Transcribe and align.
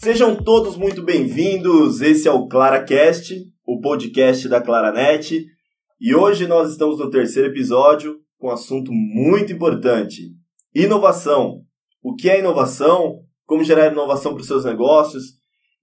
Sejam 0.00 0.36
todos 0.36 0.76
muito 0.76 1.02
bem-vindos. 1.02 2.00
Esse 2.00 2.28
é 2.28 2.30
o 2.30 2.46
ClaraCast, 2.46 3.34
o 3.66 3.80
podcast 3.80 4.48
da 4.48 4.60
Claranet. 4.60 5.44
E 6.00 6.14
hoje 6.14 6.46
nós 6.46 6.70
estamos 6.70 7.00
no 7.00 7.10
terceiro 7.10 7.48
episódio 7.48 8.20
com 8.38 8.46
um 8.46 8.52
assunto 8.52 8.92
muito 8.92 9.52
importante: 9.52 10.30
inovação. 10.72 11.62
O 12.00 12.14
que 12.14 12.30
é 12.30 12.38
inovação? 12.38 13.24
Como 13.44 13.64
gerar 13.64 13.90
inovação 13.90 14.34
para 14.34 14.40
os 14.40 14.46
seus 14.46 14.64
negócios? 14.64 15.24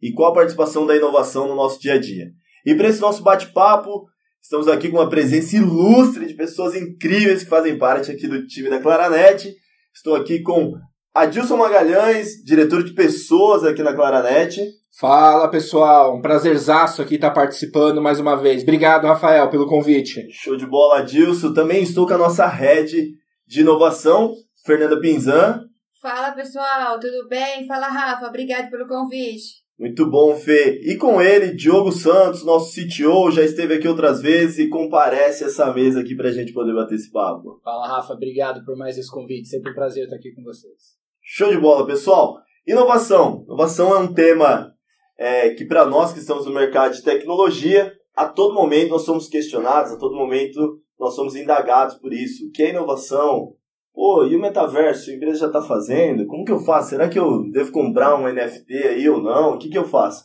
E 0.02 0.14
qual 0.14 0.32
a 0.32 0.36
participação 0.36 0.88
da 0.88 0.96
inovação 0.96 1.50
no 1.50 1.56
nosso 1.56 1.78
dia 1.82 1.96
a 1.96 2.00
dia? 2.00 2.28
E 2.66 2.74
para 2.74 2.88
esse 2.88 3.02
nosso 3.02 3.22
bate-papo, 3.22 4.06
estamos 4.42 4.70
aqui 4.70 4.88
com 4.88 4.96
uma 4.96 5.10
presença 5.10 5.58
ilustre 5.58 6.26
de 6.26 6.36
pessoas 6.36 6.74
incríveis 6.74 7.44
que 7.44 7.50
fazem 7.50 7.78
parte 7.78 8.12
aqui 8.12 8.30
do 8.30 8.48
time 8.48 8.70
da 8.70 8.80
Claranet. 8.80 9.54
Estou 9.94 10.16
aqui 10.16 10.42
com 10.42 10.72
Adilson 11.16 11.56
Magalhães, 11.56 12.44
diretor 12.44 12.84
de 12.84 12.92
pessoas 12.92 13.64
aqui 13.64 13.82
na 13.82 13.94
Claranet. 13.94 14.60
Fala 15.00 15.48
pessoal, 15.48 16.14
um 16.14 16.22
prazerzaço 16.22 17.02
aqui 17.02 17.16
estar 17.16 17.32
participando 17.32 18.02
mais 18.02 18.20
uma 18.20 18.36
vez. 18.36 18.64
Obrigado, 18.64 19.08
Rafael, 19.08 19.50
pelo 19.50 19.66
convite. 19.66 20.28
Show 20.30 20.58
de 20.58 20.68
bola, 20.68 21.00
Adilson. 21.00 21.54
Também 21.54 21.84
estou 21.84 22.06
com 22.06 22.16
a 22.16 22.18
nossa 22.18 22.46
head 22.46 23.14
de 23.48 23.62
inovação, 23.62 24.34
Fernanda 24.66 25.00
Pinzan. 25.00 25.62
Fala 26.02 26.34
pessoal, 26.34 27.00
tudo 27.00 27.30
bem? 27.30 27.66
Fala 27.66 27.88
Rafa, 27.88 28.28
obrigado 28.28 28.70
pelo 28.70 28.86
convite. 28.86 29.64
Muito 29.80 30.10
bom, 30.10 30.36
Fê. 30.36 30.82
E 30.84 30.98
com 30.98 31.22
ele, 31.22 31.56
Diogo 31.56 31.94
Santos, 31.94 32.44
nosso 32.44 32.76
CTO, 32.76 33.32
já 33.32 33.42
esteve 33.42 33.76
aqui 33.76 33.88
outras 33.88 34.22
vezes 34.22 34.60
e 34.60 34.68
comparece 34.68 35.46
essa 35.46 35.74
mesa 35.74 36.02
aqui 36.02 36.14
para 36.14 36.28
a 36.28 36.34
gente 36.34 36.52
poder 36.52 36.76
bater 36.76 36.96
esse 36.96 37.10
papo. 37.10 37.62
Fala, 37.64 37.88
Rafa, 37.88 38.14
obrigado 38.14 38.66
por 38.66 38.76
mais 38.76 38.98
esse 38.98 39.10
convite. 39.10 39.48
Sempre 39.48 39.72
um 39.72 39.76
prazer 39.76 40.04
estar 40.04 40.18
aqui 40.18 40.34
com 40.34 40.44
vocês. 40.44 41.05
Show 41.28 41.50
de 41.50 41.58
bola, 41.58 41.88
pessoal. 41.88 42.38
Inovação. 42.68 43.44
Inovação 43.48 43.96
é 43.96 43.98
um 43.98 44.14
tema 44.14 44.72
é, 45.18 45.50
que 45.50 45.66
para 45.66 45.84
nós 45.84 46.14
que 46.14 46.20
estamos 46.20 46.46
no 46.46 46.54
mercado 46.54 46.94
de 46.94 47.02
tecnologia, 47.02 47.92
a 48.16 48.28
todo 48.28 48.54
momento 48.54 48.92
nós 48.92 49.02
somos 49.02 49.28
questionados, 49.28 49.92
a 49.92 49.98
todo 49.98 50.16
momento 50.16 50.80
nós 51.00 51.16
somos 51.16 51.36
indagados 51.36 51.96
por 51.96 52.14
isso. 52.14 52.46
O 52.46 52.52
que 52.52 52.62
é 52.62 52.70
inovação? 52.70 53.54
Pô, 53.92 54.24
e 54.24 54.36
o 54.36 54.40
metaverso? 54.40 55.10
A 55.10 55.16
empresa 55.16 55.40
já 55.40 55.48
está 55.48 55.64
fazendo? 55.64 56.28
Como 56.28 56.46
que 56.46 56.52
eu 56.52 56.60
faço? 56.60 56.90
Será 56.90 57.10
que 57.10 57.18
eu 57.18 57.50
devo 57.50 57.72
comprar 57.72 58.16
um 58.16 58.32
NFT 58.32 58.74
aí 58.88 59.10
ou 59.10 59.20
não? 59.20 59.56
O 59.56 59.58
que, 59.58 59.68
que 59.68 59.78
eu 59.80 59.86
faço? 59.86 60.24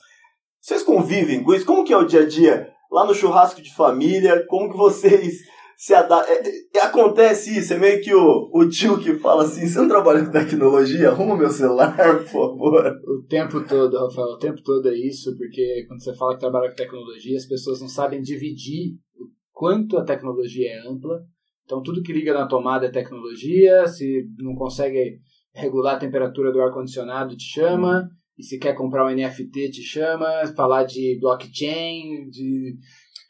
Vocês 0.61 0.83
convivem 0.83 1.43
com 1.43 1.55
isso? 1.55 1.65
Como 1.65 1.83
que 1.83 1.95
é 1.95 1.97
o 1.97 2.05
dia 2.05 2.21
a 2.21 2.27
dia 2.27 2.69
lá 2.93 3.07
no 3.07 3.15
churrasco 3.15 3.63
de 3.63 3.75
família? 3.75 4.45
Como 4.47 4.71
que 4.71 4.77
vocês 4.77 5.39
se? 5.83 5.95
É, 5.95 6.07
é, 6.77 6.81
acontece 6.81 7.59
isso, 7.59 7.75
é 7.75 7.79
meio 7.79 8.01
que 8.03 8.15
o, 8.15 8.51
o 8.53 8.69
tio 8.69 8.99
que 8.99 9.15
fala 9.19 9.45
assim, 9.45 9.67
você 9.67 9.79
não 9.79 9.89
trabalha 9.89 10.25
com 10.25 10.31
tecnologia? 10.31 11.09
Arruma 11.09 11.37
meu 11.37 11.51
celular, 11.51 11.97
por 11.97 12.27
favor. 12.27 13.01
O 13.07 13.27
tempo 13.29 13.61
todo, 13.67 13.99
Rafael, 13.99 14.29
o 14.29 14.39
tempo 14.39 14.63
todo 14.63 14.89
é 14.89 14.95
isso, 14.95 15.37
porque 15.37 15.85
quando 15.89 16.03
você 16.03 16.15
fala 16.15 16.35
que 16.35 16.41
trabalha 16.41 16.71
com 16.71 16.77
tecnologia, 16.77 17.37
as 17.37 17.47
pessoas 17.47 17.81
não 17.81 17.89
sabem 17.89 18.21
dividir 18.21 18.95
o 19.19 19.29
quanto 19.53 19.97
a 19.97 20.05
tecnologia 20.05 20.71
é 20.71 20.89
ampla 20.89 21.21
então, 21.71 21.85
tudo 21.85 22.03
que 22.03 22.13
liga 22.13 22.35
na 22.35 22.49
tomada 22.49 22.87
é 22.87 22.91
tecnologia. 22.91 23.87
Se 23.87 24.29
não 24.39 24.57
consegue 24.57 25.21
regular 25.55 25.95
a 25.95 25.99
temperatura 26.01 26.51
do 26.51 26.61
ar-condicionado, 26.61 27.37
te 27.37 27.45
chama. 27.45 28.11
E 28.37 28.43
se 28.43 28.59
quer 28.59 28.75
comprar 28.75 29.07
um 29.07 29.15
NFT, 29.15 29.71
te 29.71 29.81
chama. 29.81 30.27
Falar 30.57 30.83
de 30.83 31.17
blockchain, 31.21 32.29
de 32.29 32.75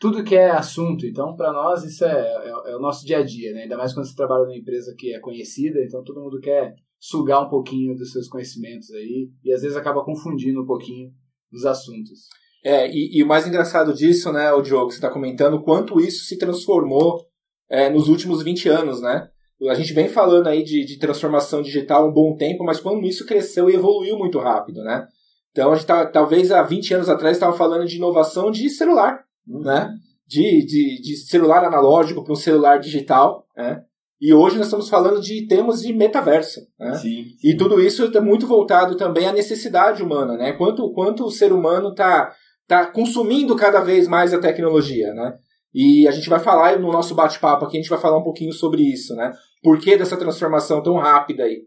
tudo 0.01 0.25
que 0.25 0.35
é 0.35 0.51
assunto. 0.51 1.07
Então, 1.07 1.37
para 1.37 1.53
nós, 1.53 1.85
isso 1.85 2.05
é, 2.05 2.11
é, 2.11 2.73
é, 2.73 2.77
o 2.77 2.81
nosso 2.81 3.07
dia 3.07 3.19
a 3.19 3.23
dia, 3.23 3.53
né? 3.53 3.63
Ainda 3.65 3.77
mais 3.77 3.93
quando 3.93 4.07
você 4.07 4.17
trabalha 4.17 4.45
numa 4.45 4.57
empresa 4.57 4.95
que 4.99 5.15
é 5.15 5.21
conhecida. 5.21 5.79
Então, 5.85 6.03
todo 6.03 6.23
mundo 6.23 6.41
quer 6.41 6.75
sugar 6.99 7.47
um 7.47 7.51
pouquinho 7.51 7.95
dos 7.95 8.11
seus 8.11 8.27
conhecimentos 8.27 8.91
aí. 8.93 9.31
E 9.45 9.53
às 9.53 9.61
vezes 9.61 9.77
acaba 9.77 10.03
confundindo 10.03 10.63
um 10.63 10.67
pouquinho 10.67 11.13
os 11.53 11.67
assuntos. 11.67 12.29
É, 12.65 12.91
e, 12.91 13.19
e 13.19 13.23
o 13.23 13.27
mais 13.27 13.47
engraçado 13.47 13.93
disso, 13.93 14.33
né, 14.33 14.51
o 14.53 14.63
Diogo, 14.63 14.91
você 14.91 14.97
está 14.97 15.11
comentando 15.11 15.63
quanto 15.63 16.01
isso 16.01 16.25
se 16.25 16.39
transformou 16.39 17.27
é, 17.69 17.91
nos 17.91 18.09
últimos 18.09 18.43
20 18.43 18.69
anos, 18.69 19.01
né? 19.03 19.29
A 19.69 19.75
gente 19.75 19.93
vem 19.93 20.09
falando 20.09 20.47
aí 20.47 20.63
de, 20.63 20.87
de, 20.87 20.99
transformação 20.99 21.61
digital 21.61 22.05
há 22.05 22.09
um 22.09 22.13
bom 22.13 22.35
tempo, 22.35 22.65
mas 22.65 22.81
quando 22.81 23.07
isso 23.07 23.27
cresceu 23.27 23.69
e 23.69 23.75
evoluiu 23.75 24.17
muito 24.17 24.39
rápido, 24.39 24.83
né? 24.83 25.07
Então 25.51 25.71
a 25.71 25.75
gente 25.75 25.87
tá, 25.87 26.07
talvez 26.07 26.51
há 26.51 26.63
20 26.63 26.95
anos 26.95 27.09
atrás 27.11 27.37
estava 27.37 27.55
falando 27.55 27.87
de 27.87 27.97
inovação 27.97 28.51
de 28.51 28.71
celular. 28.71 29.23
Né? 29.59 29.93
De, 30.27 30.65
de, 30.65 31.03
de, 31.03 31.17
celular 31.17 31.65
analógico 31.65 32.23
para 32.23 32.33
um 32.33 32.37
celular 32.37 32.79
digital, 32.79 33.47
né? 33.57 33.83
E 34.21 34.35
hoje 34.35 34.59
nós 34.59 34.67
estamos 34.67 34.89
falando 34.89 35.21
de 35.21 35.47
temas 35.47 35.81
de 35.81 35.93
metaverso, 35.93 36.61
né? 36.79 36.95
Sim, 36.95 37.25
sim. 37.25 37.49
E 37.49 37.57
tudo 37.57 37.81
isso 37.81 38.05
está 38.05 38.21
muito 38.21 38.47
voltado 38.47 38.97
também 38.97 39.27
à 39.27 39.33
necessidade 39.33 40.03
humana, 40.03 40.37
né? 40.37 40.53
Quanto, 40.53 40.93
quanto 40.93 41.25
o 41.25 41.31
ser 41.31 41.53
humano 41.53 41.89
está 41.91 42.33
tá 42.69 42.87
consumindo 42.87 43.57
cada 43.57 43.81
vez 43.81 44.07
mais 44.07 44.33
a 44.33 44.39
tecnologia, 44.39 45.13
né? 45.15 45.35
E 45.73 46.07
a 46.07 46.11
gente 46.11 46.29
vai 46.29 46.39
falar 46.39 46.79
no 46.79 46.93
nosso 46.93 47.15
bate-papo 47.15 47.65
aqui, 47.65 47.79
a 47.79 47.81
gente 47.81 47.91
vai 47.91 48.01
falar 48.01 48.19
um 48.19 48.25
pouquinho 48.25 48.53
sobre 48.53 48.83
isso, 48.83 49.15
né? 49.15 49.33
Por 49.63 49.79
que 49.79 49.97
dessa 49.97 50.17
transformação 50.17 50.83
tão 50.83 50.97
rápida 50.97 51.45
aí? 51.45 51.63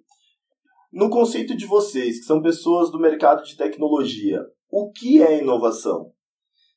No 0.91 1.09
conceito 1.09 1.57
de 1.57 1.65
vocês, 1.65 2.19
que 2.19 2.25
são 2.25 2.41
pessoas 2.41 2.91
do 2.91 2.99
mercado 2.99 3.43
de 3.43 3.57
tecnologia, 3.57 4.41
o 4.69 4.91
que 4.91 5.23
é 5.23 5.39
inovação? 5.39 6.11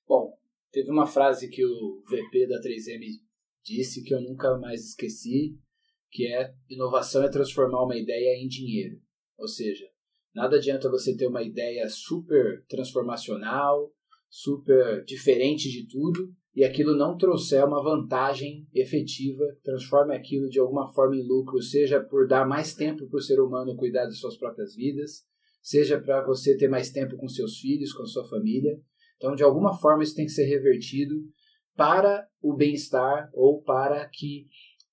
Bom, 0.09 0.33
teve 0.73 0.91
uma 0.91 1.07
frase 1.07 1.49
que 1.49 1.65
o 1.65 2.03
VP 2.09 2.47
da 2.47 2.61
3M 2.61 3.21
disse 3.65 4.03
que 4.03 4.15
eu 4.15 4.21
nunca 4.21 4.57
mais 4.59 4.89
esqueci, 4.89 5.59
que 6.11 6.27
é 6.27 6.55
inovação 6.71 7.23
é 7.23 7.29
transformar 7.29 7.85
uma 7.85 7.97
ideia 7.97 8.37
em 8.43 8.47
dinheiro. 8.47 9.01
Ou 9.37 9.49
seja, 9.49 9.87
nada 10.35 10.57
adianta 10.57 10.91
você 10.91 11.17
ter 11.17 11.27
uma 11.27 11.43
ideia 11.43 11.89
super 11.89 12.65
transformacional, 12.69 13.93
super 14.29 15.05
diferente 15.05 15.71
de 15.71 15.87
tudo, 15.89 16.35
e 16.55 16.65
aquilo 16.65 16.97
não 16.97 17.19
trouxer 17.19 17.63
uma 17.67 17.83
vantagem 17.83 18.67
efetiva, 18.73 19.45
transforme 19.63 20.17
aquilo 20.17 20.49
de 20.49 20.59
alguma 20.59 20.91
forma 20.93 21.17
em 21.17 21.27
lucro, 21.27 21.61
seja 21.61 22.01
por 22.01 22.27
dar 22.27 22.49
mais 22.49 22.75
tempo 22.75 23.07
para 23.09 23.19
o 23.19 23.23
ser 23.23 23.41
humano 23.41 23.77
cuidar 23.77 24.07
de 24.07 24.17
suas 24.17 24.39
próprias 24.39 24.75
vidas, 24.75 25.23
seja 25.63 26.01
para 26.01 26.25
você 26.25 26.57
ter 26.57 26.69
mais 26.69 26.91
tempo 26.91 27.17
com 27.17 27.29
seus 27.29 27.59
filhos, 27.59 27.93
com 27.93 28.07
sua 28.07 28.25
família. 28.25 28.81
Então, 29.17 29.35
de 29.35 29.43
alguma 29.43 29.73
forma, 29.79 30.03
isso 30.03 30.15
tem 30.15 30.27
que 30.27 30.33
ser 30.33 30.45
revertido 30.45 31.15
para 31.77 32.27
o 32.41 32.55
bem-estar 32.55 33.31
ou 33.33 33.63
para 33.63 34.09
que 34.09 34.47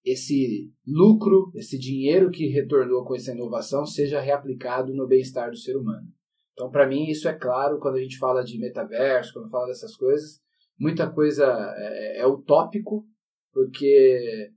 esse 0.05 0.69
lucro, 0.85 1.51
esse 1.55 1.77
dinheiro 1.77 2.29
que 2.29 2.47
retornou 2.47 3.05
com 3.05 3.15
essa 3.15 3.31
inovação 3.31 3.85
seja 3.85 4.19
reaplicado 4.19 4.93
no 4.93 5.07
bem-estar 5.07 5.49
do 5.49 5.57
ser 5.57 5.77
humano. 5.77 6.07
Então, 6.51 6.69
para 6.69 6.87
mim, 6.87 7.05
isso 7.05 7.27
é 7.27 7.33
claro 7.33 7.79
quando 7.79 7.95
a 7.95 8.01
gente 8.01 8.17
fala 8.17 8.43
de 8.43 8.59
metaverso, 8.59 9.33
quando 9.33 9.49
fala 9.49 9.67
dessas 9.67 9.95
coisas, 9.95 10.41
muita 10.77 11.09
coisa 11.09 11.45
é, 11.77 12.19
é 12.19 12.27
utópico, 12.27 13.05
porque 13.51 14.51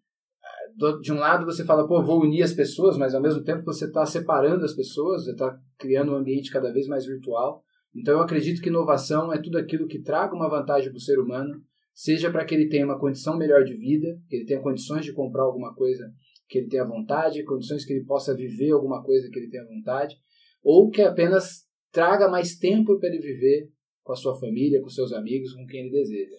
é, 0.45 0.99
de 1.01 1.13
um 1.13 1.19
lado 1.19 1.47
você 1.47 1.65
fala, 1.65 1.87
pô, 1.87 2.03
vou 2.03 2.23
unir 2.23 2.43
as 2.43 2.53
pessoas, 2.53 2.99
mas 2.99 3.15
ao 3.15 3.23
mesmo 3.23 3.43
tempo 3.43 3.65
você 3.65 3.87
está 3.87 4.05
separando 4.05 4.65
as 4.65 4.75
pessoas, 4.75 5.25
você 5.25 5.31
está 5.31 5.57
criando 5.79 6.13
um 6.13 6.17
ambiente 6.17 6.51
cada 6.51 6.73
vez 6.73 6.87
mais 6.87 7.07
virtual. 7.07 7.63
Então 7.97 8.15
eu 8.15 8.21
acredito 8.21 8.61
que 8.61 8.69
inovação 8.69 9.33
é 9.33 9.41
tudo 9.41 9.59
aquilo 9.59 9.87
que 9.87 10.03
traga 10.03 10.35
uma 10.35 10.49
vantagem 10.49 10.91
para 10.91 10.99
o 10.99 11.01
ser 11.01 11.19
humano, 11.19 11.63
seja 11.95 12.31
para 12.31 12.45
que 12.45 12.55
ele 12.55 12.69
tenha 12.69 12.85
uma 12.85 12.99
condição 12.99 13.37
melhor 13.39 13.65
de 13.65 13.75
vida, 13.75 14.19
que 14.29 14.37
ele 14.37 14.45
tenha 14.45 14.61
condições 14.61 15.05
de 15.05 15.13
comprar 15.13 15.45
alguma 15.45 15.75
coisa 15.75 16.13
que 16.49 16.59
ele 16.59 16.69
tenha 16.69 16.85
vontade, 16.85 17.43
condições 17.45 17.85
que 17.85 17.93
ele 17.93 18.05
possa 18.05 18.35
viver 18.35 18.71
alguma 18.73 19.03
coisa 19.03 19.29
que 19.31 19.39
ele 19.39 19.49
tenha 19.49 19.65
vontade, 19.65 20.15
ou 20.63 20.91
que 20.91 21.03
apenas 21.03 21.65
traga 21.91 22.29
mais 22.29 22.57
tempo 22.57 22.99
para 22.99 23.09
ele 23.09 23.19
viver 23.19 23.71
com 24.03 24.13
a 24.13 24.17
sua 24.17 24.39
família, 24.39 24.81
com 24.81 24.89
seus 24.89 25.13
amigos, 25.13 25.55
com 25.55 25.67
quem 25.67 25.81
ele 25.81 25.91
deseja. 25.91 26.37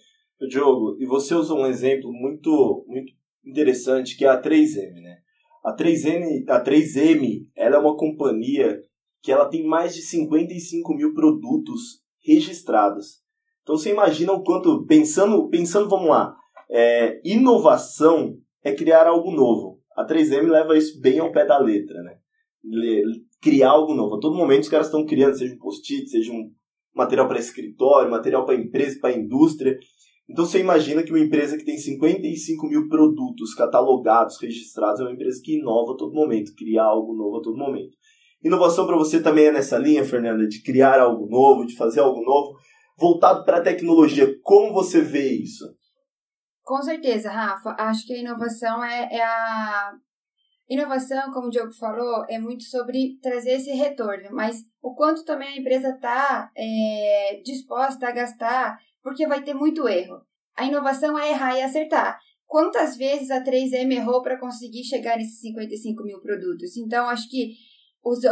Diogo, 0.48 0.98
e 1.00 1.06
você 1.06 1.34
usou 1.34 1.60
um 1.60 1.66
exemplo 1.66 2.14
muito, 2.14 2.86
muito 2.88 3.12
interessante 3.44 4.16
que 4.16 4.24
é 4.24 4.30
a 4.30 4.40
3M, 4.40 4.94
né? 5.02 5.18
A 5.66 5.76
3M, 5.76 6.48
a 6.48 6.64
3M 6.64 7.48
ela 7.56 7.78
é 7.78 7.80
uma 7.80 7.98
companhia 7.98 8.80
que 9.22 9.32
ela 9.32 9.50
tem 9.50 9.66
mais 9.66 9.96
de 9.96 10.02
55 10.02 10.94
mil 10.94 11.14
produtos 11.14 12.02
registrados. 12.24 13.22
Então 13.64 13.78
você 13.78 13.92
imagina 13.92 14.32
o 14.32 14.44
quanto, 14.44 14.86
pensando, 14.86 15.50
pensando 15.50 15.90
vamos 15.90 16.10
lá, 16.10 16.36
é, 16.70 17.20
inovação 17.24 18.38
é 18.64 18.74
criar 18.74 19.08
algo 19.08 19.32
novo. 19.32 19.80
A 19.96 20.06
3M 20.06 20.48
leva 20.50 20.78
isso 20.78 21.02
bem 21.02 21.20
ao 21.20 21.32
pé 21.32 21.46
da 21.46 21.58
letra, 21.58 22.02
né? 22.04 22.18
Criar 23.42 23.72
algo 23.72 23.94
novo. 23.94 24.16
A 24.16 24.20
todo 24.20 24.38
momento 24.38 24.64
os 24.64 24.70
caras 24.70 24.88
estão 24.88 25.06
criando, 25.06 25.38
seja 25.38 25.54
um 25.54 25.58
post-it, 25.58 26.10
seja 26.10 26.32
um 26.32 26.52
material 26.94 27.28
para 27.28 27.40
escritório, 27.40 28.12
material 28.12 28.46
para 28.46 28.56
empresa, 28.56 29.00
para 29.00 29.16
indústria. 29.16 29.78
Então 30.30 30.46
você 30.46 30.60
imagina 30.60 31.04
que 31.04 31.12
uma 31.12 31.20
empresa 31.20 31.58
que 31.58 31.64
tem 31.64 31.78
55 31.78 32.68
mil 32.68 32.88
produtos 32.90 33.54
catalogados, 33.54 34.38
registrados, 34.42 35.00
é 35.00 35.04
uma 35.04 35.14
empresa 35.14 35.42
que 35.44 35.58
inova 35.58 35.94
a 35.94 35.96
todo 35.96 36.14
momento, 36.14 36.54
cria 36.56 36.84
algo 36.84 37.16
novo 37.16 37.38
a 37.38 37.42
todo 37.42 37.58
momento. 37.58 37.96
Inovação 38.44 38.86
para 38.86 38.96
você 38.96 39.22
também 39.22 39.46
é 39.46 39.52
nessa 39.52 39.78
linha, 39.78 40.06
Fernanda, 40.06 40.48
de 40.48 40.62
criar 40.62 41.00
algo 41.00 41.28
novo, 41.28 41.66
de 41.66 41.76
fazer 41.76 42.00
algo 42.00 42.22
novo, 42.22 42.58
voltado 42.98 43.44
para 43.44 43.58
a 43.58 43.64
tecnologia. 43.64 44.28
Como 44.44 44.74
você 44.74 45.02
vê 45.02 45.30
isso? 45.30 45.66
Com 46.64 46.82
certeza, 46.82 47.32
Rafa. 47.32 47.76
Acho 47.80 48.06
que 48.06 48.14
a 48.14 48.20
inovação 48.20 48.84
é, 48.84 49.10
é 49.12 49.24
a 49.24 49.94
Inovação, 50.70 51.32
como 51.32 51.48
o 51.48 51.50
Diogo 51.50 51.72
falou, 51.72 52.26
é 52.28 52.38
muito 52.38 52.66
sobre 52.66 53.18
trazer 53.22 53.52
esse 53.52 53.72
retorno, 53.72 54.30
mas 54.34 54.58
o 54.82 54.94
quanto 54.94 55.24
também 55.24 55.48
a 55.48 55.58
empresa 55.58 55.92
está 55.92 56.52
é, 56.58 57.42
disposta 57.42 58.10
a 58.10 58.12
gastar, 58.12 58.78
porque 59.02 59.26
vai 59.26 59.42
ter 59.42 59.54
muito 59.54 59.88
erro. 59.88 60.22
A 60.58 60.66
inovação 60.66 61.18
é 61.18 61.30
errar 61.30 61.58
e 61.58 61.62
acertar. 61.62 62.20
Quantas 62.46 62.98
vezes 62.98 63.32
a 63.32 63.42
3M 63.42 63.94
errou 63.94 64.22
para 64.22 64.38
conseguir 64.38 64.84
chegar 64.84 65.16
nesses 65.16 65.40
55 65.40 66.04
mil 66.04 66.20
produtos? 66.20 66.76
Então, 66.76 67.08
acho 67.08 67.30
que 67.30 67.54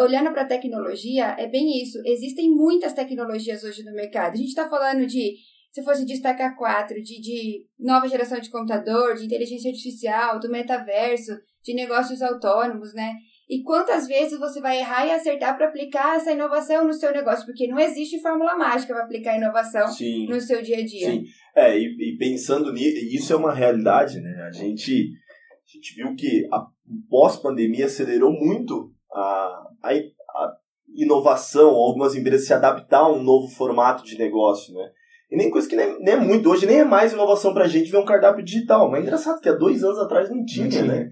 olhando 0.01 0.31
para 0.31 0.43
a 0.43 0.47
tecnologia, 0.47 1.35
é 1.37 1.47
bem 1.47 1.81
isso. 1.81 2.01
Existem 2.05 2.49
muitas 2.49 2.93
tecnologias 2.93 3.63
hoje 3.63 3.83
no 3.83 3.93
mercado. 3.93 4.33
A 4.33 4.37
gente 4.37 4.49
está 4.49 4.69
falando 4.69 5.05
de, 5.05 5.35
se 5.71 5.83
fosse 5.83 6.05
destacar 6.05 6.55
quatro, 6.55 7.01
de, 7.01 7.19
de 7.19 7.65
nova 7.79 8.07
geração 8.07 8.39
de 8.39 8.49
computador, 8.49 9.15
de 9.15 9.25
inteligência 9.25 9.69
artificial, 9.69 10.39
do 10.39 10.49
metaverso, 10.49 11.33
de 11.63 11.73
negócios 11.73 12.21
autônomos, 12.21 12.93
né? 12.93 13.13
E 13.47 13.61
quantas 13.61 14.07
vezes 14.07 14.39
você 14.39 14.59
vai 14.59 14.79
errar 14.79 15.05
e 15.05 15.11
acertar 15.11 15.55
para 15.55 15.67
aplicar 15.67 16.15
essa 16.15 16.31
inovação 16.31 16.85
no 16.85 16.93
seu 16.93 17.11
negócio? 17.11 17.45
Porque 17.45 17.67
não 17.67 17.79
existe 17.79 18.19
fórmula 18.19 18.55
mágica 18.55 18.93
para 18.93 19.03
aplicar 19.03 19.37
inovação 19.37 19.87
Sim. 19.87 20.27
no 20.27 20.41
seu 20.41 20.63
dia 20.63 20.77
a 20.77 20.85
dia. 20.85 21.11
Sim, 21.11 21.23
é, 21.55 21.77
e, 21.77 22.13
e 22.13 22.17
pensando 22.17 22.73
nisso, 22.73 22.97
isso 23.05 23.33
é 23.33 23.35
uma 23.35 23.53
realidade, 23.53 24.19
né? 24.19 24.47
A 24.47 24.51
gente, 24.51 25.11
a 25.51 25.71
gente 25.71 25.95
viu 25.95 26.15
que 26.15 26.47
a 26.51 26.65
pós-pandemia 27.07 27.85
acelerou 27.85 28.31
muito 28.31 28.91
a, 29.13 29.64
a, 29.85 30.41
a 30.41 30.53
inovação, 30.95 31.69
algumas 31.69 32.15
empresas 32.15 32.47
se 32.47 32.53
adaptar 32.53 32.99
a 32.99 33.11
um 33.11 33.21
novo 33.21 33.47
formato 33.47 34.03
de 34.03 34.17
negócio, 34.17 34.73
né? 34.73 34.89
E 35.31 35.35
nem 35.35 35.49
coisa 35.49 35.67
que 35.67 35.75
nem, 35.75 35.99
nem 35.99 36.13
é 36.13 36.17
muito, 36.17 36.49
hoje 36.49 36.65
nem 36.65 36.79
é 36.79 36.83
mais 36.83 37.13
inovação 37.13 37.53
pra 37.53 37.67
gente 37.67 37.91
ver 37.91 37.97
um 37.97 38.05
cardápio 38.05 38.43
digital. 38.45 38.89
Mas 38.89 39.01
é 39.01 39.03
engraçado 39.03 39.41
que 39.41 39.49
há 39.49 39.53
dois 39.53 39.83
anos 39.83 39.99
atrás 39.99 40.29
não 40.29 40.45
tinha, 40.45 40.65
não 40.65 40.71
tinha. 40.71 40.83
né? 40.83 41.09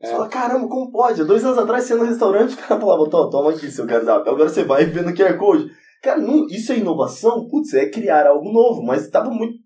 Você 0.00 0.12
é. 0.12 0.16
fala, 0.16 0.28
caramba, 0.28 0.68
como 0.68 0.90
pode? 0.90 1.22
Há 1.22 1.24
dois 1.24 1.44
anos 1.44 1.58
atrás, 1.58 1.84
você 1.84 1.94
ia 1.94 1.98
no 1.98 2.04
restaurante, 2.04 2.54
o 2.54 2.58
cara 2.58 2.80
falava, 2.80 3.08
toma 3.08 3.50
aqui 3.50 3.70
seu 3.70 3.86
cardápio. 3.86 4.32
Agora 4.32 4.48
você 4.48 4.64
vai 4.64 4.84
vendo 4.84 5.14
QR 5.14 5.38
Code. 5.38 5.70
Cara, 6.02 6.20
não, 6.20 6.46
isso 6.46 6.72
é 6.72 6.78
inovação? 6.78 7.48
Putz, 7.48 7.72
é 7.72 7.88
criar 7.88 8.26
algo 8.26 8.52
novo, 8.52 8.82
mas 8.82 9.04
estava 9.04 9.30
muito. 9.30 9.63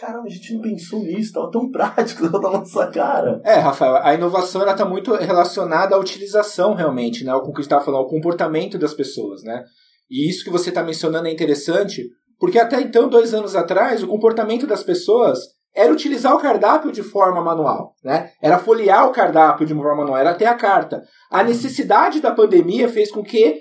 Caramba, 0.00 0.26
a 0.26 0.30
gente 0.30 0.54
não 0.54 0.62
pensou 0.62 1.00
nisso, 1.00 1.20
estava 1.20 1.50
tão 1.50 1.70
prático, 1.70 2.24
estava 2.24 2.50
na 2.50 2.58
nossa 2.58 2.86
cara. 2.86 3.38
É, 3.44 3.56
Rafael, 3.56 3.96
a 3.96 4.14
inovação 4.14 4.66
está 4.66 4.82
muito 4.86 5.14
relacionada 5.14 5.94
à 5.94 5.98
utilização, 5.98 6.72
realmente, 6.72 7.22
né? 7.22 7.34
O 7.34 7.52
que 7.52 7.58
a 7.58 7.60
estava 7.60 7.84
falando, 7.84 8.00
ao 8.00 8.08
comportamento 8.08 8.78
das 8.78 8.94
pessoas, 8.94 9.42
né? 9.42 9.62
E 10.10 10.26
isso 10.26 10.42
que 10.42 10.50
você 10.50 10.70
está 10.70 10.82
mencionando 10.82 11.28
é 11.28 11.30
interessante, 11.30 12.08
porque 12.38 12.58
até 12.58 12.80
então, 12.80 13.10
dois 13.10 13.34
anos 13.34 13.54
atrás, 13.54 14.02
o 14.02 14.08
comportamento 14.08 14.66
das 14.66 14.82
pessoas 14.82 15.38
era 15.76 15.92
utilizar 15.92 16.34
o 16.34 16.40
cardápio 16.40 16.90
de 16.90 17.02
forma 17.02 17.42
manual, 17.42 17.94
né? 18.02 18.30
Era 18.42 18.58
folhear 18.58 19.06
o 19.06 19.12
cardápio 19.12 19.66
de 19.66 19.74
forma 19.74 19.96
manual, 19.96 20.16
era 20.16 20.32
ter 20.32 20.46
a 20.46 20.54
carta. 20.54 21.02
A 21.30 21.44
necessidade 21.44 22.20
da 22.20 22.32
pandemia 22.32 22.88
fez 22.88 23.10
com 23.12 23.22
que 23.22 23.60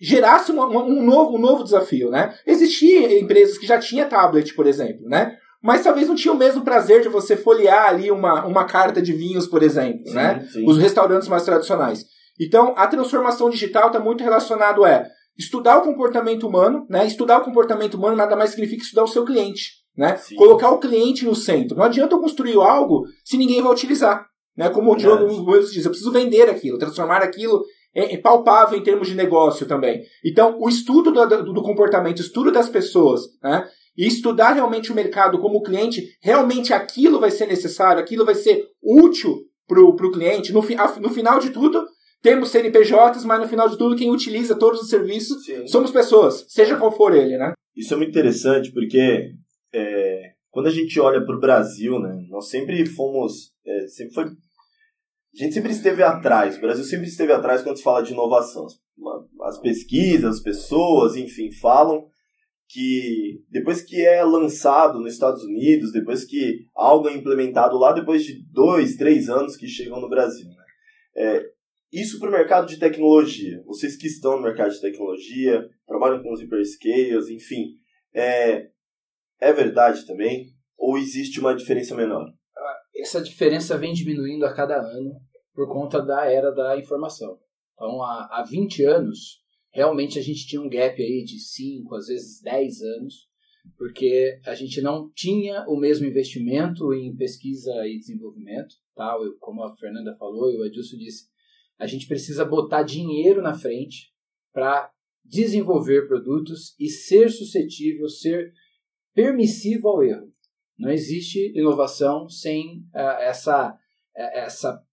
gerasse 0.00 0.52
um, 0.52 0.60
um, 0.60 1.02
novo, 1.02 1.36
um 1.36 1.40
novo 1.40 1.64
desafio, 1.64 2.08
né? 2.08 2.32
Existiam 2.46 3.10
empresas 3.10 3.58
que 3.58 3.66
já 3.66 3.80
tinham 3.80 4.08
tablet, 4.08 4.54
por 4.54 4.68
exemplo, 4.68 5.08
né? 5.08 5.36
Mas 5.62 5.84
talvez 5.84 6.08
não 6.08 6.16
tinha 6.16 6.34
o 6.34 6.38
mesmo 6.38 6.62
prazer 6.62 7.02
de 7.02 7.08
você 7.08 7.36
folhear 7.36 7.88
ali 7.88 8.10
uma, 8.10 8.44
uma 8.44 8.64
carta 8.64 9.00
de 9.00 9.12
vinhos, 9.12 9.46
por 9.46 9.62
exemplo, 9.62 10.06
sim, 10.06 10.14
né? 10.14 10.46
Sim. 10.52 10.68
Os 10.68 10.76
restaurantes 10.76 11.28
mais 11.28 11.44
tradicionais. 11.44 12.04
Então, 12.40 12.74
a 12.76 12.86
transformação 12.88 13.48
digital 13.48 13.86
está 13.86 14.00
muito 14.00 14.24
relacionado 14.24 14.84
a 14.84 15.04
estudar 15.38 15.78
o 15.78 15.82
comportamento 15.82 16.46
humano, 16.46 16.84
né? 16.90 17.06
Estudar 17.06 17.38
o 17.38 17.44
comportamento 17.44 17.94
humano 17.94 18.16
nada 18.16 18.34
mais 18.34 18.50
significa 18.50 18.82
estudar 18.82 19.04
o 19.04 19.08
seu 19.08 19.24
cliente. 19.24 19.82
Né? 19.96 20.18
Colocar 20.36 20.70
o 20.70 20.78
cliente 20.78 21.24
no 21.24 21.34
centro. 21.34 21.76
Não 21.76 21.84
adianta 21.84 22.14
eu 22.14 22.20
construir 22.20 22.56
algo 22.56 23.04
se 23.22 23.36
ninguém 23.36 23.60
vai 23.60 23.70
utilizar. 23.70 24.26
Né? 24.56 24.70
Como 24.70 24.90
o 24.90 24.96
Diogo 24.96 25.26
diz, 25.60 25.84
eu 25.84 25.90
preciso 25.90 26.10
vender 26.10 26.48
aquilo, 26.48 26.78
transformar 26.78 27.22
aquilo 27.22 27.62
em, 27.94 28.20
palpável 28.20 28.78
em 28.78 28.82
termos 28.82 29.08
de 29.08 29.14
negócio 29.14 29.66
também. 29.66 30.02
Então, 30.24 30.56
o 30.58 30.68
estudo 30.68 31.12
do, 31.12 31.52
do 31.52 31.62
comportamento, 31.62 32.20
o 32.20 32.22
estudo 32.22 32.50
das 32.50 32.70
pessoas, 32.70 33.20
né? 33.42 33.68
E 33.96 34.06
estudar 34.06 34.52
realmente 34.52 34.90
o 34.90 34.94
mercado 34.94 35.38
como 35.38 35.62
cliente, 35.62 36.16
realmente 36.20 36.72
aquilo 36.72 37.20
vai 37.20 37.30
ser 37.30 37.46
necessário, 37.46 38.02
aquilo 38.02 38.24
vai 38.24 38.34
ser 38.34 38.66
útil 38.82 39.42
para 39.66 39.80
o 39.80 40.12
cliente. 40.12 40.52
No, 40.52 40.62
no 41.00 41.10
final 41.10 41.38
de 41.38 41.50
tudo, 41.50 41.86
temos 42.22 42.50
CNPJs, 42.50 43.24
mas 43.24 43.40
no 43.40 43.48
final 43.48 43.68
de 43.68 43.76
tudo, 43.76 43.96
quem 43.96 44.10
utiliza 44.10 44.58
todos 44.58 44.80
os 44.80 44.88
serviços 44.88 45.44
Sim. 45.44 45.66
somos 45.66 45.90
pessoas, 45.90 46.44
seja 46.48 46.76
qual 46.76 46.92
for 46.92 47.14
ele, 47.14 47.36
né? 47.36 47.52
Isso 47.76 47.92
é 47.94 47.96
muito 47.96 48.10
interessante 48.10 48.70
porque 48.72 49.32
é, 49.72 50.32
quando 50.50 50.66
a 50.66 50.70
gente 50.70 51.00
olha 51.00 51.24
para 51.24 51.34
o 51.34 51.40
Brasil, 51.40 51.98
né, 51.98 52.26
nós 52.28 52.48
sempre 52.48 52.84
fomos, 52.86 53.52
é, 53.66 53.86
sempre 53.88 54.14
foi, 54.14 54.24
a 54.24 54.28
gente 55.34 55.54
sempre 55.54 55.72
esteve 55.72 56.02
atrás, 56.02 56.58
o 56.58 56.60
Brasil 56.60 56.84
sempre 56.84 57.08
esteve 57.08 57.32
atrás 57.32 57.62
quando 57.62 57.78
se 57.78 57.82
fala 57.82 58.02
de 58.02 58.12
inovação. 58.12 58.66
As 59.42 59.58
pesquisas, 59.58 60.36
as 60.36 60.42
pessoas, 60.42 61.16
enfim, 61.16 61.50
falam 61.50 62.06
que 62.72 63.44
depois 63.50 63.82
que 63.82 64.00
é 64.00 64.24
lançado 64.24 64.98
nos 64.98 65.12
Estados 65.12 65.44
Unidos, 65.44 65.92
depois 65.92 66.24
que 66.24 66.66
algo 66.74 67.08
é 67.08 67.14
implementado 67.14 67.76
lá, 67.76 67.92
depois 67.92 68.24
de 68.24 68.42
dois, 68.50 68.96
três 68.96 69.28
anos 69.28 69.56
que 69.56 69.68
chegam 69.68 70.00
no 70.00 70.08
Brasil. 70.08 70.48
Né? 70.48 70.64
É, 71.14 71.46
isso 71.92 72.18
para 72.18 72.30
o 72.30 72.32
mercado 72.32 72.66
de 72.66 72.78
tecnologia. 72.78 73.62
Vocês 73.66 73.96
que 73.96 74.06
estão 74.06 74.36
no 74.36 74.42
mercado 74.42 74.72
de 74.72 74.80
tecnologia, 74.80 75.68
trabalham 75.86 76.22
com 76.22 76.32
os 76.32 76.40
hyperscales, 76.40 77.28
enfim, 77.28 77.74
é, 78.14 78.68
é 79.38 79.52
verdade 79.52 80.06
também? 80.06 80.46
Ou 80.78 80.96
existe 80.96 81.40
uma 81.40 81.54
diferença 81.54 81.94
menor? 81.94 82.32
Essa 82.96 83.20
diferença 83.20 83.76
vem 83.76 83.92
diminuindo 83.92 84.46
a 84.46 84.54
cada 84.54 84.80
ano 84.80 85.12
por 85.54 85.68
conta 85.68 86.00
da 86.00 86.24
era 86.24 86.50
da 86.50 86.78
informação. 86.78 87.38
Então, 87.74 88.02
há, 88.02 88.28
há 88.30 88.44
20 88.48 88.84
anos, 88.84 89.41
realmente 89.72 90.18
a 90.18 90.22
gente 90.22 90.46
tinha 90.46 90.60
um 90.60 90.68
gap 90.68 91.00
aí 91.02 91.24
de 91.24 91.38
5, 91.38 91.94
às 91.94 92.06
vezes 92.06 92.40
10 92.42 92.82
anos, 92.82 93.28
porque 93.76 94.40
a 94.44 94.54
gente 94.54 94.80
não 94.80 95.10
tinha 95.14 95.64
o 95.68 95.76
mesmo 95.76 96.06
investimento 96.06 96.92
em 96.92 97.14
pesquisa 97.16 97.70
e 97.86 97.98
desenvolvimento, 97.98 98.74
tá? 98.94 99.16
Eu, 99.20 99.36
como 99.38 99.62
a 99.62 99.74
Fernanda 99.76 100.14
falou 100.14 100.50
e 100.50 100.58
o 100.58 100.64
Adilson 100.64 100.96
disse, 100.96 101.26
a 101.78 101.86
gente 101.86 102.06
precisa 102.06 102.44
botar 102.44 102.82
dinheiro 102.82 103.40
na 103.40 103.54
frente 103.54 104.12
para 104.52 104.92
desenvolver 105.24 106.06
produtos 106.06 106.74
e 106.78 106.88
ser 106.88 107.30
suscetível, 107.30 108.08
ser 108.08 108.52
permissivo 109.14 109.88
ao 109.88 110.02
erro. 110.02 110.32
Não 110.78 110.90
existe 110.90 111.52
inovação 111.56 112.28
sem 112.28 112.80
uh, 112.94 113.20
essa, 113.20 113.72
uh, 113.72 114.30
essa 114.34 114.84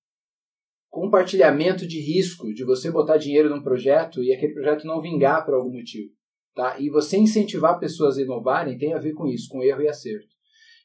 compartilhamento 0.89 1.87
de 1.87 1.99
risco 1.99 2.53
de 2.53 2.63
você 2.65 2.91
botar 2.91 3.17
dinheiro 3.17 3.49
num 3.49 3.61
projeto 3.61 4.23
e 4.23 4.33
aquele 4.33 4.53
projeto 4.53 4.85
não 4.85 5.01
vingar 5.01 5.45
por 5.45 5.53
algum 5.53 5.71
motivo. 5.71 6.11
Tá? 6.55 6.79
E 6.79 6.89
você 6.89 7.17
incentivar 7.17 7.79
pessoas 7.79 8.17
a 8.17 8.21
inovarem 8.21 8.77
tem 8.77 8.93
a 8.93 8.99
ver 8.99 9.13
com 9.13 9.27
isso, 9.27 9.47
com 9.49 9.63
erro 9.63 9.81
e 9.81 9.87
acerto. 9.87 10.27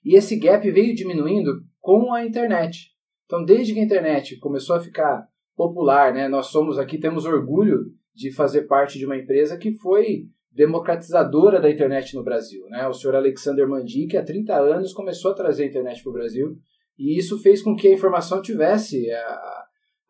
E 0.04 0.14
esse 0.14 0.36
gap 0.36 0.70
veio 0.70 0.94
diminuindo 0.94 1.62
com 1.80 2.12
a 2.12 2.24
internet. 2.24 2.90
Então, 3.24 3.44
desde 3.44 3.72
que 3.72 3.80
a 3.80 3.84
internet 3.84 4.38
começou 4.38 4.76
a 4.76 4.80
ficar 4.80 5.26
popular, 5.56 6.12
né, 6.12 6.28
nós 6.28 6.46
somos 6.46 6.78
aqui, 6.78 6.98
temos 6.98 7.24
orgulho 7.24 7.86
de 8.14 8.30
fazer 8.30 8.62
parte 8.62 8.98
de 8.98 9.06
uma 9.06 9.16
empresa 9.16 9.56
que 9.56 9.72
foi 9.72 10.28
democratizadora 10.52 11.60
da 11.60 11.70
internet 11.70 12.14
no 12.14 12.22
Brasil. 12.22 12.66
Né? 12.68 12.86
O 12.86 12.92
senhor 12.92 13.16
Alexander 13.16 13.66
Mandi, 13.66 14.06
que 14.06 14.16
há 14.16 14.22
30 14.22 14.54
anos 14.54 14.92
começou 14.92 15.32
a 15.32 15.34
trazer 15.34 15.64
a 15.64 15.66
internet 15.66 16.02
para 16.02 16.10
o 16.10 16.12
Brasil, 16.12 16.56
e 16.96 17.18
isso 17.18 17.38
fez 17.40 17.60
com 17.60 17.74
que 17.74 17.88
a 17.88 17.92
informação 17.92 18.40
tivesse 18.40 19.10
a, 19.10 19.63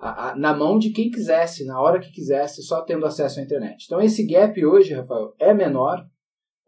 a, 0.04 0.32
a, 0.32 0.36
na 0.36 0.54
mão 0.54 0.78
de 0.78 0.90
quem 0.90 1.10
quisesse, 1.10 1.64
na 1.64 1.80
hora 1.80 1.98
que 1.98 2.12
quisesse, 2.12 2.62
só 2.62 2.82
tendo 2.82 3.06
acesso 3.06 3.40
à 3.40 3.42
internet. 3.42 3.86
Então 3.86 4.02
esse 4.02 4.26
gap 4.26 4.62
hoje, 4.64 4.92
Rafael, 4.92 5.34
é 5.40 5.54
menor. 5.54 6.06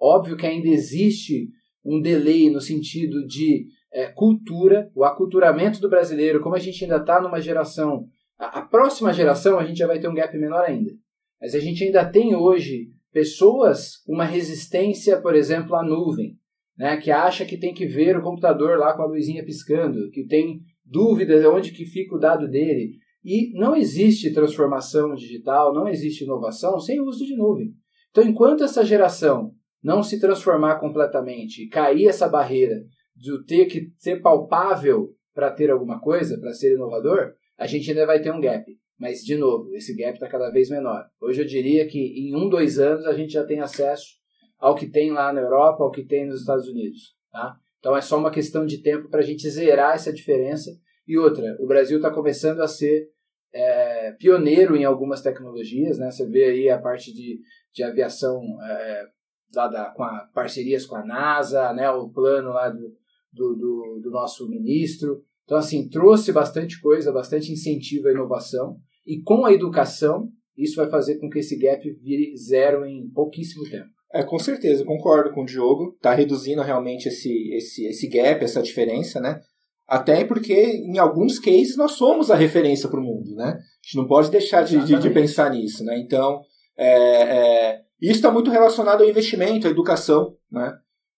Óbvio 0.01 0.39
que 0.39 0.47
ainda 0.47 0.69
existe 0.69 1.51
um 1.85 2.01
delay 2.01 2.49
no 2.51 2.63
sentido 2.63 3.27
de 3.27 3.67
é, 3.93 4.07
cultura, 4.07 4.91
o 4.95 5.05
aculturamento 5.05 5.81
do 5.81 5.91
brasileiro, 5.91 6.41
como 6.41 6.55
a 6.55 6.59
gente 6.59 6.83
ainda 6.83 6.97
está 6.97 7.21
numa 7.21 7.39
geração, 7.39 8.07
a, 8.39 8.61
a 8.61 8.63
próxima 8.63 9.13
geração 9.13 9.59
a 9.59 9.65
gente 9.67 9.79
já 9.79 9.87
vai 9.87 10.01
ter 10.01 10.09
um 10.09 10.15
gap 10.15 10.35
menor 10.39 10.65
ainda. 10.65 10.93
Mas 11.39 11.55
a 11.55 11.61
gente 11.61 11.85
ainda 11.85 12.11
tem 12.11 12.35
hoje 12.35 12.89
pessoas 13.13 14.03
uma 14.09 14.25
resistência, 14.25 15.21
por 15.21 15.35
exemplo, 15.35 15.77
à 15.77 15.83
nuvem, 15.83 16.39
né, 16.77 16.97
que 16.97 17.11
acha 17.11 17.45
que 17.45 17.59
tem 17.59 17.75
que 17.75 17.87
ver 17.87 18.17
o 18.17 18.23
computador 18.23 18.79
lá 18.79 18.95
com 18.95 19.03
a 19.03 19.07
luzinha 19.07 19.45
piscando, 19.45 20.11
que 20.11 20.27
tem 20.27 20.61
dúvidas 20.83 21.43
de 21.43 21.47
onde 21.47 21.73
que 21.73 21.85
fica 21.85 22.17
o 22.17 22.19
dado 22.19 22.49
dele. 22.49 22.99
E 23.27 23.53
não 23.59 23.75
existe 23.75 24.33
transformação 24.33 25.13
digital, 25.13 25.75
não 25.75 25.89
existe 25.89 26.23
inovação 26.23 26.79
sem 26.79 27.01
o 27.01 27.07
uso 27.07 27.27
de 27.27 27.35
nuvem. 27.35 27.75
Então, 28.09 28.23
enquanto 28.23 28.63
essa 28.63 28.85
geração 28.85 29.51
não 29.83 30.01
se 30.01 30.21
transformar 30.21 30.79
completamente, 30.79 31.67
cair 31.67 32.07
essa 32.07 32.29
barreira 32.29 32.85
de 33.17 33.45
ter 33.45 33.67
que 33.67 33.91
ser 33.99 34.23
palpável 34.23 35.09
para 35.35 35.51
ter 35.51 35.73
alguma 35.73 36.01
coisa, 36.01 36.39
para 36.39 36.53
ser 36.53 36.75
inovador, 36.75 37.33
a 37.59 37.67
gente 37.67 37.91
ainda 37.91 38.07
vai 38.07 38.21
ter 38.23 38.33
um 38.33 38.41
gap. 38.41 38.65
Mas, 38.97 39.25
de 39.25 39.37
novo, 39.37 39.75
esse 39.75 39.97
gap 39.97 40.15
está 40.15 40.29
cada 40.29 40.49
vez 40.51 40.71
menor. 40.71 41.05
Hoje 41.21 41.43
eu 41.43 41.47
diria 41.47 41.85
que 41.89 41.99
em 41.99 42.33
um, 42.37 42.49
dois 42.49 42.79
anos 42.79 43.07
a 43.07 43.13
gente 43.13 43.33
já 43.33 43.45
tem 43.45 43.59
acesso 43.59 44.07
ao 44.57 44.77
que 44.77 44.87
tem 44.87 45.11
lá 45.11 45.33
na 45.33 45.41
Europa, 45.41 45.83
ao 45.83 45.91
que 45.91 46.05
tem 46.05 46.27
nos 46.27 46.43
Estados 46.43 46.69
Unidos. 46.69 47.17
Tá? 47.33 47.57
Então 47.81 47.97
é 47.97 48.01
só 48.01 48.17
uma 48.19 48.31
questão 48.31 48.65
de 48.65 48.81
tempo 48.81 49.11
para 49.11 49.19
a 49.19 49.25
gente 49.25 49.51
zerar 49.51 49.97
essa 49.97 50.13
diferença. 50.13 50.71
E 51.09 51.19
outra, 51.19 51.57
o 51.59 51.67
Brasil 51.67 51.97
está 51.97 52.09
começando 52.09 52.61
a 52.61 52.69
ser 52.69 53.16
é, 53.53 54.13
pioneiro 54.13 54.77
em 54.77 54.85
algumas 54.85 55.23
tecnologias, 55.23 55.99
né? 55.99 56.11
Você 56.11 56.27
vê 56.27 56.45
aí 56.45 56.69
a 56.69 56.79
parte 56.79 57.13
de, 57.13 57.41
de 57.73 57.83
aviação 57.83 58.41
é, 58.63 59.05
lá 59.55 59.69
da, 59.69 59.91
com 59.91 60.03
a, 60.03 60.29
parcerias 60.35 60.87
com 60.87 60.97
a 60.97 61.05
NASA, 61.05 61.73
né? 61.73 61.91
O 61.91 62.09
plano 62.09 62.51
lá 62.51 62.69
do, 62.69 62.95
do, 63.33 63.55
do, 63.55 64.01
do 64.03 64.11
nosso 64.11 64.49
ministro. 64.49 65.23
Então, 65.45 65.57
assim, 65.57 65.89
trouxe 65.89 66.33
bastante 66.33 66.81
coisa, 66.81 67.13
bastante 67.13 67.53
incentivo 67.53 68.09
à 68.09 68.13
inovação. 68.13 68.77
E 69.07 69.23
com 69.23 69.47
a 69.47 69.53
educação, 69.53 70.29
isso 70.57 70.77
vai 70.77 70.89
fazer 70.89 71.19
com 71.19 71.31
que 71.31 71.39
esse 71.39 71.57
gap 71.57 71.89
vire 72.03 72.37
zero 72.37 72.85
em 72.85 73.09
pouquíssimo 73.11 73.65
tempo. 73.71 73.89
É, 74.13 74.23
com 74.23 74.39
certeza, 74.39 74.85
concordo 74.85 75.33
com 75.33 75.43
o 75.43 75.47
Diogo. 75.47 75.95
Está 75.95 76.15
reduzindo 76.15 76.63
realmente 76.63 77.07
esse, 77.07 77.55
esse, 77.55 77.87
esse 77.87 78.09
gap, 78.09 78.43
essa 78.43 78.63
diferença, 78.63 79.21
né? 79.21 79.41
Até 79.89 80.25
porque, 80.25 80.55
em 80.55 80.99
alguns 80.99 81.39
cases, 81.39 81.77
nós 81.77 81.93
somos 81.93 82.31
a 82.31 82.35
referência 82.35 82.89
para 82.89 82.99
o 82.99 83.03
mundo, 83.03 83.35
né? 83.37 83.47
A 83.47 83.87
gente 83.87 83.97
não 83.97 84.07
pode 84.07 84.31
deixar 84.31 84.63
de, 84.63 84.79
de, 84.85 84.99
de 84.99 85.11
pensar 85.11 85.51
nisso, 85.51 85.85
né? 85.85 85.97
Então, 85.99 86.41
é, 86.77 86.89
é, 86.89 87.81
isso 88.01 88.17
está 88.17 88.31
muito 88.31 88.51
relacionado 88.51 89.03
ao 89.03 89.09
investimento, 89.09 89.67
à 89.67 89.71
educação, 89.71 90.35
né? 90.51 90.73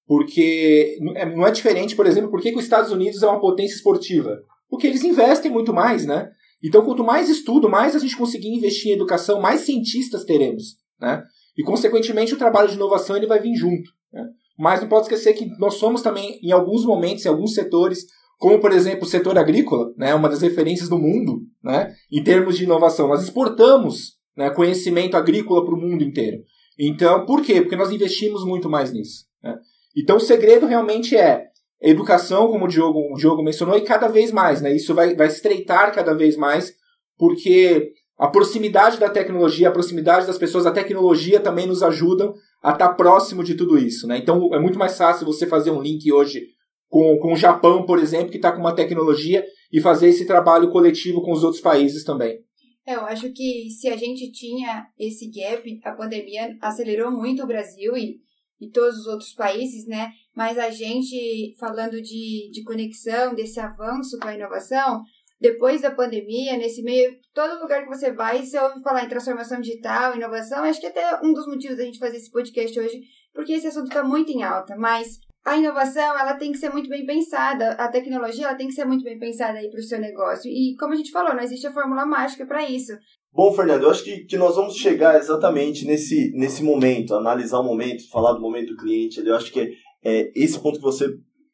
Porque 0.06 0.98
não 1.00 1.46
é, 1.46 1.48
é 1.48 1.52
diferente, 1.52 1.96
por 1.96 2.06
exemplo, 2.06 2.30
por 2.30 2.40
que, 2.40 2.52
que 2.52 2.58
os 2.58 2.64
Estados 2.64 2.92
Unidos 2.92 3.22
é 3.22 3.26
uma 3.26 3.40
potência 3.40 3.74
esportiva? 3.74 4.38
Porque 4.68 4.86
eles 4.86 5.02
investem 5.02 5.50
muito 5.50 5.72
mais, 5.72 6.04
né? 6.04 6.30
Então, 6.62 6.84
quanto 6.84 7.04
mais 7.04 7.28
estudo, 7.28 7.68
mais 7.68 7.96
a 7.96 7.98
gente 7.98 8.16
conseguir 8.16 8.48
investir 8.48 8.90
em 8.90 8.94
educação, 8.94 9.40
mais 9.40 9.62
cientistas 9.62 10.24
teremos, 10.24 10.76
né? 11.00 11.22
E, 11.56 11.62
consequentemente, 11.62 12.34
o 12.34 12.38
trabalho 12.38 12.68
de 12.68 12.74
inovação 12.74 13.16
ele 13.16 13.26
vai 13.26 13.40
vir 13.40 13.54
junto. 13.54 13.90
Né? 14.12 14.24
Mas 14.56 14.80
não 14.80 14.88
pode 14.88 15.02
esquecer 15.02 15.34
que 15.34 15.46
nós 15.58 15.74
somos 15.74 16.02
também, 16.02 16.38
em 16.42 16.52
alguns 16.52 16.84
momentos, 16.84 17.24
em 17.24 17.28
alguns 17.28 17.52
setores, 17.52 18.06
como, 18.38 18.60
por 18.60 18.72
exemplo, 18.72 19.04
o 19.04 19.08
setor 19.08 19.36
agrícola, 19.36 19.92
né, 19.96 20.14
uma 20.14 20.28
das 20.28 20.40
referências 20.40 20.88
do 20.88 20.98
mundo 20.98 21.42
né, 21.62 21.92
em 22.10 22.22
termos 22.22 22.56
de 22.56 22.64
inovação. 22.64 23.08
Nós 23.08 23.22
exportamos 23.22 24.12
né, 24.36 24.48
conhecimento 24.48 25.16
agrícola 25.16 25.64
para 25.64 25.74
o 25.74 25.78
mundo 25.78 26.04
inteiro. 26.04 26.38
Então, 26.78 27.26
por 27.26 27.42
quê? 27.42 27.60
Porque 27.60 27.74
nós 27.74 27.90
investimos 27.90 28.44
muito 28.44 28.70
mais 28.70 28.92
nisso. 28.92 29.24
Né? 29.42 29.56
Então, 29.96 30.16
o 30.16 30.20
segredo 30.20 30.66
realmente 30.66 31.16
é 31.16 31.46
educação, 31.82 32.48
como 32.48 32.66
o 32.66 32.68
Diogo, 32.68 33.12
o 33.12 33.16
Diogo 33.16 33.42
mencionou, 33.42 33.76
e 33.76 33.80
cada 33.80 34.06
vez 34.06 34.30
mais. 34.30 34.62
Né? 34.62 34.74
Isso 34.74 34.94
vai, 34.94 35.16
vai 35.16 35.26
estreitar 35.26 35.92
cada 35.92 36.14
vez 36.14 36.36
mais, 36.36 36.72
porque 37.18 37.90
a 38.16 38.28
proximidade 38.28 38.98
da 38.98 39.10
tecnologia, 39.10 39.68
a 39.68 39.72
proximidade 39.72 40.28
das 40.28 40.38
pessoas, 40.38 40.64
a 40.64 40.70
tecnologia 40.70 41.40
também 41.40 41.66
nos 41.66 41.82
ajudam 41.82 42.34
a 42.62 42.70
estar 42.70 42.90
próximo 42.90 43.42
de 43.42 43.56
tudo 43.56 43.76
isso. 43.76 44.06
Né? 44.06 44.18
Então, 44.18 44.54
é 44.54 44.60
muito 44.60 44.78
mais 44.78 44.96
fácil 44.96 45.26
você 45.26 45.44
fazer 45.44 45.72
um 45.72 45.82
link 45.82 46.12
hoje 46.12 46.56
com, 46.88 47.18
com 47.18 47.32
o 47.32 47.36
Japão, 47.36 47.84
por 47.84 47.98
exemplo, 47.98 48.30
que 48.30 48.36
está 48.36 48.52
com 48.52 48.60
uma 48.60 48.74
tecnologia 48.74 49.44
e 49.72 49.80
fazer 49.80 50.08
esse 50.08 50.26
trabalho 50.26 50.70
coletivo 50.70 51.22
com 51.22 51.32
os 51.32 51.44
outros 51.44 51.60
países 51.62 52.04
também. 52.04 52.38
É, 52.86 52.94
eu 52.94 53.02
acho 53.02 53.30
que 53.32 53.68
se 53.70 53.88
a 53.88 53.96
gente 53.96 54.32
tinha 54.32 54.86
esse 54.98 55.30
gap, 55.30 55.80
a 55.84 55.92
pandemia 55.92 56.56
acelerou 56.60 57.10
muito 57.10 57.42
o 57.42 57.46
Brasil 57.46 57.94
e, 57.96 58.16
e 58.58 58.70
todos 58.70 59.00
os 59.00 59.06
outros 59.06 59.34
países, 59.34 59.86
né? 59.86 60.10
Mas 60.34 60.56
a 60.58 60.70
gente, 60.70 61.54
falando 61.58 62.00
de, 62.00 62.50
de 62.50 62.62
conexão, 62.64 63.34
desse 63.34 63.60
avanço 63.60 64.18
com 64.18 64.28
a 64.28 64.34
inovação, 64.34 65.02
depois 65.38 65.82
da 65.82 65.90
pandemia, 65.90 66.56
nesse 66.56 66.82
meio, 66.82 67.14
todo 67.34 67.60
lugar 67.60 67.82
que 67.82 67.94
você 67.94 68.10
vai, 68.10 68.42
você 68.42 68.58
ouve 68.58 68.82
falar 68.82 69.04
em 69.04 69.08
transformação 69.08 69.60
digital, 69.60 70.16
inovação. 70.16 70.64
Acho 70.64 70.80
que 70.80 70.86
até 70.86 71.20
um 71.22 71.34
dos 71.34 71.46
motivos 71.46 71.76
da 71.76 71.84
gente 71.84 71.98
fazer 71.98 72.16
esse 72.16 72.30
podcast 72.30 72.80
hoje, 72.80 73.02
porque 73.34 73.52
esse 73.52 73.66
assunto 73.66 73.88
está 73.88 74.02
muito 74.02 74.32
em 74.32 74.42
alta. 74.42 74.74
Mas 74.76 75.18
a 75.48 75.56
inovação 75.56 76.18
ela 76.18 76.34
tem 76.34 76.52
que 76.52 76.58
ser 76.58 76.70
muito 76.70 76.90
bem 76.90 77.06
pensada, 77.06 77.70
a 77.72 77.88
tecnologia 77.88 78.46
ela 78.46 78.54
tem 78.54 78.66
que 78.66 78.74
ser 78.74 78.84
muito 78.84 79.02
bem 79.02 79.18
pensada 79.18 79.58
aí 79.58 79.70
para 79.70 79.80
o 79.80 79.82
seu 79.82 79.98
negócio. 79.98 80.50
E 80.50 80.76
como 80.78 80.92
a 80.92 80.96
gente 80.96 81.10
falou, 81.10 81.34
não 81.34 81.42
existe 81.42 81.66
a 81.66 81.72
fórmula 81.72 82.04
mágica 82.04 82.46
para 82.46 82.68
isso. 82.68 82.92
Bom, 83.32 83.52
Fernando, 83.54 83.84
eu 83.84 83.90
acho 83.90 84.04
que, 84.04 84.24
que 84.24 84.36
nós 84.36 84.56
vamos 84.56 84.76
chegar 84.76 85.18
exatamente 85.18 85.86
nesse, 85.86 86.32
nesse 86.34 86.62
momento, 86.62 87.14
analisar 87.14 87.60
o 87.60 87.64
momento, 87.64 88.08
falar 88.10 88.34
do 88.34 88.40
momento 88.40 88.74
do 88.74 88.76
cliente. 88.76 89.24
Eu 89.24 89.36
acho 89.36 89.50
que 89.50 89.60
é, 89.60 89.70
é 90.04 90.32
esse 90.34 90.60
ponto 90.60 90.78
que 90.78 90.84
você 90.84 91.06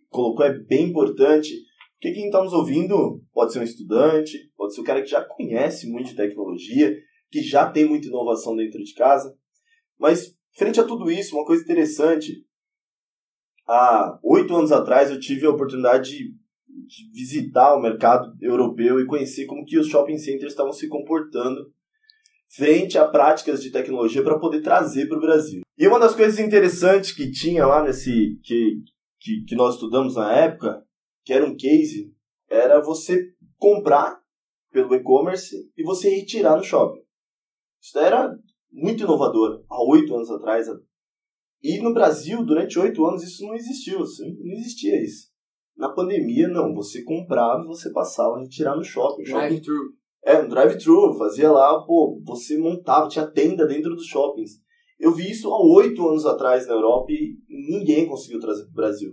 colocou 0.08 0.44
é 0.44 0.52
bem 0.52 0.86
importante, 0.88 1.52
porque 2.00 2.14
quem 2.14 2.26
está 2.26 2.42
nos 2.42 2.52
ouvindo 2.52 3.22
pode 3.32 3.52
ser 3.52 3.60
um 3.60 3.64
estudante, 3.64 4.38
pode 4.56 4.74
ser 4.74 4.80
um 4.80 4.84
cara 4.84 5.02
que 5.02 5.10
já 5.10 5.22
conhece 5.22 5.88
muito 5.88 6.08
de 6.08 6.16
tecnologia, 6.16 6.96
que 7.30 7.42
já 7.42 7.70
tem 7.70 7.84
muita 7.84 8.08
inovação 8.08 8.56
dentro 8.56 8.82
de 8.82 8.92
casa. 8.94 9.32
Mas, 9.98 10.34
frente 10.56 10.80
a 10.80 10.84
tudo 10.84 11.10
isso, 11.10 11.36
uma 11.36 11.44
coisa 11.44 11.62
interessante 11.62 12.44
há 13.66 14.18
oito 14.22 14.54
anos 14.54 14.72
atrás 14.72 15.10
eu 15.10 15.18
tive 15.18 15.46
a 15.46 15.50
oportunidade 15.50 16.10
de, 16.10 16.28
de, 16.28 17.10
visitar 17.12 17.74
o 17.74 17.80
mercado 17.80 18.34
europeu 18.40 19.00
e 19.00 19.06
conhecer 19.06 19.46
como 19.46 19.64
que 19.64 19.78
os 19.78 19.88
shopping 19.88 20.18
centers 20.18 20.52
estavam 20.52 20.72
se 20.72 20.88
comportando 20.88 21.72
frente 22.48 22.96
a 22.96 23.06
práticas 23.06 23.62
de 23.62 23.70
tecnologia 23.70 24.22
para 24.22 24.38
poder 24.38 24.60
trazer 24.60 25.08
para 25.08 25.18
o 25.18 25.20
Brasil. 25.20 25.62
E 25.76 25.88
uma 25.88 25.98
das 25.98 26.14
coisas 26.14 26.38
interessantes 26.38 27.12
que 27.12 27.30
tinha 27.30 27.66
lá 27.66 27.82
nesse 27.82 28.38
que, 28.42 28.82
que, 29.18 29.44
que 29.44 29.56
nós 29.56 29.74
estudamos 29.74 30.14
na 30.14 30.32
época, 30.32 30.84
que 31.24 31.32
era 31.32 31.44
um 31.44 31.56
case, 31.56 32.14
era 32.48 32.80
você 32.80 33.32
comprar 33.58 34.20
pelo 34.70 34.94
e-commerce 34.94 35.70
e 35.76 35.82
você 35.82 36.10
retirar 36.10 36.56
no 36.56 36.62
shopping. 36.62 37.02
Isso 37.80 37.98
era 37.98 38.36
muito 38.70 39.02
inovador 39.02 39.64
há 39.68 39.82
oito 39.90 40.14
anos 40.14 40.30
atrás, 40.30 40.66
e 41.64 41.80
no 41.80 41.94
Brasil, 41.94 42.44
durante 42.44 42.78
oito 42.78 43.02
anos, 43.06 43.22
isso 43.22 43.42
não 43.46 43.54
existiu. 43.54 44.02
Assim, 44.02 44.36
não 44.38 44.52
existia 44.52 45.02
isso. 45.02 45.28
Na 45.74 45.88
pandemia, 45.88 46.46
não. 46.46 46.74
Você 46.74 47.02
comprava 47.02 47.62
e 47.64 47.66
você 47.66 47.90
passava 47.90 48.36
a 48.36 48.40
retirar 48.40 48.76
no 48.76 48.84
shopping. 48.84 49.22
Drive-thru. 49.22 49.94
É, 50.22 50.38
um 50.42 50.48
drive-thru. 50.48 51.14
Fazia 51.16 51.50
lá, 51.50 51.82
pô, 51.86 52.20
você 52.22 52.58
montava, 52.58 53.08
tinha 53.08 53.26
tenda 53.26 53.66
dentro 53.66 53.94
dos 53.94 54.06
shoppings. 54.06 54.50
Eu 55.00 55.12
vi 55.12 55.30
isso 55.30 55.50
há 55.50 55.74
oito 55.74 56.06
anos 56.06 56.26
atrás 56.26 56.66
na 56.66 56.74
Europa 56.74 57.10
e 57.10 57.38
ninguém 57.48 58.06
conseguiu 58.06 58.40
trazer 58.40 58.64
para 58.64 58.70
o 58.70 58.74
Brasil. 58.74 59.10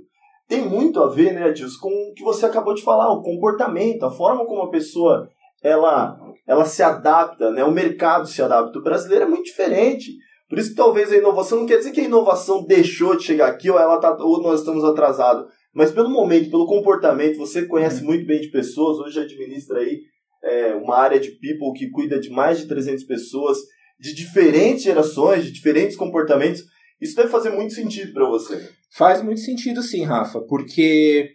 Tem 0.48 0.68
muito 0.68 1.02
a 1.02 1.08
ver, 1.08 1.34
né, 1.34 1.44
Adilson, 1.46 1.80
com 1.80 1.90
o 1.90 2.14
que 2.14 2.24
você 2.24 2.46
acabou 2.46 2.74
de 2.74 2.84
falar, 2.84 3.10
o 3.14 3.22
comportamento, 3.22 4.04
a 4.04 4.12
forma 4.12 4.46
como 4.46 4.64
a 4.64 4.70
pessoa 4.70 5.30
ela, 5.64 6.20
ela 6.46 6.66
se 6.66 6.84
adapta, 6.84 7.50
né? 7.52 7.64
O 7.64 7.72
mercado 7.72 8.28
se 8.28 8.42
adapta. 8.42 8.78
O 8.78 8.84
brasileiro 8.84 9.26
é 9.26 9.28
muito 9.28 9.46
diferente. 9.46 10.12
Por 10.52 10.60
isso 10.60 10.72
que 10.72 10.76
talvez 10.76 11.10
a 11.14 11.16
inovação 11.16 11.60
não 11.60 11.66
quer 11.66 11.78
dizer 11.78 11.92
que 11.92 12.02
a 12.02 12.04
inovação 12.04 12.66
deixou 12.66 13.16
de 13.16 13.24
chegar 13.24 13.48
aqui 13.48 13.70
ou 13.70 13.80
ela 13.80 13.98
tá, 14.02 14.14
ou 14.20 14.42
nós 14.42 14.60
estamos 14.60 14.84
atrasados. 14.84 15.46
Mas 15.74 15.92
pelo 15.92 16.10
momento, 16.10 16.52
pelo 16.52 16.68
comportamento, 16.68 17.38
você 17.38 17.66
conhece 17.66 18.02
uhum. 18.02 18.08
muito 18.08 18.26
bem 18.26 18.42
de 18.42 18.52
pessoas, 18.52 18.98
hoje 18.98 19.18
administra 19.18 19.80
aí 19.80 20.02
é, 20.44 20.74
uma 20.74 20.98
área 20.98 21.22
de 21.22 21.30
people 21.40 21.72
que 21.74 21.90
cuida 21.90 22.20
de 22.20 22.30
mais 22.30 22.60
de 22.60 22.68
300 22.68 23.06
pessoas, 23.06 23.60
de 23.98 24.14
diferentes 24.14 24.84
gerações, 24.84 25.46
de 25.46 25.54
diferentes 25.54 25.96
comportamentos. 25.96 26.66
Isso 27.00 27.16
deve 27.16 27.30
fazer 27.30 27.52
muito 27.52 27.74
sentido 27.74 28.12
para 28.12 28.28
você. 28.28 28.70
Faz 28.94 29.24
muito 29.24 29.40
sentido 29.40 29.82
sim, 29.82 30.04
Rafa, 30.04 30.42
porque 30.42 31.30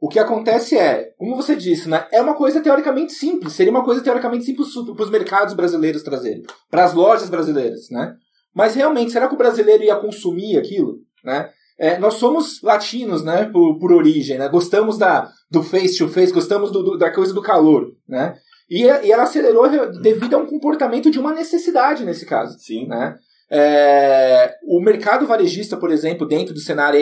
o 0.00 0.08
que 0.08 0.20
acontece 0.20 0.78
é, 0.78 1.12
como 1.18 1.34
você 1.34 1.56
disse, 1.56 1.88
né, 1.88 2.06
é 2.12 2.22
uma 2.22 2.36
coisa 2.36 2.60
teoricamente 2.60 3.12
simples, 3.12 3.54
seria 3.54 3.72
uma 3.72 3.84
coisa 3.84 4.00
teoricamente 4.00 4.44
simples 4.44 4.68
para 4.72 5.04
os 5.04 5.10
mercados 5.10 5.52
brasileiros 5.52 6.04
trazerem, 6.04 6.44
para 6.70 6.84
as 6.84 6.94
lojas 6.94 7.28
brasileiras, 7.28 7.90
né? 7.90 8.14
Mas 8.56 8.74
realmente, 8.74 9.12
será 9.12 9.28
que 9.28 9.34
o 9.34 9.38
brasileiro 9.38 9.84
ia 9.84 9.94
consumir 9.96 10.56
aquilo? 10.56 10.96
Né? 11.22 11.50
É, 11.78 11.98
nós 11.98 12.14
somos 12.14 12.62
latinos, 12.62 13.22
né, 13.22 13.44
por, 13.52 13.78
por 13.78 13.92
origem, 13.92 14.38
né? 14.38 14.48
Gostamos 14.48 14.96
da, 14.96 15.30
do 15.50 15.62
face 15.62 15.98
to 15.98 16.08
face, 16.08 16.32
gostamos 16.32 16.72
do, 16.72 16.82
do, 16.82 16.96
da 16.96 17.12
coisa 17.12 17.34
do 17.34 17.42
calor, 17.42 17.92
né? 18.08 18.34
E, 18.70 18.84
e 18.84 19.12
ela 19.12 19.24
acelerou 19.24 19.68
devido 20.00 20.34
a 20.34 20.38
um 20.38 20.46
comportamento 20.46 21.10
de 21.10 21.18
uma 21.18 21.34
necessidade 21.34 22.02
nesse 22.02 22.24
caso. 22.24 22.58
Sim. 22.58 22.86
Né? 22.86 23.16
É, 23.50 24.54
o 24.64 24.80
mercado 24.80 25.26
varejista, 25.26 25.76
por 25.76 25.90
exemplo, 25.90 26.26
dentro 26.26 26.54
do 26.54 26.58
cenário, 26.60 26.98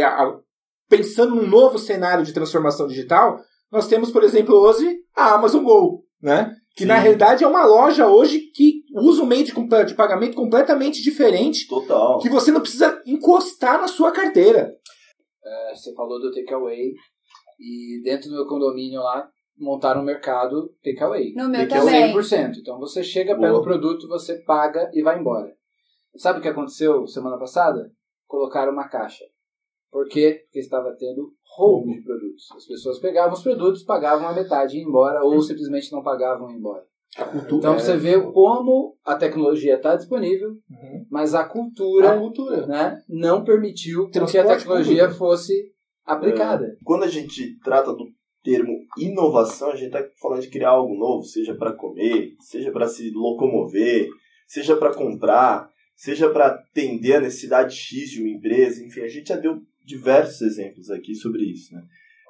pensando 0.90 1.36
num 1.36 1.46
novo 1.46 1.78
cenário 1.78 2.24
de 2.24 2.34
transformação 2.34 2.88
digital, 2.88 3.38
nós 3.70 3.86
temos, 3.86 4.10
por 4.10 4.24
exemplo, 4.24 4.54
hoje 4.56 4.96
a 5.16 5.34
Amazon 5.34 5.62
Go, 5.62 6.04
né? 6.20 6.52
Que 6.76 6.82
Sim. 6.82 6.88
na 6.88 6.96
realidade 6.96 7.44
é 7.44 7.46
uma 7.46 7.64
loja 7.64 8.08
hoje 8.08 8.40
que 8.52 8.83
usa 8.94 9.22
um 9.22 9.26
meio 9.26 9.44
de, 9.44 9.52
de 9.52 9.94
pagamento 9.94 10.36
completamente 10.36 11.02
diferente. 11.02 11.66
Total. 11.68 12.18
Que 12.18 12.28
você 12.28 12.50
não 12.50 12.60
precisa 12.60 13.02
encostar 13.06 13.80
na 13.80 13.88
sua 13.88 14.12
carteira. 14.12 14.72
É, 15.44 15.74
você 15.74 15.94
falou 15.94 16.20
do 16.20 16.32
takeaway. 16.32 16.92
E 17.58 18.00
dentro 18.02 18.28
do 18.28 18.36
meu 18.36 18.46
condomínio 18.46 19.00
lá, 19.00 19.28
montaram 19.58 20.02
um 20.02 20.04
mercado 20.04 20.70
takeaway. 20.82 21.32
No 21.34 21.48
meu 21.48 21.68
também. 21.68 22.14
100%. 22.14 22.58
Então 22.60 22.78
você 22.78 23.02
chega, 23.02 23.38
pega 23.38 23.56
o 23.56 23.62
produto, 23.62 24.08
você 24.08 24.42
paga 24.42 24.90
e 24.92 25.02
vai 25.02 25.18
embora. 25.18 25.52
Sabe 26.16 26.38
o 26.38 26.42
que 26.42 26.48
aconteceu 26.48 27.06
semana 27.06 27.38
passada? 27.38 27.90
Colocaram 28.26 28.72
uma 28.72 28.88
caixa. 28.88 29.24
Por 29.90 30.08
quê? 30.08 30.40
Porque 30.44 30.58
estava 30.58 30.94
tendo 30.98 31.32
roubo 31.56 31.92
de 31.92 32.02
produtos. 32.02 32.50
As 32.56 32.66
pessoas 32.66 32.98
pegavam 32.98 33.32
os 33.32 33.42
produtos, 33.42 33.84
pagavam 33.84 34.28
a 34.28 34.32
metade 34.32 34.76
e 34.76 34.80
iam 34.80 34.88
embora, 34.88 35.22
ou 35.22 35.40
simplesmente 35.40 35.92
não 35.92 36.02
pagavam 36.02 36.48
e 36.48 36.52
iam 36.52 36.58
embora. 36.58 36.84
Cultura, 37.22 37.58
então 37.58 37.78
você 37.78 37.96
vê 37.96 38.20
como 38.20 38.96
a 39.04 39.14
tecnologia 39.14 39.76
está 39.76 39.94
disponível, 39.94 40.50
uhum. 40.50 41.06
mas 41.08 41.32
a 41.32 41.44
cultura, 41.44 42.12
a 42.12 42.18
cultura. 42.18 42.66
Né, 42.66 43.00
não 43.08 43.44
permitiu 43.44 44.08
que 44.08 44.18
a 44.18 44.44
tecnologia 44.44 45.04
público. 45.04 45.18
fosse 45.18 45.72
aplicada. 46.04 46.66
É. 46.66 46.76
Quando 46.82 47.04
a 47.04 47.08
gente 47.08 47.56
trata 47.60 47.92
do 47.92 48.06
termo 48.42 48.72
inovação, 48.98 49.70
a 49.70 49.76
gente 49.76 49.94
está 49.94 50.04
falando 50.20 50.42
de 50.42 50.50
criar 50.50 50.70
algo 50.70 50.94
novo, 50.96 51.22
seja 51.22 51.54
para 51.54 51.72
comer, 51.72 52.34
seja 52.40 52.72
para 52.72 52.88
se 52.88 53.10
locomover, 53.10 54.08
seja 54.46 54.76
para 54.76 54.92
comprar, 54.92 55.70
seja 55.94 56.28
para 56.28 56.46
atender 56.48 57.14
a 57.14 57.20
necessidade 57.20 57.76
X 57.76 58.10
de 58.10 58.20
uma 58.20 58.30
empresa, 58.30 58.84
enfim, 58.84 59.00
a 59.00 59.08
gente 59.08 59.28
já 59.28 59.36
deu 59.36 59.62
diversos 59.84 60.40
exemplos 60.42 60.90
aqui 60.90 61.14
sobre 61.14 61.44
isso, 61.44 61.72
né? 61.74 61.82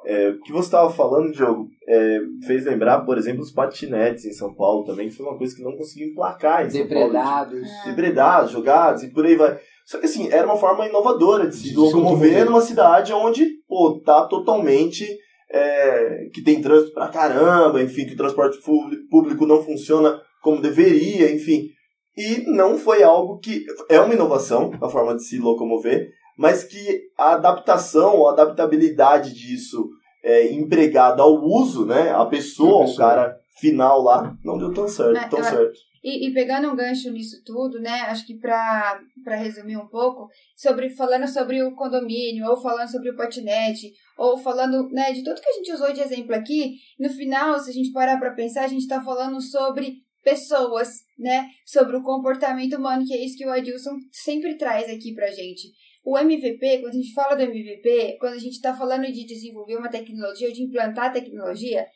É, 0.06 0.30
o 0.30 0.40
que 0.40 0.52
você 0.52 0.66
estava 0.66 0.90
falando, 0.90 1.32
Diogo, 1.32 1.68
é, 1.88 2.20
fez 2.46 2.64
lembrar, 2.66 3.00
por 3.00 3.16
exemplo, 3.16 3.42
os 3.42 3.50
patinetes 3.50 4.24
em 4.24 4.32
São 4.32 4.54
Paulo 4.54 4.84
também, 4.84 5.08
que 5.08 5.16
foi 5.16 5.24
uma 5.24 5.38
coisa 5.38 5.56
que 5.56 5.62
não 5.62 5.76
conseguiu 5.76 6.08
emplacar 6.08 6.66
em 6.66 6.70
São 6.70 6.82
Depredados. 6.82 7.60
Paulo. 7.60 7.84
Depredados, 7.86 8.50
jogados 8.50 9.02
e 9.02 9.08
por 9.08 9.24
aí 9.24 9.34
vai. 9.34 9.58
Só 9.86 9.98
que 9.98 10.06
assim, 10.06 10.30
era 10.30 10.46
uma 10.46 10.56
forma 10.56 10.86
inovadora 10.86 11.46
de 11.46 11.56
se 11.56 11.74
locomover 11.74 12.44
numa 12.44 12.60
cidade 12.60 13.12
onde, 13.12 13.46
pô, 13.66 14.00
tá 14.04 14.26
totalmente. 14.26 15.06
É, 15.50 16.30
que 16.32 16.42
tem 16.42 16.60
trânsito 16.60 16.92
pra 16.92 17.08
caramba, 17.08 17.80
enfim, 17.80 18.06
que 18.06 18.14
o 18.14 18.16
transporte 18.16 18.58
público 19.08 19.46
não 19.46 19.62
funciona 19.62 20.20
como 20.42 20.60
deveria, 20.60 21.32
enfim. 21.32 21.68
E 22.16 22.44
não 22.50 22.76
foi 22.76 23.02
algo 23.02 23.38
que. 23.38 23.64
É 23.88 24.00
uma 24.00 24.14
inovação, 24.14 24.72
a 24.80 24.88
forma 24.88 25.14
de 25.14 25.24
se 25.24 25.38
locomover, 25.38 26.08
mas 26.36 26.64
que 26.64 27.02
a 27.18 27.32
adaptação, 27.34 28.26
a 28.26 28.32
adaptabilidade 28.32 29.32
disso 29.32 29.88
é, 30.22 30.52
empregada 30.52 31.22
ao 31.22 31.34
uso, 31.44 31.84
né? 31.84 32.10
A 32.12 32.24
pessoa, 32.24 32.86
o 32.86 32.96
cara 32.96 33.38
final 33.58 34.02
lá, 34.02 34.36
não 34.44 34.58
deu 34.58 34.72
tão 34.72 34.88
certo. 34.88 35.16
É, 35.16 35.28
tão 35.28 35.38
eu, 35.38 35.44
certo. 35.44 35.78
E, 36.02 36.28
e, 36.28 36.34
pegando 36.34 36.70
um 36.70 36.76
gancho 36.76 37.10
nisso 37.10 37.42
tudo, 37.46 37.80
né? 37.80 38.02
Acho 38.02 38.26
que 38.26 38.34
para 38.34 39.00
resumir 39.36 39.76
um 39.76 39.86
pouco, 39.86 40.28
sobre 40.54 40.90
falando 40.90 41.26
sobre 41.26 41.62
o 41.62 41.74
condomínio, 41.74 42.46
ou 42.46 42.60
falando 42.60 42.90
sobre 42.90 43.10
o 43.10 43.16
patinete, 43.16 43.90
ou 44.18 44.36
falando 44.36 44.88
né, 44.90 45.12
de 45.12 45.24
tudo 45.24 45.40
que 45.40 45.48
a 45.48 45.52
gente 45.54 45.72
usou 45.72 45.92
de 45.92 46.00
exemplo 46.00 46.34
aqui, 46.34 46.74
no 46.98 47.08
final, 47.08 47.58
se 47.58 47.70
a 47.70 47.72
gente 47.72 47.90
parar 47.90 48.18
para 48.18 48.34
pensar, 48.34 48.64
a 48.64 48.68
gente 48.68 48.82
está 48.82 49.02
falando 49.02 49.40
sobre 49.40 50.04
pessoas, 50.22 50.88
né? 51.18 51.48
Sobre 51.64 51.96
o 51.96 52.02
comportamento 52.02 52.76
humano, 52.76 53.04
que 53.06 53.14
é 53.14 53.24
isso 53.24 53.38
que 53.38 53.46
o 53.46 53.50
Adilson 53.52 53.96
sempre 54.10 54.58
traz 54.58 54.90
aqui 54.90 55.14
pra 55.14 55.30
gente. 55.30 55.68
O 56.04 56.18
MVP, 56.18 56.80
quando 56.80 56.92
a 56.92 56.96
gente 56.96 57.14
fala 57.14 57.34
do 57.34 57.42
MVP, 57.42 58.18
quando 58.20 58.34
a 58.34 58.38
gente 58.38 58.54
está 58.54 58.74
falando 58.74 59.06
de 59.06 59.24
desenvolver 59.24 59.76
uma 59.76 59.88
tecnologia, 59.88 60.52
de 60.52 60.62
implantar 60.62 61.12
tecnologia, 61.12 61.86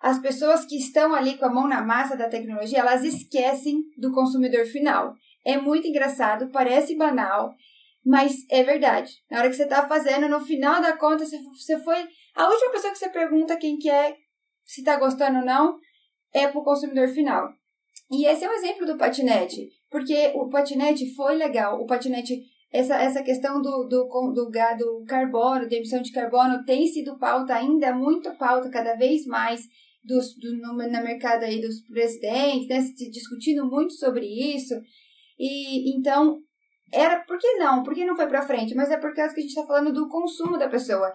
as 0.00 0.18
pessoas 0.18 0.64
que 0.64 0.76
estão 0.76 1.14
ali 1.14 1.38
com 1.38 1.46
a 1.46 1.52
mão 1.52 1.68
na 1.68 1.80
massa 1.80 2.16
da 2.16 2.28
tecnologia, 2.28 2.80
elas 2.80 3.04
esquecem 3.04 3.82
do 3.96 4.12
consumidor 4.12 4.66
final. 4.66 5.14
É 5.46 5.56
muito 5.56 5.86
engraçado, 5.86 6.50
parece 6.50 6.96
banal, 6.96 7.54
mas 8.04 8.44
é 8.50 8.62
verdade. 8.64 9.12
Na 9.30 9.38
hora 9.38 9.48
que 9.48 9.56
você 9.56 9.62
está 9.62 9.86
fazendo, 9.86 10.28
no 10.28 10.40
final 10.40 10.82
da 10.82 10.96
conta, 10.96 11.24
você 11.24 11.78
foi 11.78 12.06
a 12.34 12.48
última 12.48 12.72
pessoa 12.72 12.92
que 12.92 12.98
você 12.98 13.08
pergunta 13.08 13.56
quem 13.56 13.78
que 13.78 13.88
é, 13.88 14.16
se 14.64 14.80
está 14.80 14.96
gostando 14.96 15.38
ou 15.38 15.44
não, 15.44 15.78
é 16.32 16.48
para 16.48 16.60
o 16.60 16.64
consumidor 16.64 17.08
final. 17.08 17.48
E 18.10 18.26
esse 18.26 18.44
é 18.44 18.50
um 18.50 18.54
exemplo 18.54 18.84
do 18.84 18.98
patinete, 18.98 19.70
porque 19.88 20.32
o 20.34 20.48
patinete 20.48 21.14
foi 21.14 21.36
legal, 21.36 21.80
o 21.80 21.86
patinete 21.86 22.42
essa, 22.74 22.96
essa 22.96 23.22
questão 23.22 23.62
do, 23.62 23.84
do, 23.84 24.08
do, 24.32 24.50
do 24.50 25.04
carbono, 25.06 25.68
de 25.68 25.76
emissão 25.76 26.02
de 26.02 26.10
carbono, 26.10 26.64
tem 26.64 26.88
sido 26.88 27.16
pauta 27.16 27.54
ainda, 27.54 27.94
muito 27.94 28.36
pauta 28.36 28.68
cada 28.68 28.96
vez 28.96 29.24
mais 29.26 29.62
dos, 30.02 30.34
do, 30.34 30.56
no, 30.56 30.74
mercado 30.74 31.44
aí 31.44 31.60
dos 31.60 31.82
presidentes, 31.82 32.66
né, 32.66 32.80
se 32.80 33.08
discutindo 33.12 33.64
muito 33.64 33.92
sobre 33.92 34.26
isso. 34.26 34.74
E 35.38 35.96
então, 35.96 36.40
era, 36.92 37.20
por 37.20 37.38
que 37.38 37.58
não? 37.58 37.84
Por 37.84 37.94
que 37.94 38.04
não 38.04 38.16
foi 38.16 38.26
para 38.26 38.42
frente? 38.42 38.74
Mas 38.74 38.90
é 38.90 38.96
por 38.96 39.14
causa 39.14 39.32
que 39.32 39.38
a 39.38 39.42
gente 39.44 39.54
está 39.54 39.64
falando 39.64 39.92
do 39.92 40.08
consumo 40.08 40.58
da 40.58 40.68
pessoa. 40.68 41.12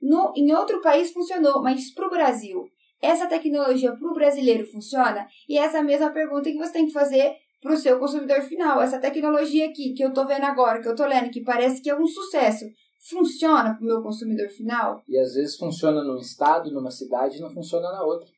No, 0.00 0.32
em 0.36 0.52
outro 0.52 0.80
país 0.80 1.12
funcionou, 1.12 1.60
mas 1.64 1.92
para 1.92 2.06
o 2.06 2.10
Brasil, 2.10 2.64
essa 3.00 3.26
tecnologia 3.26 3.92
para 3.92 4.08
o 4.08 4.14
brasileiro 4.14 4.64
funciona? 4.66 5.26
E 5.48 5.58
essa 5.58 5.78
é 5.78 5.80
a 5.80 5.84
mesma 5.84 6.10
pergunta 6.10 6.48
que 6.48 6.58
você 6.58 6.72
tem 6.72 6.86
que 6.86 6.92
fazer 6.92 7.34
para 7.62 7.74
o 7.74 7.76
seu 7.76 7.98
consumidor 7.98 8.42
final. 8.42 8.82
Essa 8.82 8.98
tecnologia 8.98 9.66
aqui 9.66 9.94
que 9.94 10.04
eu 10.04 10.08
estou 10.08 10.26
vendo 10.26 10.44
agora, 10.44 10.82
que 10.82 10.88
eu 10.88 10.92
estou 10.92 11.06
lendo, 11.06 11.30
que 11.30 11.42
parece 11.42 11.80
que 11.80 11.88
é 11.88 11.98
um 11.98 12.06
sucesso, 12.06 12.66
funciona 13.08 13.74
para 13.74 13.82
o 13.82 13.86
meu 13.86 14.02
consumidor 14.02 14.48
final? 14.48 15.00
E 15.08 15.16
às 15.16 15.34
vezes 15.34 15.56
funciona 15.56 16.02
num 16.02 16.18
estado, 16.18 16.72
numa 16.72 16.90
cidade, 16.90 17.38
e 17.38 17.40
não 17.40 17.50
funciona 17.50 17.90
na 17.92 18.02
outra. 18.02 18.28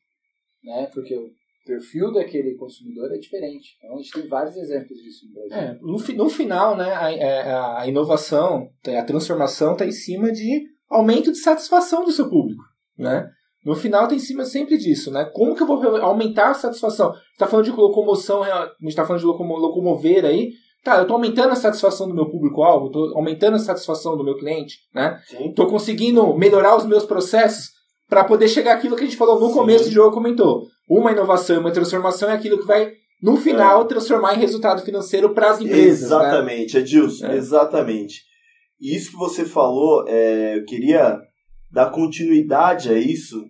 Né? 0.63 0.89
Porque 0.93 1.15
o 1.15 1.31
perfil 1.65 2.13
daquele 2.13 2.55
consumidor 2.55 3.11
é 3.11 3.17
diferente. 3.17 3.75
Então 3.77 3.95
a 3.95 3.97
gente 3.97 4.11
tem 4.11 4.27
vários 4.27 4.55
exemplos 4.55 4.97
disso 4.99 5.25
no 5.27 5.33
Brasil. 5.33 5.57
É, 5.57 5.79
no, 5.81 6.23
no 6.23 6.29
final, 6.29 6.77
né, 6.77 6.93
a, 6.93 7.11
é, 7.11 7.53
a 7.81 7.87
inovação, 7.87 8.69
a 8.87 9.03
transformação 9.03 9.73
está 9.73 9.85
em 9.85 9.91
cima 9.91 10.31
de 10.31 10.63
aumento 10.87 11.31
de 11.31 11.39
satisfação 11.39 12.05
do 12.05 12.11
seu 12.11 12.29
público. 12.29 12.63
Né? 12.95 13.27
No 13.65 13.75
final 13.75 14.07
tem 14.07 14.17
em 14.17 14.21
cima 14.21 14.45
sempre 14.45 14.77
disso, 14.77 15.09
né? 15.11 15.25
Como 15.33 15.55
que 15.55 15.63
eu 15.63 15.67
vou 15.67 15.83
aumentar 15.97 16.51
a 16.51 16.53
satisfação? 16.53 17.11
Você 17.11 17.19
está 17.31 17.47
falando 17.47 17.65
de 17.65 17.71
locomoção, 17.71 18.43
a 18.43 18.71
gente 18.79 18.89
está 18.89 19.03
falando 19.03 19.21
de 19.21 19.25
locomo 19.25 19.57
locomover 19.57 20.23
aí. 20.23 20.51
Tá, 20.83 20.97
eu 20.97 21.01
estou 21.01 21.15
aumentando 21.15 21.51
a 21.51 21.55
satisfação 21.55 22.07
do 22.07 22.13
meu 22.13 22.29
público-alvo, 22.29 22.85
estou 22.85 23.17
aumentando 23.17 23.55
a 23.55 23.59
satisfação 23.59 24.15
do 24.15 24.23
meu 24.23 24.37
cliente, 24.37 24.77
né? 24.93 25.19
Estou 25.39 25.65
conseguindo 25.65 26.37
melhorar 26.37 26.77
os 26.77 26.85
meus 26.85 27.05
processos 27.05 27.71
para 28.07 28.23
poder 28.23 28.47
chegar 28.47 28.75
aquilo 28.75 28.95
que 28.95 29.01
a 29.01 29.05
gente 29.05 29.17
falou 29.17 29.39
no 29.39 29.47
Sim. 29.47 29.53
começo 29.55 29.85
do 29.85 29.91
jogo, 29.91 30.13
comentou. 30.13 30.67
Uma 30.87 31.11
inovação, 31.11 31.59
uma 31.59 31.71
transformação 31.71 32.29
é 32.29 32.33
aquilo 32.33 32.59
que 32.59 32.67
vai, 32.67 32.91
no 33.19 33.35
final, 33.35 33.81
é. 33.81 33.85
transformar 33.85 34.35
em 34.35 34.39
resultado 34.39 34.83
financeiro 34.83 35.33
para 35.33 35.49
as 35.49 35.59
empresas. 35.59 36.01
Né? 36.01 36.05
Exatamente, 36.05 36.75
né? 36.75 36.81
Edilson, 36.81 37.25
é. 37.25 37.35
exatamente. 37.35 38.21
E 38.79 38.95
isso 38.95 39.09
que 39.09 39.17
você 39.17 39.43
falou, 39.43 40.05
é, 40.07 40.59
eu 40.59 40.65
queria 40.65 41.17
dar 41.71 41.89
continuidade 41.89 42.93
a 42.93 42.97
isso 42.99 43.43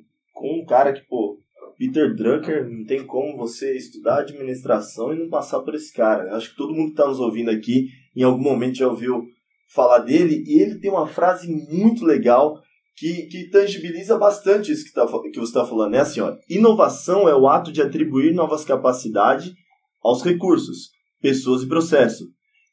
cara 0.66 0.94
que, 0.94 1.02
pô, 1.08 1.40
Peter 1.78 2.16
Drucker, 2.16 2.70
não 2.70 2.86
tem 2.86 3.06
como 3.06 3.38
você 3.38 3.76
estudar 3.76 4.20
administração 4.20 5.14
e 5.14 5.20
não 5.20 5.30
passar 5.30 5.62
por 5.62 5.76
esse 5.76 5.94
cara. 5.94 6.36
Acho 6.36 6.52
que 6.52 6.58
todo 6.58 6.74
mundo 6.74 6.88
que 6.88 6.92
está 6.92 7.08
nos 7.08 7.20
ouvindo 7.20 7.52
aqui, 7.52 7.90
em 8.16 8.24
algum 8.24 8.42
momento 8.42 8.78
já 8.78 8.88
ouviu 8.88 9.24
falar 9.68 10.00
dele, 10.00 10.44
e 10.48 10.62
ele 10.62 10.80
tem 10.80 10.90
uma 10.90 11.08
frase 11.08 11.48
muito 11.48 12.06
legal 12.06 12.62
que, 12.96 13.24
que 13.24 13.50
tangibiliza 13.50 14.18
bastante 14.18 14.72
isso 14.72 14.86
que, 14.86 14.94
tá, 14.94 15.06
que 15.06 15.40
você 15.40 15.50
está 15.50 15.66
falando. 15.66 15.96
É 15.96 16.00
assim, 16.00 16.22
ó, 16.22 16.36
inovação 16.50 17.28
é 17.28 17.36
o 17.36 17.48
ato 17.48 17.72
de 17.72 17.82
atribuir 17.82 18.34
novas 18.34 18.64
capacidades 18.64 19.54
aos 20.02 20.24
recursos, 20.24 20.92
pessoas 21.22 21.64
e 21.64 21.68
processo. 21.68 22.26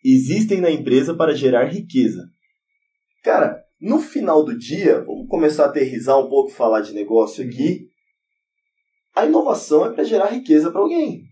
Existem 0.04 0.60
na 0.60 0.70
empresa 0.70 1.14
para 1.14 1.34
gerar 1.34 1.64
riqueza. 1.64 2.22
Cara, 3.24 3.61
no 3.82 3.98
final 3.98 4.44
do 4.44 4.56
dia, 4.56 5.02
vamos 5.02 5.26
começar 5.28 5.64
a 5.64 5.66
aterrizar 5.66 6.16
um 6.16 6.28
pouco, 6.28 6.52
falar 6.52 6.82
de 6.82 6.94
negócio 6.94 7.44
aqui. 7.44 7.88
A 9.12 9.26
inovação 9.26 9.84
é 9.84 9.92
para 9.92 10.04
gerar 10.04 10.26
riqueza 10.26 10.70
para 10.70 10.80
alguém. 10.80 11.24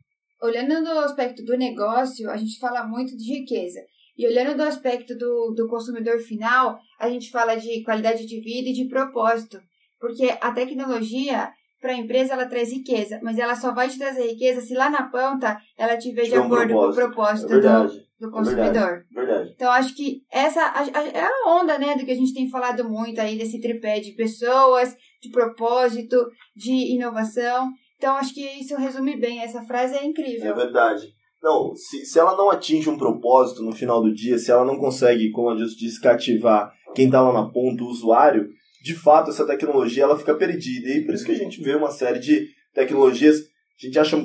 Olhando 0.43 0.83
do 0.83 0.99
aspecto 0.99 1.45
do 1.45 1.57
negócio, 1.57 2.29
a 2.29 2.37
gente 2.37 2.59
fala 2.59 2.85
muito 2.85 3.17
de 3.17 3.39
riqueza. 3.39 3.79
E 4.19 4.27
olhando 4.27 4.57
do 4.57 4.65
aspecto 4.65 5.17
do, 5.17 5.55
do 5.57 5.69
consumidor 5.69 6.19
final, 6.19 6.77
a 6.99 7.09
gente 7.09 7.31
fala 7.31 7.55
de 7.55 7.85
qualidade 7.85 8.27
de 8.27 8.41
vida 8.41 8.69
e 8.69 8.73
de 8.73 8.89
propósito. 8.89 9.61
Porque 10.01 10.37
a 10.41 10.51
tecnologia, 10.51 11.53
para 11.81 11.93
a 11.93 11.97
empresa, 11.97 12.35
ela 12.35 12.47
traz 12.47 12.71
riqueza, 12.71 13.19
mas 13.23 13.38
ela 13.38 13.57
só 13.57 13.73
vai 13.73 13.88
te 13.88 13.99
trazer 13.99 14.27
riqueza 14.27 14.61
se 14.61 14.75
lá 14.75 14.90
na 14.90 15.05
ponta 15.05 15.59
ela 15.79 15.97
tiver 15.97 16.25
de, 16.25 16.31
de 16.31 16.37
acordo 16.37 16.75
com 16.75 16.88
o 16.88 16.95
propósito 16.95 17.55
é 17.55 17.61
do, 17.61 17.88
do 18.21 18.29
é 18.29 18.31
consumidor. 18.31 18.73
Verdade, 18.73 19.05
verdade. 19.14 19.53
Então, 19.55 19.71
acho 19.73 19.97
que 19.97 20.23
essa 20.31 20.61
é 20.61 21.23
a 21.23 21.61
onda, 21.61 21.79
né, 21.79 21.97
do 21.97 22.05
que 22.05 22.12
a 22.12 22.16
gente 22.16 22.35
tem 22.35 22.51
falado 22.51 22.88
muito 22.88 23.21
aí, 23.21 23.38
desse 23.38 23.61
tripé 23.61 23.99
de 24.01 24.12
pessoas, 24.12 24.95
de 25.23 25.31
propósito, 25.31 26.16
de 26.55 26.95
inovação. 26.95 27.71
Então, 27.97 28.14
acho 28.16 28.35
que 28.35 28.45
isso 28.61 28.77
resume 28.77 29.19
bem. 29.19 29.40
Essa 29.40 29.62
frase 29.62 29.97
é 29.97 30.05
incrível. 30.05 30.51
É 30.51 30.55
verdade. 30.55 31.14
Não, 31.43 31.75
se, 31.75 32.05
se 32.05 32.19
ela 32.19 32.37
não 32.37 32.51
atinge 32.51 32.90
um 32.90 32.99
propósito 32.99 33.62
no 33.62 33.73
final 33.73 34.03
do 34.03 34.12
dia, 34.12 34.38
se 34.38 34.51
ela 34.51 34.64
não 34.64 34.79
consegue, 34.79 35.31
como 35.31 35.49
a 35.49 35.57
gente 35.57 35.77
disse, 35.77 36.01
cativar 36.01 36.71
quem 36.95 37.07
está 37.07 37.23
lá 37.23 37.33
na 37.33 37.51
ponta, 37.51 37.83
o 37.83 37.88
usuário, 37.88 38.49
de 38.83 38.95
fato 38.95 39.31
essa 39.31 39.47
tecnologia 39.47 40.05
ela 40.05 40.19
fica 40.19 40.35
perdida. 40.35 40.88
E 40.88 41.05
por 41.05 41.14
isso 41.14 41.25
que 41.25 41.33
a 41.33 41.38
gente 41.38 41.62
vê 41.62 41.75
uma 41.75 41.90
série 41.90 42.19
de 42.19 42.49
tecnologias, 42.75 43.37
a 43.38 43.87
gente 43.87 43.99
acha 43.99 44.16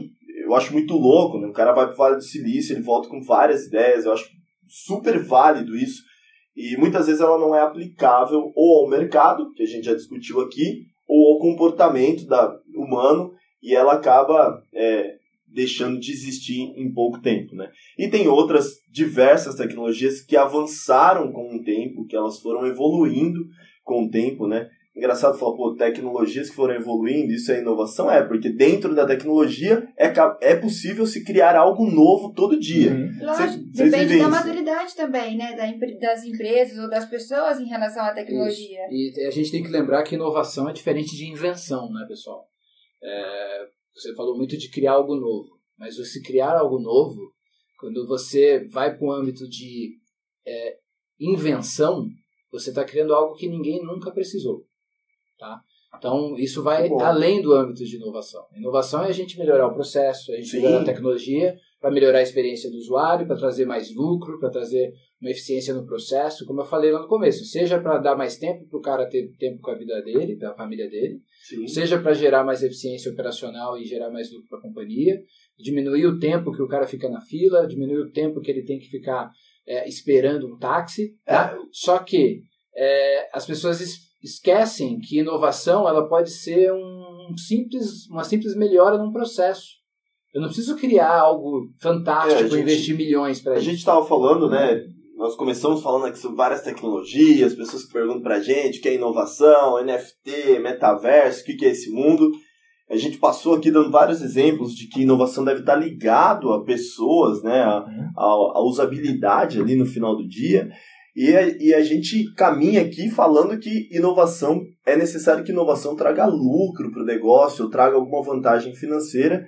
eu 0.46 0.54
acho 0.54 0.72
muito 0.74 0.94
louco, 0.94 1.40
né? 1.40 1.48
O 1.48 1.54
cara 1.54 1.74
vai 1.74 1.88
pro 1.88 1.96
Vale 1.96 2.18
do 2.18 2.22
Silício, 2.22 2.74
ele 2.74 2.84
volta 2.84 3.10
com 3.10 3.22
várias 3.24 3.66
ideias, 3.66 4.06
eu 4.06 4.14
acho 4.14 4.30
super 4.68 5.20
válido 5.24 5.76
isso. 5.76 6.04
E 6.56 6.78
muitas 6.78 7.08
vezes 7.08 7.20
ela 7.20 7.40
não 7.40 7.54
é 7.54 7.62
aplicável 7.62 8.52
ou 8.56 8.84
ao 8.84 8.90
mercado, 8.90 9.52
que 9.54 9.64
a 9.64 9.66
gente 9.66 9.86
já 9.86 9.94
discutiu 9.94 10.40
aqui, 10.40 10.86
ou 11.08 11.34
ao 11.34 11.40
comportamento 11.40 12.26
da, 12.28 12.56
humano, 12.76 13.34
e 13.62 13.76
ela 13.76 13.94
acaba 13.94 14.64
é, 14.74 15.16
deixando 15.48 16.00
de 16.00 16.12
existir 16.12 16.62
em 16.78 16.94
pouco 16.94 17.20
tempo. 17.22 17.56
Né? 17.56 17.70
E 17.98 18.08
tem 18.08 18.28
outras 18.28 18.76
diversas 18.90 19.56
tecnologias 19.56 20.22
que 20.22 20.38
avançaram 20.38 21.32
com 21.32 21.56
o 21.56 21.64
tempo, 21.64 22.06
que 22.06 22.16
elas 22.16 22.40
foram 22.40 22.66
evoluindo 22.66 23.46
com 23.86 24.04
o 24.04 24.10
tempo, 24.10 24.48
né? 24.48 24.70
engraçado 24.96 25.38
falar, 25.38 25.58
pô, 25.58 25.76
tecnologias 25.76 26.50
que 26.50 26.56
foram 26.56 26.76
evoluindo, 26.76 27.34
isso 27.34 27.52
é 27.52 27.60
inovação? 27.60 28.10
É, 28.10 28.26
porque 28.26 28.50
dentro 28.50 28.96
da 28.96 29.06
tecnologia 29.06 29.88
é, 29.98 30.12
é 30.42 30.56
possível 30.56 31.06
se 31.06 31.24
criar 31.24 31.56
algo 31.56 31.86
novo 31.86 32.34
todo 32.34 32.60
dia. 32.60 32.92
Uhum. 32.92 33.26
Lógico, 33.26 33.64
depende 33.74 34.18
da 34.18 34.30
maturidade 34.30 34.96
também, 34.96 35.36
né? 35.36 35.56
das 36.00 36.24
empresas 36.24 36.78
ou 36.78 36.90
das 36.90 37.06
pessoas 37.06 37.60
em 37.60 37.66
relação 37.66 38.04
à 38.04 38.14
tecnologia. 38.14 38.88
Isso. 38.90 39.20
E 39.20 39.26
a 39.26 39.32
gente 39.32 39.52
tem 39.52 39.62
que 39.62 39.70
lembrar 39.70 40.04
que 40.04 40.16
inovação 40.16 40.70
é 40.70 40.74
diferente 40.74 41.16
de 41.16 41.30
invenção, 41.30 41.92
né, 41.92 42.06
pessoal? 42.08 42.48
É, 43.04 43.66
você 43.94 44.16
falou 44.16 44.38
muito 44.38 44.58
de 44.58 44.70
criar 44.70 44.94
algo 44.94 45.16
novo, 45.16 45.60
mas 45.78 45.98
você 45.98 46.22
criar 46.22 46.58
algo 46.58 46.80
novo, 46.80 47.20
quando 47.78 48.08
você 48.08 48.66
vai 48.70 48.96
para 48.96 49.06
o 49.06 49.12
âmbito 49.12 49.48
de 49.50 49.98
é, 50.48 50.78
invenção, 51.20 52.08
você 52.60 52.70
está 52.70 52.84
criando 52.84 53.14
algo 53.14 53.36
que 53.36 53.48
ninguém 53.48 53.84
nunca 53.84 54.12
precisou. 54.12 54.66
Tá? 55.38 55.62
Então, 55.98 56.36
isso 56.38 56.62
vai 56.62 56.90
além 57.02 57.42
do 57.42 57.54
âmbito 57.54 57.84
de 57.84 57.96
inovação. 57.96 58.46
Inovação 58.56 59.04
é 59.04 59.08
a 59.08 59.14
gente 59.14 59.38
melhorar 59.38 59.68
o 59.68 59.74
processo, 59.74 60.32
a 60.32 60.36
gente 60.36 60.50
Sim. 60.50 60.58
melhorar 60.58 60.82
a 60.82 60.86
tecnologia 60.86 61.56
para 61.80 61.92
melhorar 61.92 62.20
a 62.20 62.24
experiência 62.24 62.70
do 62.70 62.78
usuário, 62.78 63.28
para 63.28 63.36
trazer 63.36 63.66
mais 63.66 63.94
lucro, 63.94 64.40
para 64.40 64.50
trazer 64.50 64.94
uma 65.22 65.30
eficiência 65.30 65.74
no 65.74 65.86
processo, 65.86 66.46
como 66.46 66.62
eu 66.62 66.66
falei 66.66 66.92
lá 66.92 67.02
no 67.02 67.08
começo, 67.08 67.46
seja 67.46 67.80
para 67.80 68.00
dar 68.00 68.16
mais 68.16 68.38
tempo 68.38 68.68
para 68.68 68.80
o 68.80 68.82
cara 68.82 69.06
ter 69.08 69.32
tempo 69.38 69.62
com 69.62 69.72
a 69.72 69.76
vida 69.76 70.02
dele, 70.02 70.36
para 70.36 70.50
a 70.50 70.56
família 70.56 70.90
dele, 70.90 71.22
Sim. 71.44 71.68
seja 71.68 72.00
para 72.00 72.14
gerar 72.14 72.44
mais 72.44 72.64
eficiência 72.64 73.12
operacional 73.12 73.78
e 73.78 73.86
gerar 73.86 74.10
mais 74.10 74.32
lucro 74.32 74.48
para 74.50 74.60
a 74.60 74.62
companhia, 74.62 75.22
diminuir 75.60 76.08
o 76.08 76.20
tempo 76.20 76.52
que 76.52 76.62
o 76.62 76.68
cara 76.68 76.88
fica 76.88 77.08
na 77.08 77.22
fila, 77.22 77.68
diminuir 77.68 78.00
o 78.00 78.12
tempo 78.12 78.42
que 78.42 78.50
ele 78.50 78.64
tem 78.64 78.80
que 78.80 78.90
ficar 78.90 79.32
é, 79.68 79.88
esperando 79.88 80.48
um 80.48 80.58
táxi. 80.58 81.14
Tá? 81.26 81.56
É. 81.56 81.66
Só 81.72 82.00
que 82.00 82.42
é, 82.76 83.30
as 83.34 83.46
pessoas 83.46 83.82
esquecem 84.24 85.00
que 85.00 85.20
inovação 85.20 85.88
ela 85.88 86.08
pode 86.08 86.32
ser 86.32 86.72
um 86.74 87.34
simples, 87.38 88.08
uma 88.10 88.24
simples 88.24 88.56
melhora 88.56 88.98
num 88.98 89.12
processo. 89.12 89.68
Eu 90.34 90.42
não 90.42 90.50
preciso 90.50 90.76
criar 90.76 91.18
algo 91.20 91.70
fantástico, 91.80 92.42
é, 92.42 92.50
gente, 92.50 92.62
investir 92.62 92.96
milhões 92.96 93.42
para 93.42 93.54
isso. 93.54 93.62
A 93.62 93.66
gente 93.66 93.80
estava 93.80 94.06
falando, 94.06 94.50
né? 94.50 94.82
Nós 95.16 95.34
começamos 95.36 95.82
falando 95.82 96.08
aqui 96.08 96.20
sobre 96.20 96.36
várias 96.36 96.62
tecnologias, 96.62 97.56
pessoas 97.56 97.86
que 97.86 97.94
perguntam 97.94 98.22
para 98.22 98.36
a 98.36 98.42
gente 98.42 98.80
o 98.80 98.82
que 98.82 98.90
é 98.90 98.96
inovação, 98.96 99.82
NFT, 99.82 100.60
metaverso, 100.60 101.42
o 101.42 101.46
que 101.46 101.66
é 101.66 101.70
esse 101.70 101.90
mundo. 101.90 102.30
A 102.90 102.96
gente 102.98 103.18
passou 103.18 103.56
aqui 103.56 103.72
dando 103.72 103.90
vários 103.90 104.22
exemplos 104.22 104.76
de 104.76 104.88
que 104.88 105.02
inovação 105.02 105.44
deve 105.44 105.62
estar 105.62 105.76
ligado 105.76 106.54
a 106.54 106.64
pessoas, 106.64 107.42
né, 107.42 107.64
a, 107.64 107.80
uhum. 107.80 108.10
a, 108.16 108.60
a 108.60 108.64
usabilidade 108.64 109.60
ali 109.60 109.76
no 109.76 109.86
final 109.86 110.16
do 110.16 110.28
dia. 110.28 110.70
E 111.16 111.36
a, 111.36 111.48
e 111.48 111.74
a 111.74 111.82
gente 111.82 112.32
caminha 112.34 112.82
aqui 112.82 113.10
falando 113.10 113.58
que 113.58 113.88
inovação 113.90 114.62
é 114.86 114.96
necessário 114.96 115.44
que 115.44 115.52
inovação 115.52 115.96
traga 115.96 116.26
lucro 116.26 116.92
para 116.92 117.02
o 117.02 117.06
negócio, 117.06 117.70
traga 117.70 117.96
alguma 117.96 118.22
vantagem 118.22 118.76
financeira, 118.76 119.48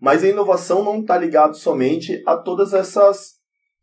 mas 0.00 0.24
a 0.24 0.28
inovação 0.28 0.82
não 0.82 1.00
está 1.00 1.16
ligado 1.16 1.54
somente 1.54 2.20
a 2.26 2.36
todas 2.36 2.72
essas 2.72 3.34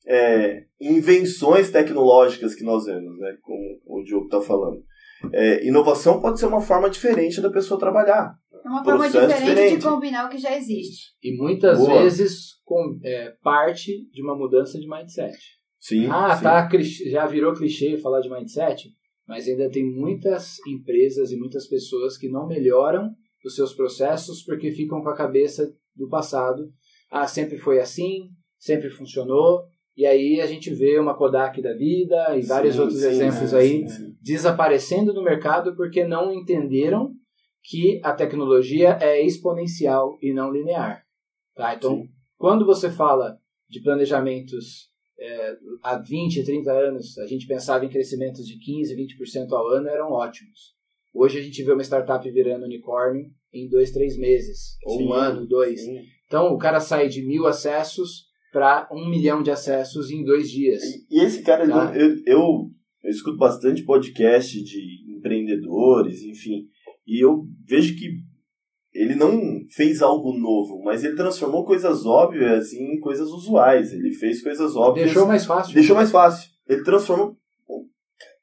é, 0.06 0.64
invenções 0.82 1.70
tecnológicas 1.70 2.56
que 2.56 2.64
nós 2.64 2.86
vemos, 2.86 3.18
né, 3.20 3.38
como 3.42 3.80
o 3.86 4.04
Diogo 4.04 4.26
está 4.26 4.42
falando. 4.42 4.84
É, 5.32 5.66
inovação 5.66 6.20
pode 6.20 6.40
ser 6.40 6.48
uma 6.48 6.62
forma 6.62 6.90
diferente 6.90 7.42
da 7.42 7.50
pessoa 7.52 7.80
trabalhar. 7.80 8.34
É 8.64 8.70
uma 8.70 8.84
forma 8.84 9.08
diferente, 9.08 9.40
diferente, 9.40 9.78
de 9.78 9.84
combinar 9.84 10.26
o 10.26 10.30
que 10.30 10.38
já 10.38 10.56
existe. 10.56 11.14
E 11.24 11.36
muitas 11.36 11.78
Boa. 11.78 12.02
vezes 12.02 12.60
com, 12.64 13.00
é, 13.04 13.32
parte 13.42 14.10
de 14.12 14.22
uma 14.22 14.36
mudança 14.36 14.80
de 14.80 14.88
mindset. 14.88 15.38
Sim. 15.80 16.08
Ah, 16.08 16.36
sim. 16.36 16.44
tá, 16.44 16.70
já 17.10 17.26
virou 17.26 17.54
clichê 17.54 17.98
falar 17.98 18.20
de 18.22 18.30
mindset, 18.30 18.90
mas 19.28 19.48
ainda 19.48 19.70
tem 19.70 19.86
muitas 19.86 20.58
empresas 20.68 21.32
e 21.32 21.38
muitas 21.38 21.68
pessoas 21.68 22.18
que 22.18 22.30
não 22.30 22.48
melhoram 22.48 23.14
os 23.46 23.56
seus 23.56 23.74
processos 23.74 24.44
porque 24.44 24.72
ficam 24.72 25.02
com 25.02 25.10
a 25.10 25.16
cabeça 25.16 25.74
do 25.96 26.10
passado. 26.10 26.72
Ah, 27.10 27.28
sempre 27.28 27.58
foi 27.58 27.80
assim, 27.80 28.30
sempre 28.58 28.90
funcionou. 28.90 29.64
E 29.96 30.06
aí 30.06 30.40
a 30.40 30.48
gente 30.48 30.74
vê 30.74 30.98
uma 31.00 31.16
Kodak 31.16 31.62
da 31.62 31.74
vida 31.74 32.38
e 32.38 32.42
vários 32.42 32.76
sim, 32.76 32.82
outros 32.82 33.00
sim, 33.00 33.08
exemplos 33.08 33.54
aí 33.54 33.86
desaparecendo 34.22 35.14
do 35.14 35.24
mercado 35.24 35.76
porque 35.76 36.06
não 36.06 36.34
entenderam 36.34 37.14
que 37.64 38.00
a 38.04 38.14
tecnologia 38.14 38.98
é 39.02 39.22
exponencial 39.22 40.18
e 40.22 40.34
não 40.34 40.52
linear. 40.52 41.04
Tá? 41.56 41.76
Então, 41.76 41.98
Sim. 41.98 42.10
quando 42.38 42.66
você 42.66 42.90
fala 42.90 43.38
de 43.70 43.82
planejamentos 43.82 44.90
é, 45.20 45.58
há 45.84 45.98
20, 45.98 46.44
30 46.44 46.72
anos, 46.72 47.18
a 47.18 47.28
gente 47.28 47.46
pensava 47.46 47.86
em 47.86 47.90
crescimentos 47.90 48.46
de 48.48 48.58
15, 48.58 48.96
20% 48.96 49.52
ao 49.52 49.68
ano, 49.68 49.90
eram 49.90 50.12
ótimos. 50.12 50.74
Hoje 51.14 51.40
a 51.40 51.42
gente 51.42 51.62
vê 51.64 51.74
uma 51.74 51.84
startup 51.84 52.30
virando 52.32 52.66
unicórnio 52.66 53.26
em 53.54 53.68
dois, 53.68 53.92
três 53.92 54.18
meses, 54.18 54.78
ou 54.86 54.98
Sim. 54.98 55.08
um 55.08 55.14
ano, 55.14 55.46
dois. 55.46 55.82
Sim. 55.82 56.02
Então, 56.28 56.54
o 56.54 56.58
cara 56.58 56.80
sai 56.80 57.10
de 57.10 57.26
mil 57.26 57.48
acessos 57.48 58.30
para 58.52 58.88
um 58.92 59.10
milhão 59.10 59.44
de 59.44 59.52
acessos 59.52 60.10
em 60.12 60.24
dois 60.24 60.50
dias. 60.50 60.82
E, 61.10 61.20
esse 61.20 61.44
cara, 61.44 61.68
tá? 61.68 61.94
eu, 61.96 62.10
eu, 62.10 62.18
eu, 62.26 62.72
eu 63.04 63.10
escuto 63.10 63.38
bastante 63.38 63.84
podcast 63.84 64.64
de 64.64 65.14
empreendedores, 65.18 66.24
enfim, 66.24 66.68
e 67.10 67.24
eu 67.24 67.44
vejo 67.68 67.98
que 67.98 68.22
ele 68.94 69.16
não 69.16 69.66
fez 69.72 70.02
algo 70.02 70.32
novo, 70.38 70.84
mas 70.84 71.04
ele 71.04 71.16
transformou 71.16 71.66
coisas 71.66 72.06
óbvias 72.06 72.72
em 72.72 73.00
coisas 73.00 73.30
usuais. 73.30 73.92
Ele 73.92 74.12
fez 74.12 74.44
coisas 74.44 74.76
óbvias. 74.76 75.08
Deixou 75.08 75.28
mais 75.28 75.46
fácil. 75.46 75.74
Deixou 75.74 75.96
mais 75.96 76.12
fácil. 76.12 76.50
Ele 76.68 76.84
transformou. 76.84 77.36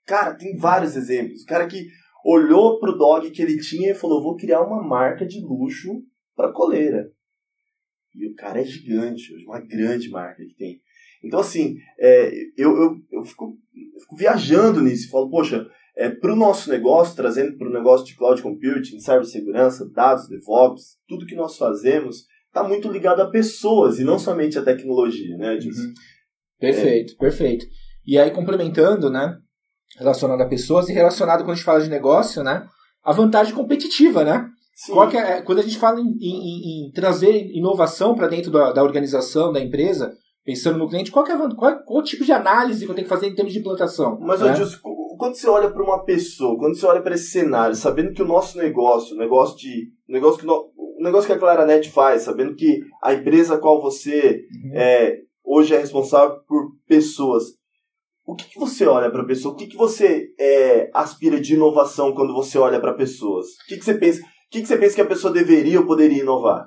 Cara, 0.05 0.35
tem 0.35 0.57
vários 0.57 0.96
exemplos. 0.96 1.42
O 1.42 1.46
cara 1.46 1.66
que 1.68 1.87
olhou 2.24 2.81
pro 2.81 2.98
dog 2.98 3.31
que 3.31 3.40
ele 3.40 3.61
tinha 3.61 3.92
e 3.92 3.94
falou: 3.94 4.22
vou 4.22 4.37
criar 4.37 4.62
uma 4.62 4.83
marca 4.83 5.24
de 5.24 5.40
luxo 5.40 6.02
para 6.35 6.52
coleira. 6.52 7.09
E 8.14 8.26
o 8.26 8.35
cara 8.35 8.61
é 8.61 8.64
gigante, 8.64 9.33
uma 9.44 9.61
grande 9.61 10.09
marca 10.09 10.42
que 10.44 10.55
tem. 10.55 10.81
Então, 11.22 11.38
assim, 11.40 11.76
é, 11.98 12.33
eu, 12.57 12.76
eu, 12.76 12.96
eu, 13.12 13.24
fico, 13.24 13.59
eu 13.94 14.00
fico 14.00 14.16
viajando 14.16 14.81
nisso 14.81 15.11
falo, 15.11 15.29
poxa, 15.29 15.66
é, 15.97 16.11
para 16.11 16.33
o 16.33 16.37
nosso 16.37 16.69
negócio, 16.71 17.17
trazendo 17.17 17.57
para 17.57 17.69
o 17.69 17.73
negócio 17.73 18.05
de 18.05 18.15
cloud 18.15 18.43
computing, 18.43 19.01
cibersegurança, 19.01 19.89
dados, 19.91 20.29
DevOps, 20.29 20.99
tudo 21.09 21.27
que 21.27 21.35
nós 21.35 21.57
fazemos 21.57 22.25
está 22.49 22.63
muito 22.63 22.91
ligado 22.91 23.21
a 23.21 23.31
pessoas 23.31 23.99
e 23.99 24.05
não 24.05 24.19
somente 24.19 24.59
a 24.59 24.63
tecnologia, 24.63 25.37
né, 25.37 25.55
Uhum. 25.55 25.95
Perfeito, 26.59 27.13
é. 27.15 27.17
perfeito. 27.17 27.67
E 28.07 28.19
aí, 28.19 28.31
complementando, 28.31 29.11
né, 29.11 29.37
relacionado 29.99 30.41
a 30.41 30.49
pessoas 30.49 30.89
e 30.89 30.93
relacionado 30.93 31.41
quando 31.41 31.51
a 31.51 31.55
gente 31.55 31.65
fala 31.65 31.83
de 31.83 31.91
negócio, 31.91 32.43
né, 32.43 32.67
a 33.03 33.13
vantagem 33.13 33.55
competitiva, 33.55 34.25
né? 34.25 34.49
Qual 34.91 35.11
é, 35.11 35.41
quando 35.41 35.61
a 35.61 35.63
gente 35.63 35.79
fala 35.79 36.01
em, 36.01 36.17
em, 36.21 36.87
em 36.87 36.93
trazer 36.93 37.51
inovação 37.53 38.15
para 38.15 38.29
dentro 38.29 38.51
da, 38.51 38.73
da, 38.73 38.83
organização, 38.83 39.51
da 39.51 39.61
empresa, 39.61 40.13
pensando 40.45 40.79
no 40.79 40.89
cliente, 40.89 41.11
qual, 41.11 41.27
é, 41.27 41.55
qual, 41.55 41.83
qual, 41.83 42.03
tipo 42.03 42.25
de 42.25 42.33
análise 42.33 42.85
que 42.85 42.91
eu 42.91 42.95
tenho 42.95 43.07
que 43.07 43.15
fazer 43.15 43.29
em 43.29 43.35
termos 43.35 43.55
de 43.55 43.61
implantação? 43.61 44.19
Mas, 44.21 44.41
né? 44.41 44.55
Quando 45.16 45.35
você 45.35 45.48
olha 45.48 45.70
para 45.70 45.83
uma 45.83 46.05
pessoa, 46.05 46.59
quando 46.59 46.76
você 46.76 46.87
olha 46.87 47.02
para 47.02 47.14
esse 47.14 47.31
cenário, 47.31 47.74
sabendo 47.74 48.12
que 48.12 48.22
o 48.22 48.26
nosso 48.26 48.59
negócio, 48.59 49.14
o 49.14 49.18
negócio 49.18 49.57
de, 49.57 49.90
o 50.09 50.12
negócio 50.12 50.40
que 50.40 50.46
no, 50.46 50.72
o 50.76 51.02
negócio 51.02 51.26
que 51.26 51.33
a 51.33 51.38
Claranet 51.38 51.90
faz, 51.90 52.22
sabendo 52.22 52.55
que 52.55 52.81
a 53.02 53.12
empresa 53.12 53.55
a 53.55 53.59
qual 53.59 53.81
você 53.81 54.44
uhum. 54.64 54.72
é, 54.74 55.18
hoje 55.44 55.74
é 55.74 55.79
responsável 55.79 56.38
por 56.46 56.72
pessoas, 56.87 57.44
o 58.26 58.35
que, 58.35 58.48
que 58.48 58.59
você 58.59 58.85
olha 58.87 59.11
para 59.11 59.22
a 59.22 59.26
pessoa? 59.26 59.55
O 59.55 59.57
que, 59.57 59.68
que 59.68 59.76
você 59.76 60.31
é, 60.38 60.90
aspira 60.92 61.40
de 61.40 61.55
inovação 61.55 62.12
quando 62.12 62.35
você 62.35 62.59
olha 62.59 62.81
para 62.81 62.92
pessoas? 62.92 63.46
O 63.46 63.68
que, 63.68 63.76
que 63.76 63.85
você 63.85 63.94
pensa? 63.94 64.20
O 64.20 64.50
que, 64.50 64.62
que 64.62 64.66
você 64.66 64.76
pensa 64.76 64.96
que 64.96 65.00
a 65.00 65.07
pessoa 65.07 65.33
deveria 65.33 65.79
ou 65.79 65.87
poderia 65.87 66.22
inovar? 66.22 66.66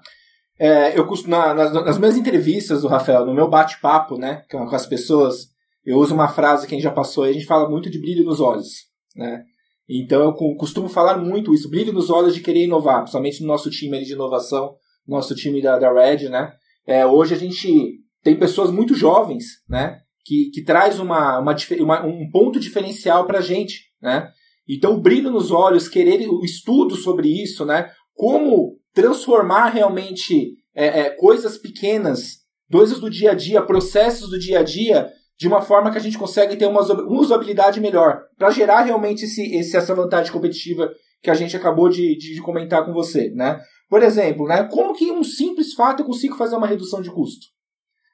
É, 0.58 0.98
eu 0.98 1.08
na, 1.28 1.54
nas, 1.54 1.74
nas 1.74 1.98
minhas 1.98 2.18
entrevistas 2.18 2.82
do 2.82 2.88
Rafael, 2.88 3.26
no 3.26 3.34
meu 3.34 3.50
bate-papo, 3.50 4.18
né, 4.18 4.44
com 4.52 4.64
as 4.76 4.86
pessoas, 4.86 5.48
eu 5.86 5.98
uso 5.98 6.14
uma 6.14 6.28
frase 6.28 6.68
que 6.68 6.74
a 6.74 6.78
gente 6.78 6.84
já 6.84 6.92
passou 6.92 7.24
aí, 7.24 7.32
a 7.32 7.34
gente 7.34 7.46
fala 7.46 7.70
muito 7.70 7.90
de 7.90 8.00
brilho 8.00 8.24
nos 8.26 8.40
olhos, 8.40 8.68
né? 9.16 9.44
Então 9.90 10.22
eu 10.22 10.34
costumo 10.56 10.88
falar 10.88 11.18
muito 11.18 11.54
isso, 11.54 11.70
brilho 11.70 11.92
nos 11.92 12.10
olhos 12.10 12.36
de 12.36 12.42
querer 12.42 12.66
inovar, 12.66 13.00
principalmente 13.00 13.42
no 13.42 13.48
nosso 13.48 13.72
time 13.72 14.04
de 14.04 14.14
inovação, 14.14 14.76
nosso 15.08 15.34
time 15.34 15.62
da, 15.62 15.80
da 15.80 15.92
Red, 15.92 16.30
né? 16.30 16.54
É, 16.86 17.06
hoje 17.06 17.34
a 17.34 17.38
gente 17.38 18.00
tem 18.24 18.38
pessoas 18.38 18.70
muito 18.70 18.94
jovens, 18.94 19.46
né? 19.68 20.00
Que, 20.26 20.52
que 20.54 20.64
traz 20.64 21.00
uma, 21.00 21.40
uma, 21.40 21.56
uma 21.80 22.06
um 22.06 22.30
ponto 22.30 22.60
diferencial 22.60 23.26
para 23.26 23.40
a 23.40 23.42
gente, 23.42 23.86
né? 24.02 24.30
Então 24.68 24.94
o 24.94 25.02
brilho 25.02 25.32
nos 25.32 25.50
olhos, 25.50 25.88
querer 25.88 26.30
o 26.30 26.44
estudo 26.44 26.96
sobre 26.96 27.28
isso, 27.28 27.66
né? 27.66 27.90
Como 28.14 28.78
transformar 28.94 29.70
realmente 29.70 30.54
é, 30.76 31.02
é, 31.02 31.10
coisas 31.10 31.58
pequenas, 31.58 32.40
coisas 32.72 33.00
do 33.00 33.10
dia 33.10 33.32
a 33.32 33.36
dia, 33.36 33.62
processos 33.62 34.30
do 34.30 34.38
dia 34.38 34.60
a 34.60 34.64
dia, 34.64 35.12
de 35.40 35.48
uma 35.48 35.62
forma 35.62 35.90
que 35.90 35.98
a 35.98 36.02
gente 36.02 36.18
consegue 36.18 36.58
ter 36.58 36.66
uma 36.66 36.82
usabilidade 37.08 37.80
melhor, 37.80 38.24
para 38.38 38.50
gerar 38.50 38.82
realmente 38.82 39.24
esse, 39.24 39.56
esse, 39.56 39.78
essa 39.78 39.96
vantagem 39.96 40.34
competitiva 40.34 40.92
que 41.22 41.30
a 41.30 41.34
gente 41.34 41.56
acabou 41.56 41.88
de, 41.88 42.18
de, 42.18 42.42
comentar 42.42 42.86
com 42.86 42.92
você, 42.92 43.30
né? 43.30 43.60
Por 43.90 44.04
exemplo, 44.04 44.46
né, 44.46 44.64
como 44.70 44.94
que 44.94 45.12
um 45.12 45.24
simples 45.24 45.74
fato 45.74 46.02
eu 46.02 46.06
consigo 46.06 46.36
fazer 46.36 46.56
uma 46.56 46.68
redução 46.68 47.02
de 47.02 47.10
custo? 47.10 47.48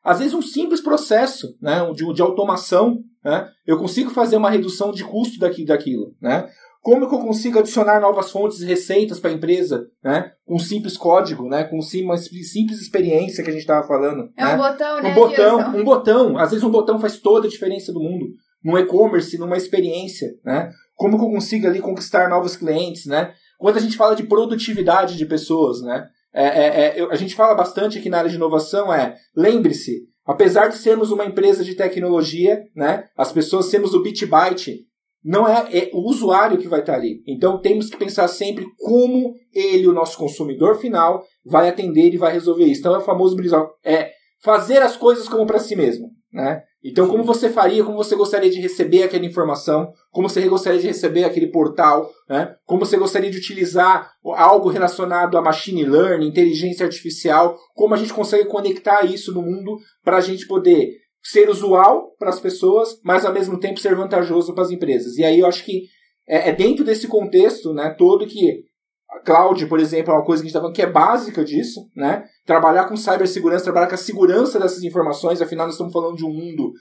Às 0.03 0.19
vezes 0.19 0.35
um 0.35 0.41
simples 0.41 0.81
processo 0.81 1.57
né, 1.59 1.81
de, 1.93 2.13
de 2.13 2.21
automação, 2.21 2.99
né, 3.23 3.49
eu 3.65 3.77
consigo 3.77 4.11
fazer 4.11 4.37
uma 4.37 4.49
redução 4.49 4.91
de 4.91 5.03
custo 5.03 5.39
daqui, 5.39 5.65
daquilo. 5.65 6.15
Né? 6.21 6.47
Como 6.85 7.09
que 7.09 7.15
eu 7.15 7.19
consigo 7.19 7.57
adicionar 7.57 7.99
novas 7.99 8.31
fontes 8.31 8.61
e 8.61 8.65
receitas 8.67 9.19
para 9.19 9.31
a 9.31 9.33
empresa, 9.33 9.87
né? 10.03 10.31
Com 10.45 10.53
um 10.53 10.59
simples 10.59 10.95
código, 10.95 11.49
né? 11.49 11.63
Com 11.63 11.79
uma 12.03 12.15
simples 12.15 12.79
experiência 12.79 13.43
que 13.43 13.49
a 13.49 13.53
gente 13.53 13.63
estava 13.63 13.87
falando. 13.87 14.29
É 14.37 14.45
né? 14.45 14.53
um 14.53 14.57
botão, 14.57 15.01
né? 15.01 15.09
Um 15.09 15.13
botão, 15.15 15.75
um 15.77 15.83
botão. 15.83 16.37
Às 16.37 16.51
vezes 16.51 16.63
um 16.63 16.69
botão 16.69 16.99
faz 16.99 17.17
toda 17.17 17.47
a 17.47 17.49
diferença 17.49 17.91
do 17.91 17.99
mundo. 17.99 18.27
Num 18.63 18.77
e-commerce, 18.77 19.35
numa 19.39 19.57
experiência, 19.57 20.29
né? 20.45 20.69
Como 20.93 21.17
que 21.17 21.25
eu 21.25 21.29
consigo 21.29 21.65
ali 21.65 21.79
conquistar 21.79 22.29
novos 22.29 22.55
clientes, 22.55 23.07
né? 23.07 23.33
Quando 23.57 23.77
a 23.77 23.81
gente 23.81 23.97
fala 23.97 24.15
de 24.15 24.21
produtividade 24.21 25.17
de 25.17 25.25
pessoas, 25.25 25.81
né? 25.81 26.05
É, 26.31 26.45
é, 26.45 26.99
é, 26.99 27.07
a 27.09 27.15
gente 27.15 27.33
fala 27.33 27.55
bastante 27.55 27.97
aqui 27.97 28.11
na 28.11 28.19
área 28.19 28.29
de 28.29 28.35
inovação 28.35 28.93
é, 28.93 29.15
lembre-se, 29.35 30.03
apesar 30.23 30.67
de 30.67 30.77
sermos 30.77 31.09
uma 31.09 31.25
empresa 31.25 31.63
de 31.63 31.73
tecnologia, 31.73 32.61
né? 32.75 33.05
As 33.17 33.31
pessoas 33.31 33.71
sermos 33.71 33.95
o 33.95 34.03
bit 34.03 34.23
byte, 34.27 34.85
não 35.25 35.47
é, 35.47 35.67
é 35.75 35.89
o 35.91 36.07
usuário 36.07 36.59
que 36.59 36.67
vai 36.67 36.81
estar 36.81 36.93
ali. 36.93 37.23
Então 37.27 37.59
temos 37.59 37.89
que 37.89 37.97
pensar 37.97 38.27
sempre 38.27 38.63
como 38.77 39.33
ele, 39.51 39.87
o 39.87 39.93
nosso 39.93 40.15
consumidor 40.19 40.75
final, 40.75 41.23
vai 41.43 41.67
atender 41.67 42.13
e 42.13 42.17
vai 42.17 42.31
resolver 42.31 42.65
isso. 42.65 42.81
Então 42.81 42.93
é 42.93 42.99
o 42.99 43.01
famoso 43.01 43.35
brisar, 43.35 43.67
é 43.83 44.11
fazer 44.43 44.83
as 44.83 44.95
coisas 44.95 45.27
como 45.27 45.47
para 45.47 45.57
si 45.57 45.75
mesmo, 45.75 46.11
né? 46.31 46.61
Então 46.83 47.07
como 47.07 47.23
você 47.23 47.49
faria, 47.49 47.83
como 47.83 47.97
você 47.97 48.15
gostaria 48.15 48.51
de 48.51 48.61
receber 48.61 49.01
aquela 49.01 49.25
informação, 49.25 49.91
como 50.11 50.29
você 50.29 50.47
gostaria 50.47 50.79
de 50.79 50.85
receber 50.85 51.23
aquele 51.23 51.47
portal, 51.47 52.07
né? 52.29 52.53
Como 52.63 52.85
você 52.85 52.95
gostaria 52.95 53.31
de 53.31 53.39
utilizar 53.39 54.11
algo 54.35 54.69
relacionado 54.69 55.39
a 55.39 55.41
machine 55.41 55.83
learning, 55.83 56.27
inteligência 56.27 56.85
artificial, 56.85 57.57
como 57.73 57.95
a 57.95 57.97
gente 57.97 58.13
consegue 58.13 58.45
conectar 58.45 59.03
isso 59.03 59.33
no 59.33 59.41
mundo 59.41 59.79
para 60.03 60.17
a 60.17 60.21
gente 60.21 60.45
poder 60.45 60.91
ser 61.25 61.49
usual 61.49 62.15
para 62.19 62.29
as 62.29 62.39
pessoas, 62.39 62.99
mas 63.03 63.25
ao 63.25 63.33
mesmo 63.33 63.59
tempo 63.59 63.79
ser 63.79 63.95
vantajoso 63.95 64.53
para 64.53 64.63
as 64.63 64.71
empresas. 64.71 65.17
E 65.17 65.23
aí 65.23 65.39
eu 65.39 65.47
acho 65.47 65.65
que 65.65 65.83
é, 66.27 66.49
é 66.49 66.53
dentro 66.53 66.85
desse 66.85 67.07
contexto, 67.07 67.73
né, 67.73 67.89
todo 67.97 68.27
que 68.27 68.63
a 69.09 69.19
cloud, 69.19 69.65
por 69.67 69.79
exemplo, 69.79 70.11
é 70.11 70.15
uma 70.15 70.25
coisa 70.25 70.41
que 70.41 70.47
a 70.47 70.49
gente 70.49 70.51
está 70.51 70.59
falando 70.59 70.75
que 70.75 70.81
é 70.81 70.91
básica 70.91 71.43
disso, 71.43 71.89
né? 71.95 72.25
Trabalhar 72.43 72.85
com 72.85 72.97
cibersegurança, 72.97 73.63
trabalhar 73.63 73.87
com 73.87 73.93
a 73.95 73.99
segurança 73.99 74.59
dessas 74.59 74.83
informações, 74.83 75.41
afinal 75.41 75.67
nós 75.67 75.75
estamos 75.75 75.93
falando 75.93 76.17
de 76.17 76.25
um 76.25 76.33
mundo 76.33 76.73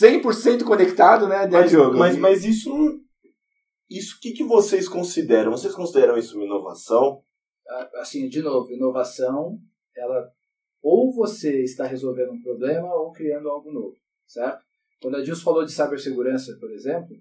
100% 0.00 0.64
conectado, 0.64 1.26
né, 1.28 1.46
né 1.46 1.60
Mas, 1.60 1.70
Diogo? 1.70 1.98
mas, 1.98 2.16
mas 2.16 2.44
isso. 2.44 2.70
não- 2.70 2.98
Isso 3.90 4.16
o 4.16 4.20
que, 4.20 4.32
que 4.32 4.44
vocês 4.44 4.88
consideram? 4.88 5.50
Vocês 5.50 5.74
consideram 5.74 6.16
isso 6.16 6.36
uma 6.36 6.44
inovação? 6.44 7.20
assim, 8.00 8.28
de 8.28 8.42
novo, 8.42 8.70
inovação, 8.70 9.58
ela 9.96 10.28
ou 10.82 11.12
você 11.12 11.62
está 11.62 11.86
resolvendo 11.86 12.32
um 12.32 12.42
problema 12.42 12.92
ou 12.92 13.12
criando 13.12 13.48
algo 13.48 13.70
novo, 13.72 13.96
certo? 14.26 14.62
Quando 15.00 15.16
a 15.16 15.22
Dilson 15.22 15.44
falou 15.44 15.64
de 15.64 15.72
cibersegurança, 15.72 16.56
por 16.58 16.70
exemplo, 16.72 17.16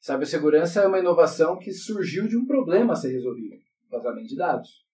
cibersegurança 0.00 0.82
é 0.82 0.86
uma 0.86 0.98
inovação 0.98 1.58
que 1.58 1.72
surgiu 1.72 2.26
de 2.26 2.36
um 2.36 2.44
problema 2.44 2.92
a 2.92 2.96
ser 2.96 3.12
resolvido, 3.12 3.56
vazamento 3.90 4.28
de 4.28 4.36
dados, 4.36 4.84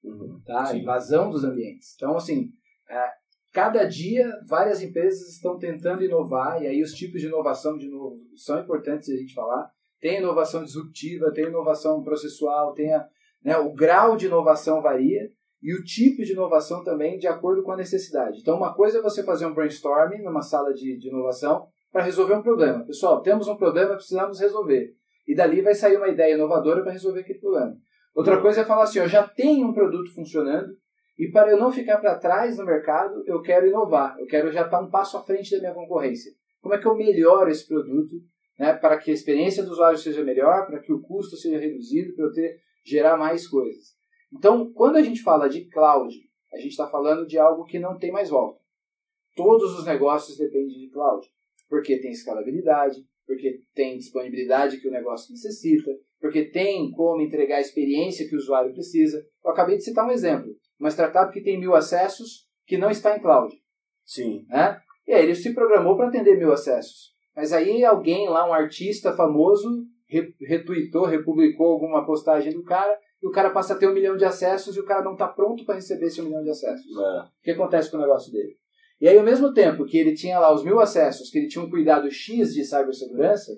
tá? 0.45 0.67
Sim. 0.67 0.81
Invasão 0.81 1.31
dos 1.31 1.45
ambientes. 1.45 1.95
Então, 1.97 2.17
assim, 2.17 2.51
é, 2.89 3.11
cada 3.53 3.85
dia 3.85 4.39
várias 4.47 4.83
empresas 4.83 5.29
estão 5.35 5.59
tentando 5.59 6.05
inovar 6.05 6.63
e 6.63 6.67
aí 6.67 6.83
os 6.83 6.93
tipos 6.93 7.21
de 7.21 7.27
inovação, 7.27 7.77
de 7.77 7.89
novo, 7.89 8.21
são 8.37 8.61
importantes 8.61 9.09
a 9.09 9.17
gente 9.17 9.35
falar. 9.35 9.71
Tem 9.99 10.19
inovação 10.19 10.65
disruptiva, 10.65 11.33
tem 11.33 11.47
inovação 11.47 12.03
processual, 12.03 12.73
tem 12.73 12.93
a, 12.95 13.07
né, 13.45 13.59
o 13.59 13.73
grau 13.75 14.17
de 14.17 14.27
inovação 14.27 14.81
varia 14.81 15.31
e 15.63 15.75
o 15.75 15.85
tipo 15.85 16.23
de 16.23 16.33
inovação 16.33 16.83
também 16.83 17.19
de 17.19 17.27
acordo 17.27 17.63
com 17.63 17.73
a 17.73 17.77
necessidade. 17.77 18.39
Então, 18.41 18.57
uma 18.57 18.75
coisa 18.75 18.99
é 18.99 19.03
você 19.03 19.23
fazer 19.23 19.47
um 19.47 19.55
brainstorming 19.55 20.23
numa 20.23 20.43
sala 20.43 20.73
de, 20.73 20.99
de 20.99 21.09
inovação 21.09 21.67
para 21.93 22.03
resolver 22.03 22.35
um 22.35 22.43
problema. 22.43 22.85
Pessoal, 22.85 23.21
temos 23.21 23.49
um 23.49 23.57
problema, 23.57 23.95
precisamos 23.95 24.41
resolver. 24.41 24.95
E 25.27 25.35
dali 25.35 25.61
vai 25.61 25.75
sair 25.75 25.97
uma 25.97 26.09
ideia 26.09 26.35
inovadora 26.35 26.83
para 26.83 26.93
resolver 26.93 27.21
aquele 27.21 27.39
problema. 27.39 27.77
Outra 28.15 28.41
coisa 28.41 28.63
é 28.63 28.65
falar 28.65 28.85
assim, 28.85 28.99
eu 28.99 29.09
já 29.09 29.27
tenho 29.27 29.69
um 29.69 29.73
produto 29.73 30.13
funcionando 30.15 30.69
e 31.19 31.31
para 31.31 31.51
eu 31.51 31.59
não 31.59 31.71
ficar 31.71 31.99
para 31.99 32.19
trás 32.19 32.57
no 32.57 32.65
mercado, 32.65 33.23
eu 33.27 33.43
quero 33.43 33.67
inovar. 33.67 34.17
Eu 34.19 34.27
quero 34.27 34.51
já 34.51 34.65
estar 34.65 34.81
um 34.81 34.91
passo 34.91 35.19
à 35.19 35.23
frente 35.23 35.51
da 35.53 35.61
minha 35.61 35.75
concorrência. 35.75 36.33
Como 36.61 36.75
é 36.75 36.79
que 36.79 36.87
eu 36.87 36.97
melhoro 36.97 37.51
esse 37.51 37.67
produto 37.67 38.15
né, 38.59 38.75
para 38.75 38.99
que 38.99 39.11
a 39.11 39.15
experiência 39.15 39.63
do 39.63 39.71
usuário 39.73 39.99
seja 39.99 40.23
melhor, 40.23 40.67
para 40.67 40.79
que 40.81 40.93
o 40.93 41.01
custo 41.01 41.37
seja 41.37 41.59
reduzido, 41.59 42.15
para 42.15 42.27
eu 42.27 42.33
ter, 42.33 42.59
gerar 42.85 43.17
mais 43.17 43.49
coisas. 43.49 44.00
Então, 44.33 44.73
quando 44.73 44.97
a 44.97 45.03
gente 45.03 45.23
fala 45.23 45.49
de 45.49 45.65
cloud, 45.67 46.15
a 46.53 46.57
gente 46.57 46.71
está 46.71 46.87
falando 46.89 47.27
de 47.27 47.39
algo 47.39 47.65
que 47.65 47.79
não 47.79 47.99
tem 47.99 48.13
mais 48.13 48.31
volta. 48.31 48.61
Todos 49.37 49.79
os 49.79 49.87
negócios 49.87 50.37
dependem 50.37 50.79
de 50.79 50.91
cloud, 50.91 51.27
porque 51.69 51.99
tem 51.99 52.11
escalabilidade, 52.11 53.05
porque 53.27 53.61
tem 53.75 53.97
disponibilidade 53.97 54.81
que 54.81 54.89
o 54.89 54.93
negócio 54.93 55.33
necessita, 55.33 55.91
porque 56.21 56.47
tem 56.47 56.91
como 56.91 57.23
entregar 57.23 57.57
a 57.57 57.61
experiência 57.61 58.29
que 58.29 58.35
o 58.35 58.39
usuário 58.39 58.73
precisa. 58.73 59.25
Eu 59.45 59.51
acabei 59.53 59.77
de 59.77 59.85
citar 59.85 60.07
um 60.07 60.11
exemplo, 60.11 60.51
uma 60.79 60.91
startup 60.91 61.33
que 61.33 61.41
tem 61.41 61.59
mil 61.59 61.75
acessos 61.75 62.49
que 62.67 62.77
não 62.77 62.91
está 62.91 63.17
em 63.17 63.21
cloud. 63.21 63.55
Sim. 64.05 64.45
Né? 64.49 64.81
E 65.07 65.13
aí 65.13 65.25
ele 65.25 65.35
se 65.35 65.55
programou 65.55 65.97
para 65.97 66.09
atender 66.09 66.37
mil 66.37 66.53
acessos. 66.53 67.15
Mas 67.35 67.53
aí 67.53 67.85
alguém 67.85 68.29
lá, 68.29 68.49
um 68.49 68.53
artista 68.53 69.13
famoso, 69.13 69.85
re- 70.09 70.35
retweetou, 70.41 71.07
republicou 71.07 71.69
alguma 71.73 72.05
postagem 72.05 72.53
do 72.53 72.65
cara, 72.65 72.99
e 73.23 73.27
o 73.27 73.31
cara 73.31 73.51
passa 73.51 73.75
a 73.75 73.77
ter 73.77 73.89
um 73.89 73.93
milhão 73.93 74.17
de 74.17 74.25
acessos 74.25 74.77
e 74.77 74.81
o 74.81 74.85
cara 74.85 75.05
não 75.05 75.13
está 75.13 75.29
pronto 75.29 75.65
para 75.65 75.75
receber 75.75 76.07
esse 76.07 76.21
um 76.21 76.25
milhão 76.25 76.43
de 76.43 76.51
acessos. 76.51 76.97
É. 76.97 77.21
O 77.21 77.43
que 77.43 77.51
acontece 77.51 77.91
com 77.91 77.97
o 77.97 78.01
negócio 78.01 78.33
dele? 78.33 78.57
E 79.01 79.09
aí, 79.09 79.17
ao 79.17 79.25
mesmo 79.25 79.53
tempo 79.53 79.85
que 79.85 79.97
ele 79.97 80.15
tinha 80.15 80.39
lá 80.39 80.55
os 80.55 80.63
mil 80.63 80.79
acessos, 80.79 81.31
que 81.31 81.39
ele 81.39 81.49
tinha 81.49 81.65
um 81.65 81.71
cuidado 81.71 82.11
X 82.11 82.53
de 82.53 82.65
cibersegurança, 82.65 83.53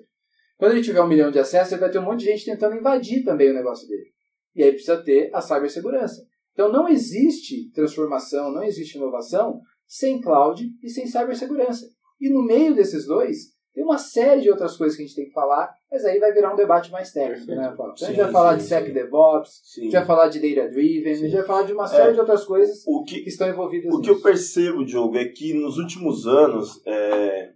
quando 0.57 0.71
ele 0.71 0.81
tiver 0.83 1.01
um 1.01 1.07
milhão 1.07 1.31
de 1.31 1.39
acessos, 1.39 1.73
ele 1.73 1.81
vai 1.81 1.91
ter 1.91 1.99
um 1.99 2.03
monte 2.03 2.19
de 2.19 2.25
gente 2.25 2.45
tentando 2.45 2.75
invadir 2.75 3.23
também 3.23 3.51
o 3.51 3.53
negócio 3.53 3.87
dele. 3.87 4.13
E 4.55 4.63
aí 4.63 4.71
precisa 4.71 5.03
ter 5.03 5.29
a 5.33 5.41
cibersegurança. 5.41 6.25
Então 6.53 6.71
não 6.71 6.87
existe 6.87 7.69
transformação, 7.71 8.51
não 8.51 8.63
existe 8.63 8.97
inovação 8.97 9.59
sem 9.87 10.21
cloud 10.21 10.63
e 10.81 10.89
sem 10.89 11.07
cibersegurança. 11.07 11.85
E 12.21 12.29
no 12.29 12.43
meio 12.43 12.73
desses 12.73 13.05
dois, 13.05 13.52
tem 13.73 13.83
uma 13.83 13.97
série 13.97 14.41
de 14.41 14.49
outras 14.51 14.77
coisas 14.77 14.95
que 14.95 15.03
a 15.03 15.05
gente 15.07 15.15
tem 15.15 15.25
que 15.25 15.33
falar, 15.33 15.73
mas 15.91 16.05
aí 16.05 16.19
vai 16.19 16.31
virar 16.31 16.53
um 16.53 16.55
debate 16.55 16.91
mais 16.91 17.11
técnico, 17.11 17.47
né, 17.55 17.73
Fábio? 17.75 17.93
Então, 17.95 18.07
a 18.07 18.11
gente 18.11 18.21
vai 18.21 18.31
falar 18.31 18.51
sim, 18.51 18.57
de 18.57 18.63
sim. 18.63 18.69
SecDevOps, 18.69 19.49
a 19.77 19.81
gente 19.81 19.91
vai 19.93 20.05
falar 20.05 20.27
de 20.27 20.39
Data 20.39 20.69
Driven, 20.69 21.11
a 21.11 21.15
gente 21.15 21.33
vai 21.35 21.43
falar 21.43 21.63
de 21.63 21.73
uma 21.73 21.87
série 21.87 22.09
É. 22.09 22.13
de 22.13 22.19
outras 22.19 22.45
coisas 22.45 22.83
O 22.85 23.03
que, 23.03 23.21
que 23.21 23.29
estão 23.29 23.49
envolvidas 23.49 23.91
O 23.93 23.99
que 23.99 24.09
nisso. 24.09 24.19
eu 24.19 24.21
percebo, 24.23 24.85
Diogo, 24.85 25.17
é 25.17 25.25
que 25.25 25.53
nos 25.53 25.77
últimos 25.77 26.27
anos 26.27 26.81
é, 26.85 27.51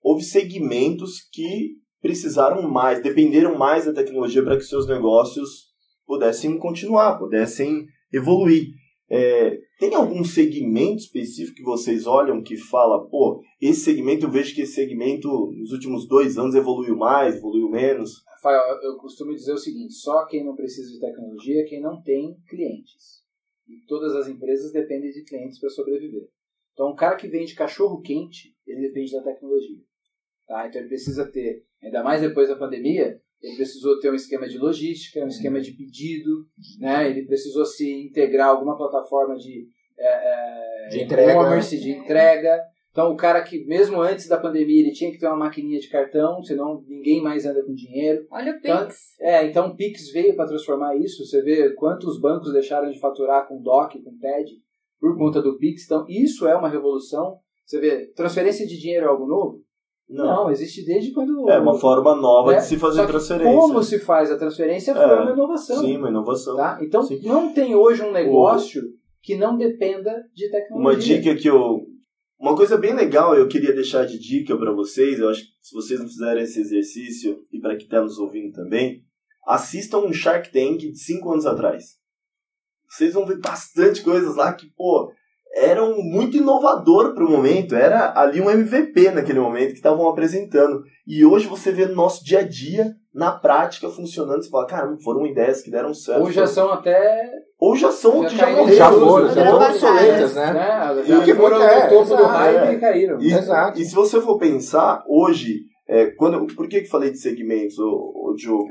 houve 0.00 0.22
segmentos 0.22 1.20
que 1.32 1.76
precisaram 2.00 2.62
mais, 2.70 3.02
dependeram 3.02 3.58
mais 3.58 3.86
da 3.86 3.92
tecnologia 3.92 4.42
para 4.44 4.56
que 4.56 4.62
seus 4.62 4.86
negócios 4.86 5.68
pudessem 6.06 6.56
continuar, 6.58 7.18
pudessem 7.18 7.86
evoluir. 8.12 8.68
É, 9.10 9.58
tem 9.78 9.94
algum 9.94 10.24
segmento 10.24 10.96
específico 10.96 11.56
que 11.56 11.62
vocês 11.62 12.04
olham 12.06 12.42
que 12.42 12.56
fala, 12.56 13.08
pô, 13.08 13.40
esse 13.60 13.80
segmento 13.80 14.26
eu 14.26 14.30
vejo 14.30 14.54
que 14.54 14.62
esse 14.62 14.74
segmento 14.74 15.28
nos 15.52 15.70
últimos 15.70 16.06
dois 16.08 16.36
anos 16.36 16.56
evoluiu 16.56 16.96
mais, 16.96 17.36
evoluiu 17.36 17.70
menos? 17.70 18.24
Rafael, 18.26 18.80
eu 18.82 18.96
costumo 18.96 19.32
dizer 19.32 19.52
o 19.52 19.58
seguinte: 19.58 19.94
só 19.94 20.26
quem 20.26 20.44
não 20.44 20.56
precisa 20.56 20.90
de 20.92 20.98
tecnologia 20.98 21.62
é 21.62 21.64
quem 21.64 21.80
não 21.80 22.02
tem 22.02 22.36
clientes. 22.48 23.22
E 23.68 23.84
todas 23.86 24.14
as 24.14 24.28
empresas 24.28 24.72
dependem 24.72 25.10
de 25.10 25.24
clientes 25.24 25.60
para 25.60 25.70
sobreviver. 25.70 26.28
Então, 26.72 26.90
um 26.90 26.96
cara 26.96 27.16
que 27.16 27.28
vende 27.28 27.54
cachorro 27.54 28.00
quente, 28.00 28.56
ele 28.66 28.88
depende 28.88 29.12
da 29.12 29.22
tecnologia. 29.22 29.78
Tá? 30.46 30.66
Então, 30.66 30.80
ele 30.80 30.88
precisa 30.88 31.30
ter, 31.30 31.64
ainda 31.82 32.02
mais 32.02 32.20
depois 32.20 32.48
da 32.48 32.56
pandemia, 32.56 33.20
ele 33.42 33.56
precisou 33.56 33.98
ter 34.00 34.10
um 34.10 34.14
esquema 34.14 34.48
de 34.48 34.58
logística, 34.58 35.24
um 35.24 35.28
esquema 35.28 35.60
de 35.60 35.72
pedido, 35.72 36.46
né? 36.78 37.08
ele 37.08 37.24
precisou 37.24 37.64
se 37.64 37.88
integrar 38.06 38.48
a 38.48 38.50
alguma 38.50 38.76
plataforma 38.76 39.36
de, 39.36 39.66
é, 39.98 40.86
é, 40.86 40.88
De 40.88 41.02
entrega. 41.02 41.32
e-commerce, 41.32 41.78
de 41.78 41.90
entrega. 41.90 42.60
Então, 42.90 43.12
o 43.12 43.16
cara 43.16 43.40
que, 43.42 43.64
mesmo 43.64 44.00
antes 44.00 44.26
da 44.26 44.40
pandemia, 44.40 44.80
ele 44.80 44.90
tinha 44.92 45.12
que 45.12 45.18
ter 45.18 45.26
uma 45.28 45.36
maquininha 45.36 45.78
de 45.78 45.88
cartão, 45.88 46.42
senão 46.42 46.82
ninguém 46.88 47.22
mais 47.22 47.46
anda 47.46 47.64
com 47.64 47.72
dinheiro. 47.72 48.26
Olha 48.28 48.52
o 48.52 48.56
Então, 48.56 48.86
Pix. 48.86 48.96
É, 49.20 49.44
então 49.46 49.68
o 49.68 49.76
Pix 49.76 50.10
veio 50.10 50.34
para 50.34 50.48
transformar 50.48 50.96
isso. 50.96 51.24
Você 51.24 51.40
vê 51.42 51.72
quantos 51.74 52.20
bancos 52.20 52.52
deixaram 52.52 52.90
de 52.90 52.98
faturar 52.98 53.46
com 53.46 53.62
DOC, 53.62 54.02
com 54.02 54.18
TED, 54.18 54.50
por 54.98 55.16
conta 55.16 55.40
do 55.40 55.56
Pix. 55.58 55.84
Então, 55.84 56.04
isso 56.08 56.48
é 56.48 56.56
uma 56.56 56.68
revolução. 56.68 57.38
Você 57.64 57.78
vê, 57.78 58.06
transferência 58.16 58.66
de 58.66 58.76
dinheiro 58.76 59.06
é 59.06 59.08
algo 59.08 59.28
novo? 59.28 59.62
Não, 60.08 60.50
existe 60.50 60.84
desde 60.84 61.12
quando. 61.12 61.48
É 61.50 61.58
uma 61.58 61.78
forma 61.78 62.14
nova 62.14 62.52
né? 62.52 62.58
de 62.58 62.64
se 62.64 62.78
fazer 62.78 63.06
transferência. 63.06 63.52
Como 63.52 63.82
se 63.82 63.98
faz 63.98 64.30
a 64.30 64.38
transferência 64.38 64.94
foi 64.94 65.02
É, 65.02 65.20
uma 65.20 65.32
inovação. 65.32 65.80
Sim, 65.80 65.96
uma 65.98 66.08
inovação. 66.08 66.56
Tá? 66.56 66.78
Então, 66.80 67.02
Sim. 67.02 67.20
não 67.24 67.52
tem 67.52 67.74
hoje 67.74 68.02
um 68.02 68.10
negócio 68.10 68.82
que 69.22 69.36
não 69.36 69.56
dependa 69.56 70.24
de 70.34 70.50
tecnologia. 70.50 70.80
Uma 70.80 70.96
dica 70.96 71.34
que 71.34 71.48
eu. 71.48 71.86
Uma 72.40 72.56
coisa 72.56 72.78
bem 72.78 72.94
legal 72.94 73.34
eu 73.34 73.48
queria 73.48 73.74
deixar 73.74 74.06
de 74.06 74.18
dica 74.18 74.56
para 74.56 74.72
vocês, 74.72 75.18
eu 75.18 75.28
acho 75.28 75.42
que 75.42 75.48
se 75.60 75.74
vocês 75.74 75.98
não 75.98 76.06
fizerem 76.06 76.44
esse 76.44 76.60
exercício, 76.60 77.42
e 77.52 77.60
para 77.60 77.76
quem 77.76 77.84
está 77.84 78.00
nos 78.00 78.16
ouvindo 78.18 78.52
também, 78.52 79.02
assistam 79.44 79.98
um 79.98 80.12
Shark 80.12 80.52
Tank 80.52 80.78
de 80.78 80.96
5 80.96 81.32
anos 81.32 81.46
atrás. 81.46 81.98
Vocês 82.88 83.12
vão 83.12 83.26
ver 83.26 83.40
bastante 83.40 84.02
coisas 84.02 84.36
lá 84.36 84.52
que, 84.52 84.66
pô, 84.76 85.12
eram 85.54 85.96
muito 86.02 86.36
inovador 86.36 87.14
para 87.14 87.24
o 87.24 87.30
momento, 87.30 87.74
era 87.74 88.12
ali 88.18 88.40
um 88.40 88.50
MVP 88.50 89.10
naquele 89.10 89.40
momento 89.40 89.70
que 89.70 89.76
estavam 89.76 90.08
apresentando. 90.08 90.82
E 91.06 91.24
hoje 91.24 91.46
você 91.46 91.72
vê 91.72 91.86
no 91.86 91.94
nosso 91.94 92.24
dia 92.24 92.40
a 92.40 92.42
dia, 92.42 92.94
na 93.14 93.32
prática, 93.32 93.88
funcionando, 93.88 94.42
você 94.42 94.50
fala, 94.50 94.66
cara, 94.66 94.96
foram 95.02 95.26
ideias 95.26 95.62
que 95.62 95.70
deram 95.70 95.92
certo. 95.92 96.20
Ou 96.20 96.30
já 96.30 96.46
são 96.46 96.70
até. 96.70 97.30
Ou 97.58 97.74
já 97.74 97.90
são 97.90 98.22
Já 98.22 98.28
que 98.28 98.36
já 98.36 98.50
morreram. 98.50 98.76
Já 98.76 98.92
foram, 98.92 99.26
né? 99.26 99.34
já 99.34 99.42
estão 99.42 99.70
obsoletas, 99.70 100.34
né? 100.34 100.52
né? 100.52 101.02
E 101.04 101.08
Já 101.08 101.18
o 101.18 101.24
que 101.24 101.34
foram 101.34 101.62
é, 101.62 101.84
no 101.84 101.88
topo 101.88 102.08
do 102.08 102.14
exato, 102.14 102.28
hype 102.28 102.56
é. 102.56 102.72
e 102.72 102.78
caíram. 102.78 103.20
E, 103.20 103.32
Exato. 103.32 103.80
e 103.80 103.84
se 103.84 103.94
você 103.94 104.20
for 104.20 104.38
pensar, 104.38 105.02
hoje, 105.08 105.62
é, 105.88 106.06
quando, 106.12 106.46
por 106.54 106.68
que, 106.68 106.82
que 106.82 106.88
falei 106.88 107.10
de 107.10 107.18
segmentos, 107.18 107.78
o, 107.78 108.34
Diogo? 108.36 108.68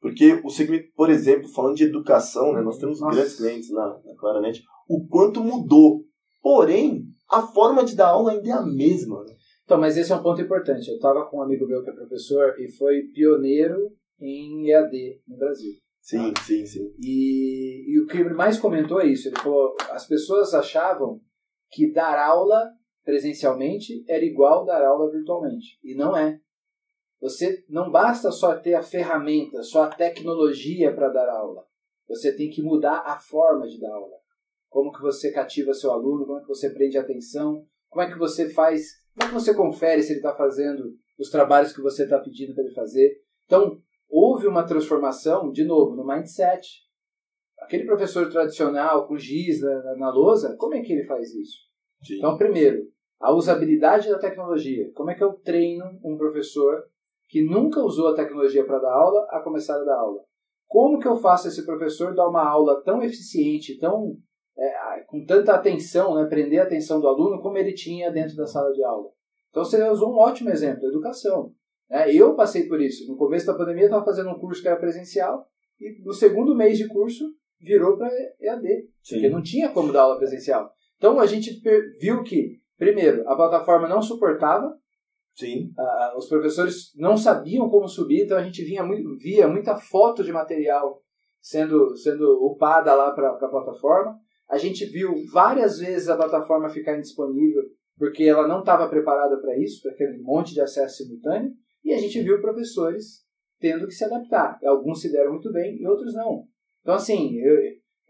Porque 0.00 0.40
o 0.42 0.48
segmento, 0.48 0.86
por 0.96 1.10
exemplo, 1.10 1.48
falando 1.48 1.76
de 1.76 1.84
educação, 1.84 2.54
né, 2.54 2.62
nós 2.62 2.78
temos 2.78 3.00
Nossa. 3.00 3.16
grandes 3.16 3.36
clientes 3.36 3.70
na, 3.70 3.86
na 3.86 4.16
Claranet, 4.18 4.62
o 4.88 5.06
quanto 5.06 5.42
mudou. 5.42 6.00
Porém, 6.42 7.04
a 7.30 7.42
forma 7.42 7.84
de 7.84 7.94
dar 7.94 8.08
aula 8.08 8.32
ainda 8.32 8.48
é 8.48 8.52
a 8.52 8.62
mesma. 8.62 9.24
né? 9.24 9.34
Então, 9.64 9.78
mas 9.78 9.96
esse 9.96 10.10
é 10.10 10.16
um 10.16 10.22
ponto 10.22 10.40
importante. 10.40 10.88
Eu 10.88 10.96
estava 10.96 11.26
com 11.26 11.38
um 11.38 11.42
amigo 11.42 11.66
meu 11.66 11.82
que 11.82 11.90
é 11.90 11.94
professor 11.94 12.54
e 12.58 12.68
foi 12.68 13.02
pioneiro 13.14 13.92
em 14.20 14.68
EAD 14.70 15.22
no 15.28 15.36
Brasil. 15.36 15.72
Sim, 16.00 16.32
sim, 16.44 16.66
sim. 16.66 16.92
E, 16.98 17.84
e 17.88 18.00
o 18.00 18.06
que 18.06 18.16
ele 18.18 18.30
mais 18.34 18.58
comentou 18.58 19.00
é 19.00 19.06
isso. 19.06 19.28
Ele 19.28 19.38
falou: 19.38 19.76
as 19.90 20.06
pessoas 20.06 20.54
achavam 20.54 21.20
que 21.70 21.92
dar 21.92 22.18
aula 22.18 22.70
presencialmente 23.04 24.04
era 24.08 24.24
igual 24.24 24.64
dar 24.64 24.84
aula 24.84 25.10
virtualmente. 25.10 25.78
E 25.84 25.94
não 25.94 26.16
é. 26.16 26.40
Você 27.20 27.64
não 27.68 27.90
basta 27.90 28.32
só 28.32 28.56
ter 28.56 28.74
a 28.74 28.82
ferramenta, 28.82 29.62
só 29.62 29.84
a 29.84 29.88
tecnologia 29.94 30.92
para 30.94 31.10
dar 31.10 31.28
aula. 31.28 31.64
Você 32.08 32.34
tem 32.34 32.50
que 32.50 32.62
mudar 32.62 33.02
a 33.06 33.18
forma 33.18 33.68
de 33.68 33.78
dar 33.78 33.92
aula. 33.94 34.16
Como 34.70 34.92
que 34.92 35.02
você 35.02 35.30
cativa 35.30 35.74
seu 35.74 35.90
aluno, 35.90 36.24
como 36.24 36.38
é 36.38 36.40
que 36.40 36.48
você 36.48 36.70
prende 36.70 36.96
a 36.96 37.02
atenção, 37.02 37.66
como 37.90 38.02
é 38.02 38.10
que 38.10 38.18
você 38.18 38.48
faz, 38.48 38.86
como 39.14 39.24
é 39.24 39.28
que 39.28 39.34
você 39.34 39.52
confere 39.52 40.02
se 40.02 40.12
ele 40.12 40.20
está 40.20 40.32
fazendo 40.32 40.94
os 41.18 41.28
trabalhos 41.28 41.74
que 41.74 41.82
você 41.82 42.04
está 42.04 42.18
pedindo 42.18 42.54
para 42.54 42.64
ele 42.64 42.72
fazer. 42.72 43.20
Então, 43.44 43.78
houve 44.08 44.46
uma 44.46 44.64
transformação, 44.64 45.50
de 45.50 45.64
novo, 45.64 45.94
no 45.94 46.06
mindset. 46.06 46.66
Aquele 47.58 47.84
professor 47.84 48.30
tradicional, 48.30 49.06
com 49.06 49.18
giz 49.18 49.60
na, 49.60 49.96
na 49.96 50.10
lousa, 50.10 50.56
como 50.56 50.74
é 50.74 50.80
que 50.80 50.92
ele 50.92 51.04
faz 51.04 51.34
isso? 51.34 51.58
sim. 52.02 52.16
Então, 52.16 52.38
primeiro, 52.38 52.88
a 53.20 53.34
usabilidade 53.34 54.08
da 54.08 54.18
tecnologia. 54.18 54.90
Como 54.94 55.10
é 55.10 55.14
que 55.14 55.22
eu 55.22 55.34
treino 55.34 55.84
um 56.02 56.16
professor 56.16 56.84
que 57.28 57.44
nunca 57.44 57.80
usou 57.80 58.08
a 58.08 58.14
tecnologia 58.14 58.64
para 58.64 58.78
dar 58.78 58.92
aula 58.92 59.26
a 59.30 59.40
começar 59.40 59.76
a 59.76 59.84
dar 59.84 59.98
aula? 59.98 60.22
Como 60.66 60.98
que 60.98 61.06
eu 61.06 61.16
faço 61.16 61.48
esse 61.48 61.66
professor 61.66 62.14
dar 62.14 62.28
uma 62.28 62.48
aula 62.48 62.82
tão 62.82 63.02
eficiente, 63.02 63.78
tão 63.78 64.16
é, 64.58 65.00
com 65.06 65.24
tanta 65.24 65.54
atenção, 65.54 66.14
né, 66.14 66.26
prender 66.26 66.60
a 66.60 66.64
atenção 66.64 67.00
do 67.00 67.08
aluno 67.08 67.40
como 67.40 67.56
ele 67.58 67.72
tinha 67.72 68.10
dentro 68.10 68.36
da 68.36 68.46
sala 68.46 68.72
de 68.72 68.82
aula? 68.84 69.10
Então 69.50 69.64
você 69.64 69.82
usou 69.88 70.12
um 70.12 70.18
ótimo 70.18 70.50
exemplo, 70.50 70.86
educação. 70.86 71.52
né? 71.88 72.12
eu 72.14 72.34
passei 72.34 72.68
por 72.68 72.80
isso. 72.80 73.10
No 73.10 73.16
começo 73.16 73.46
da 73.46 73.54
pandemia 73.54 73.84
eu 73.84 73.86
estava 73.86 74.04
fazendo 74.04 74.30
um 74.30 74.38
curso 74.38 74.62
que 74.62 74.68
era 74.68 74.78
presencial 74.78 75.46
e 75.80 76.02
no 76.04 76.12
segundo 76.12 76.54
mês 76.54 76.78
de 76.78 76.88
curso 76.88 77.24
virou 77.60 77.96
para 77.96 78.10
EAD. 78.40 78.88
Porque 79.08 79.28
não 79.28 79.42
tinha 79.42 79.70
como 79.70 79.92
dar 79.92 80.02
aula 80.02 80.18
presencial. 80.18 80.72
Então 80.96 81.18
a 81.18 81.26
gente 81.26 81.60
viu 81.98 82.22
que, 82.22 82.60
primeiro, 82.76 83.28
a 83.28 83.34
plataforma 83.34 83.88
não 83.88 84.02
suportava, 84.02 84.78
Sim. 85.34 85.72
ah, 85.78 86.14
os 86.16 86.28
professores 86.28 86.94
não 86.96 87.16
sabiam 87.16 87.68
como 87.70 87.88
subir, 87.88 88.24
então 88.24 88.36
a 88.36 88.42
gente 88.42 88.62
vinha 88.62 88.82
via 89.18 89.48
muita 89.48 89.76
foto 89.76 90.22
de 90.22 90.32
material 90.32 91.02
sendo, 91.40 91.96
sendo 91.96 92.44
upada 92.44 92.94
lá 92.94 93.12
para 93.12 93.30
a 93.30 93.48
plataforma. 93.48 94.18
A 94.50 94.58
gente 94.58 94.84
viu 94.86 95.14
várias 95.32 95.78
vezes 95.78 96.08
a 96.08 96.16
plataforma 96.16 96.68
ficar 96.68 96.96
indisponível 96.98 97.62
porque 97.96 98.24
ela 98.24 98.48
não 98.48 98.60
estava 98.60 98.88
preparada 98.88 99.38
para 99.40 99.58
isso, 99.58 99.82
para 99.82 99.92
aquele 99.92 100.18
monte 100.22 100.54
de 100.54 100.60
acesso 100.62 101.04
simultâneo, 101.04 101.52
e 101.84 101.92
a 101.92 101.98
gente 101.98 102.22
viu 102.22 102.40
professores 102.40 103.22
tendo 103.60 103.86
que 103.86 103.92
se 103.92 104.04
adaptar. 104.04 104.58
Alguns 104.64 105.02
se 105.02 105.12
deram 105.12 105.32
muito 105.32 105.52
bem 105.52 105.76
e 105.78 105.86
outros 105.86 106.14
não. 106.14 106.44
Então, 106.80 106.94
assim, 106.94 107.36
eu- 107.38 107.58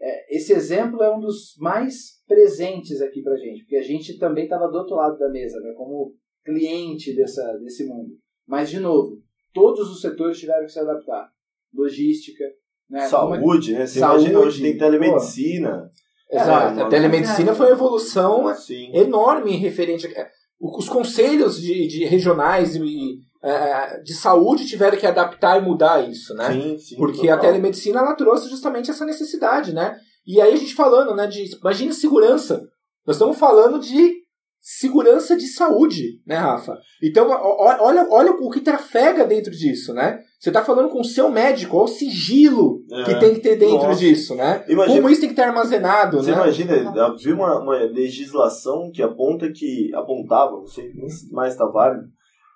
é, 0.01 0.35
esse 0.35 0.53
exemplo 0.53 1.03
é 1.03 1.13
um 1.13 1.19
dos 1.19 1.55
mais 1.59 2.23
presentes 2.25 3.01
aqui 3.01 3.21
pra 3.21 3.35
gente, 3.35 3.63
porque 3.63 3.75
a 3.75 3.83
gente 3.83 4.17
também 4.17 4.45
estava 4.45 4.69
do 4.69 4.77
outro 4.77 4.95
lado 4.95 5.17
da 5.17 5.29
mesa, 5.29 5.59
né, 5.59 5.73
como 5.75 6.15
cliente 6.43 7.13
dessa, 7.13 7.57
desse 7.57 7.85
mundo. 7.85 8.17
Mas, 8.47 8.69
de 8.69 8.79
novo, 8.79 9.21
todos 9.53 9.91
os 9.91 9.99
setores 10.01 10.39
tiveram 10.39 10.65
que 10.65 10.71
se 10.71 10.79
adaptar. 10.79 11.29
Logística, 11.73 12.45
né? 12.89 13.01
Saúde, 13.01 13.73
né? 13.73 13.85
Você 13.85 13.99
Saúde, 13.99 14.23
imagina 14.23 14.39
hoje 14.39 14.61
tem 14.61 14.77
telemedicina. 14.77 15.91
Exato. 16.31 16.79
É, 16.79 16.83
a 16.83 16.87
telemedicina 16.87 17.53
foi 17.53 17.67
uma 17.67 17.71
evolução 17.73 18.55
Sim. 18.55 18.91
enorme 18.93 19.57
referente. 19.57 20.07
a- 20.07 20.27
Os 20.59 20.87
conselhos 20.87 21.59
de, 21.59 21.87
de 21.87 22.05
regionais 22.05 22.75
e, 22.75 23.17
eh, 23.43 24.01
de 24.03 24.13
saúde 24.13 24.65
tiveram 24.67 24.97
que 24.97 25.07
adaptar 25.07 25.59
e 25.59 25.65
mudar 25.65 26.07
isso, 26.07 26.33
né? 26.35 26.51
Sim, 26.53 26.77
sim. 26.77 26.95
Porque 26.95 27.27
a 27.29 27.35
total. 27.35 27.49
telemedicina 27.51 27.99
ela 27.99 28.13
trouxe 28.15 28.47
justamente 28.49 28.91
essa 28.91 29.03
necessidade, 29.03 29.73
né? 29.73 29.97
E 30.25 30.39
aí 30.39 30.53
a 30.53 30.55
gente 30.55 30.75
falando, 30.75 31.15
né, 31.15 31.25
de 31.25 31.43
imagina 31.57 31.91
segurança. 31.91 32.61
Nós 33.05 33.15
estamos 33.15 33.37
falando 33.39 33.79
de 33.79 34.20
segurança 34.61 35.35
de 35.35 35.47
saúde, 35.47 36.21
né, 36.25 36.35
Rafa? 36.37 36.77
Então, 37.01 37.27
olha, 37.29 38.07
olha 38.11 38.31
o 38.31 38.49
que 38.51 38.61
trafega 38.61 39.25
dentro 39.25 39.51
disso, 39.51 39.91
né? 39.93 40.19
Você 40.39 40.49
está 40.49 40.63
falando 40.63 40.89
com 40.89 41.01
o 41.01 41.05
seu 41.05 41.29
médico, 41.29 41.75
olha 41.77 41.85
o 41.85 41.87
sigilo 41.87 42.83
É. 42.91 43.03
que 43.03 43.15
tem 43.19 43.33
que 43.33 43.39
ter 43.41 43.55
dentro 43.57 43.87
Nossa. 43.87 43.99
disso, 43.99 44.35
né? 44.35 44.63
Imagina- 44.67 44.95
Como 45.01 45.09
isso 45.09 45.21
tem 45.21 45.29
que 45.29 45.33
estar 45.33 45.47
armazenado, 45.49 46.17
Você 46.17 46.31
né? 46.31 46.37
imagina, 46.37 47.03
havia 47.05 47.33
uma, 47.33 47.59
uma 47.59 47.75
legislação 47.77 48.91
que 48.93 49.01
aponta 49.01 49.51
que 49.51 49.89
apontava, 49.95 50.51
não 50.51 50.67
sei 50.67 50.91
nem 50.93 51.09
se 51.09 51.31
mais 51.31 51.53
está 51.53 51.65
válido, 51.65 52.05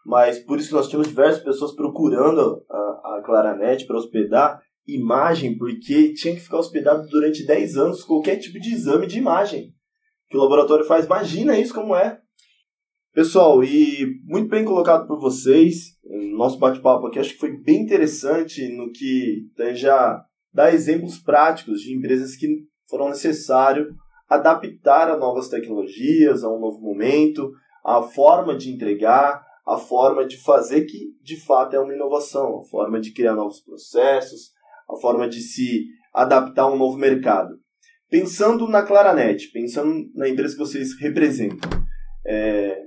mas 0.05 0.39
por 0.39 0.59
isso 0.59 0.73
nós 0.75 0.87
tínhamos 0.87 1.07
diversas 1.07 1.43
pessoas 1.43 1.73
procurando 1.75 2.61
a, 2.69 2.77
a 3.17 3.21
Claranet 3.25 3.85
para 3.87 3.97
hospedar 3.97 4.59
imagem, 4.87 5.57
porque 5.57 6.13
tinha 6.13 6.35
que 6.35 6.41
ficar 6.41 6.59
hospedado 6.59 7.07
durante 7.07 7.43
10 7.45 7.75
anos 7.77 8.03
qualquer 8.03 8.35
tipo 8.37 8.59
de 8.59 8.71
exame 8.71 9.07
de 9.07 9.17
imagem 9.17 9.73
que 10.29 10.38
o 10.38 10.39
laboratório 10.39 10.85
faz. 10.85 11.05
Imagina 11.05 11.57
isso 11.57 11.73
como 11.73 11.95
é. 11.95 12.19
Pessoal, 13.13 13.63
e 13.63 14.19
muito 14.25 14.49
bem 14.49 14.65
colocado 14.65 15.07
por 15.07 15.19
vocês. 15.19 15.95
Nosso 16.35 16.59
bate-papo 16.59 17.07
aqui 17.07 17.17
acho 17.17 17.33
que 17.33 17.39
foi 17.39 17.57
bem 17.57 17.81
interessante 17.81 18.67
no 18.75 18.91
que 18.91 19.47
já 19.73 20.21
dá 20.53 20.73
exemplos 20.73 21.17
práticos 21.19 21.79
de 21.81 21.95
empresas 21.95 22.35
que 22.35 22.47
foram 22.89 23.09
necessário 23.09 23.88
adaptar 24.27 25.09
a 25.09 25.17
novas 25.17 25.49
tecnologias, 25.49 26.43
a 26.43 26.49
um 26.49 26.59
novo 26.59 26.81
momento, 26.81 27.51
a 27.85 28.01
forma 28.01 28.57
de 28.57 28.71
entregar, 28.71 29.41
a 29.65 29.77
forma 29.77 30.25
de 30.25 30.38
fazer 30.38 30.85
que 30.85 31.15
de 31.21 31.39
fato 31.39 31.75
é 31.75 31.79
uma 31.79 31.93
inovação, 31.93 32.59
a 32.59 32.63
forma 32.63 32.99
de 32.99 33.13
criar 33.13 33.35
novos 33.35 33.61
processos, 33.61 34.51
a 34.89 34.95
forma 34.97 35.27
de 35.27 35.41
se 35.41 35.85
adaptar 36.13 36.63
a 36.63 36.71
um 36.71 36.77
novo 36.77 36.97
mercado. 36.97 37.55
Pensando 38.17 38.65
na 38.69 38.82
Claranet, 38.82 39.51
pensando 39.51 40.10
na 40.15 40.30
empresa 40.30 40.54
que 40.54 40.60
vocês 40.60 40.97
representam, 40.97 41.69
é, 42.25 42.86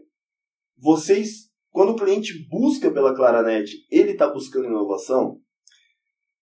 vocês, 0.79 1.53
quando 1.71 1.91
o 1.91 1.97
cliente 1.97 2.49
busca 2.49 2.91
pela 2.91 3.15
Claranet, 3.15 3.71
ele 3.91 4.13
está 4.13 4.27
buscando 4.33 4.69
inovação? 4.69 5.39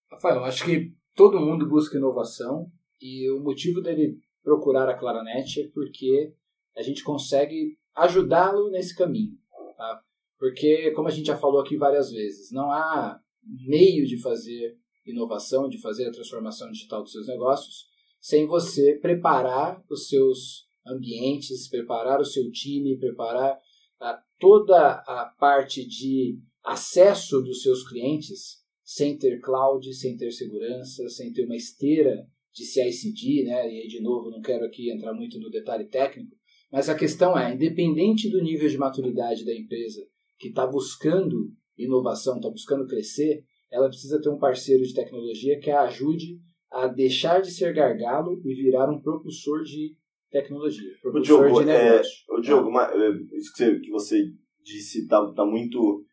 Rafael, 0.09 0.41
acho 0.45 0.63
que 0.63 0.93
todo 1.13 1.37
mundo 1.37 1.67
busca 1.67 1.97
inovação 1.97 2.71
e 3.01 3.29
o 3.29 3.41
motivo 3.41 3.81
dele 3.81 4.21
procurar 4.41 4.87
a 4.87 4.97
Claranet 4.97 5.63
é 5.63 5.67
porque 5.73 6.33
a 6.73 6.81
gente 6.81 7.03
consegue 7.03 7.77
ajudá-lo 7.93 8.69
nesse 8.69 8.95
caminho. 8.95 9.37
Tá? 9.75 10.01
Porque, 10.39 10.91
como 10.91 11.09
a 11.09 11.11
gente 11.11 11.27
já 11.27 11.35
falou 11.35 11.59
aqui 11.59 11.75
várias 11.75 12.09
vezes, 12.09 12.53
não 12.53 12.71
há 12.71 13.19
meio 13.43 14.05
de 14.05 14.17
fazer 14.21 14.77
inovação, 15.05 15.67
de 15.67 15.77
fazer 15.81 16.07
a 16.07 16.11
transformação 16.13 16.71
digital 16.71 17.03
dos 17.03 17.11
seus 17.11 17.27
negócios, 17.27 17.96
sem 18.27 18.45
você 18.45 18.99
preparar 18.99 19.81
os 19.89 20.09
seus 20.09 20.67
ambientes, 20.85 21.69
preparar 21.69 22.19
o 22.19 22.25
seu 22.25 22.51
time, 22.51 22.97
preparar 22.97 23.57
a, 24.01 24.21
toda 24.37 24.95
a 25.07 25.33
parte 25.39 25.87
de 25.87 26.37
acesso 26.61 27.41
dos 27.41 27.61
seus 27.61 27.87
clientes 27.87 28.57
sem 28.83 29.17
ter 29.17 29.39
cloud, 29.39 29.93
sem 29.93 30.17
ter 30.17 30.29
segurança, 30.31 31.07
sem 31.07 31.31
ter 31.31 31.45
uma 31.45 31.55
esteira 31.55 32.27
de 32.53 32.65
CI/CD, 32.65 33.45
né? 33.45 33.73
E 33.73 33.83
aí, 33.83 33.87
de 33.87 34.01
novo, 34.01 34.29
não 34.29 34.41
quero 34.41 34.65
aqui 34.65 34.91
entrar 34.91 35.13
muito 35.13 35.39
no 35.39 35.49
detalhe 35.49 35.85
técnico, 35.85 36.35
mas 36.69 36.89
a 36.89 36.95
questão 36.95 37.37
é, 37.39 37.53
independente 37.53 38.29
do 38.29 38.43
nível 38.43 38.67
de 38.67 38.77
maturidade 38.77 39.45
da 39.45 39.55
empresa 39.55 40.05
que 40.37 40.49
está 40.49 40.67
buscando 40.67 41.49
inovação, 41.77 42.35
está 42.35 42.49
buscando 42.49 42.87
crescer, 42.87 43.45
ela 43.71 43.87
precisa 43.87 44.21
ter 44.21 44.27
um 44.27 44.37
parceiro 44.37 44.83
de 44.83 44.93
tecnologia 44.93 45.57
que 45.61 45.71
a 45.71 45.83
ajude 45.83 46.45
a 46.71 46.87
deixar 46.87 47.41
de 47.41 47.51
ser 47.51 47.73
gargalo 47.73 48.41
e 48.45 48.53
virar 48.53 48.89
um 48.89 49.01
propulsor 49.01 49.63
de 49.63 49.95
tecnologia, 50.29 50.91
propulsor 51.01 51.45
Diogo, 51.45 51.63
de 51.63 51.69
é, 51.69 51.91
negócio. 51.91 52.13
Ô, 52.29 52.39
Diogo, 52.41 52.71
ma- 52.71 52.91
é, 52.93 53.37
isso 53.37 53.53
que 53.53 53.57
você, 53.57 53.79
que 53.79 53.89
você 53.89 54.23
disse 54.63 55.01
está 55.03 55.25
tá 55.33 55.45
muito 55.45 56.03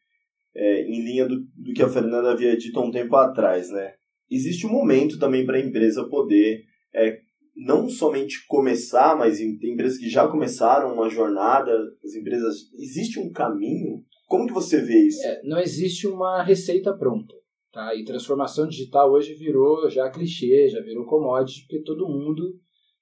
é, 0.55 0.82
em 0.82 1.05
linha 1.05 1.26
do, 1.26 1.40
do 1.57 1.72
que 1.74 1.82
a 1.82 1.88
Fernanda 1.88 2.32
havia 2.32 2.57
dito 2.57 2.78
há 2.78 2.84
um 2.84 2.90
tempo 2.90 3.16
atrás, 3.16 3.70
né? 3.70 3.94
Existe 4.30 4.66
um 4.66 4.70
momento 4.70 5.18
também 5.18 5.44
para 5.44 5.57
a 5.57 5.61
empresa 5.61 6.09
poder 6.09 6.64
é, 6.94 7.18
não 7.57 7.88
somente 7.88 8.46
começar, 8.46 9.16
mas 9.16 9.38
tem 9.38 9.72
empresas 9.72 9.98
que 9.98 10.09
já 10.09 10.26
começaram 10.26 10.94
uma 10.94 11.09
jornada, 11.09 11.72
as 12.05 12.14
empresas. 12.14 12.72
Existe 12.74 13.18
um 13.18 13.30
caminho? 13.30 14.02
Como 14.26 14.46
que 14.46 14.52
você 14.52 14.80
vê 14.80 15.07
isso? 15.07 15.24
É, 15.24 15.42
não 15.44 15.59
existe 15.59 16.07
uma 16.07 16.42
receita 16.42 16.96
pronta. 16.96 17.34
Tá? 17.74 17.92
E 17.92 18.04
transformação 18.04 18.68
digital 18.68 19.10
hoje 19.10 19.34
virou 19.34 19.90
já 19.90 20.08
clichê, 20.08 20.68
já 20.68 20.80
virou 20.80 21.04
commodity, 21.04 21.62
porque 21.62 21.82
todo 21.82 22.08
mundo, 22.08 22.54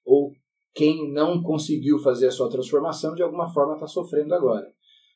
ou 0.03 0.31
quem 0.73 1.13
não 1.13 1.43
conseguiu 1.43 1.99
fazer 1.99 2.25
a 2.25 2.31
sua 2.31 2.49
transformação, 2.49 3.13
de 3.13 3.21
alguma 3.21 3.47
forma 3.53 3.75
está 3.75 3.85
sofrendo 3.85 4.33
agora. 4.33 4.65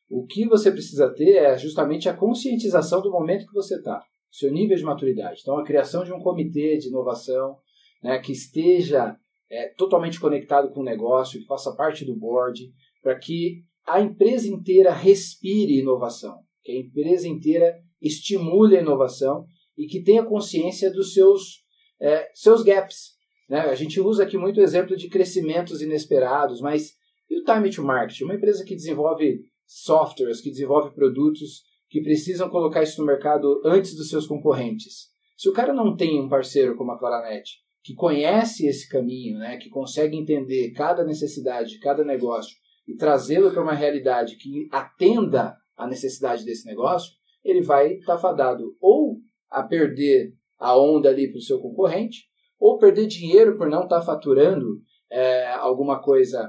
O 0.07 0.27
que 0.27 0.47
você 0.47 0.71
precisa 0.71 1.11
ter 1.11 1.37
é 1.37 1.57
justamente 1.57 2.07
a 2.07 2.13
conscientização 2.13 3.01
do 3.01 3.09
momento 3.09 3.47
que 3.47 3.53
você 3.53 3.77
está, 3.77 3.99
seu 4.29 4.51
nível 4.51 4.77
de 4.77 4.83
maturidade. 4.83 5.39
Então, 5.41 5.57
a 5.57 5.65
criação 5.65 6.03
de 6.03 6.13
um 6.13 6.19
comitê 6.19 6.77
de 6.77 6.89
inovação 6.89 7.57
né, 8.03 8.19
que 8.19 8.33
esteja 8.33 9.17
é, 9.49 9.69
totalmente 9.69 10.19
conectado 10.19 10.69
com 10.69 10.81
o 10.81 10.85
negócio, 10.85 11.39
que 11.39 11.47
faça 11.47 11.75
parte 11.75 12.05
do 12.05 12.15
board, 12.15 12.71
para 13.01 13.17
que 13.17 13.63
a 13.87 13.99
empresa 13.99 14.47
inteira 14.47 14.93
respire 14.93 15.79
inovação, 15.79 16.43
que 16.63 16.71
a 16.71 16.79
empresa 16.79 17.27
inteira 17.27 17.75
estimule 18.01 18.77
a 18.77 18.81
inovação 18.81 19.45
e 19.77 19.85
que 19.85 20.03
tenha 20.03 20.23
consciência 20.23 20.91
dos 20.91 21.13
seus, 21.13 21.63
é, 22.01 22.29
seus 22.33 22.63
gaps. 22.63 23.15
Né? 23.49 23.59
A 23.59 23.75
gente 23.75 23.99
usa 23.99 24.23
aqui 24.23 24.37
muito 24.37 24.59
exemplo 24.59 24.95
de 24.95 25.09
crescimentos 25.09 25.81
inesperados, 25.81 26.61
mas 26.61 26.97
e 27.29 27.39
o 27.39 27.43
time 27.43 27.69
to 27.69 27.83
market? 27.83 28.21
Uma 28.21 28.35
empresa 28.35 28.63
que 28.63 28.75
desenvolve 28.75 29.41
softwares, 29.65 30.41
que 30.41 30.49
desenvolve 30.49 30.93
produtos 30.93 31.63
que 31.89 32.01
precisam 32.01 32.49
colocar 32.49 32.83
isso 32.83 32.99
no 32.99 33.07
mercado 33.07 33.61
antes 33.65 33.95
dos 33.95 34.09
seus 34.09 34.25
concorrentes. 34.25 35.09
Se 35.37 35.47
o 35.49 35.53
cara 35.53 35.73
não 35.73 35.95
tem 35.95 36.19
um 36.19 36.29
parceiro 36.29 36.75
como 36.75 36.91
a 36.91 36.97
Claranet, 36.97 37.49
que 37.83 37.93
conhece 37.93 38.67
esse 38.67 38.89
caminho, 38.89 39.37
né, 39.37 39.57
que 39.57 39.69
consegue 39.69 40.17
entender 40.17 40.71
cada 40.71 41.05
necessidade 41.05 41.71
de 41.71 41.79
cada 41.79 42.03
negócio 42.03 42.55
e 42.87 42.95
trazê-lo 42.95 43.51
para 43.51 43.63
uma 43.63 43.73
realidade 43.73 44.35
que 44.37 44.67
atenda 44.71 45.55
à 45.75 45.87
necessidade 45.87 46.43
desse 46.43 46.65
negócio, 46.65 47.13
ele 47.49 47.61
vai 47.61 47.93
estar 47.93 48.17
fadado 48.17 48.75
ou 48.79 49.17
a 49.49 49.63
perder 49.63 50.33
a 50.57 50.77
onda 50.77 51.09
ali 51.09 51.29
para 51.29 51.37
o 51.37 51.41
seu 51.41 51.59
concorrente, 51.59 52.25
ou 52.59 52.77
perder 52.77 53.07
dinheiro 53.07 53.57
por 53.57 53.69
não 53.69 53.83
estar 53.83 54.01
faturando 54.01 54.81
é, 55.11 55.51
alguma 55.53 56.01
coisa 56.01 56.39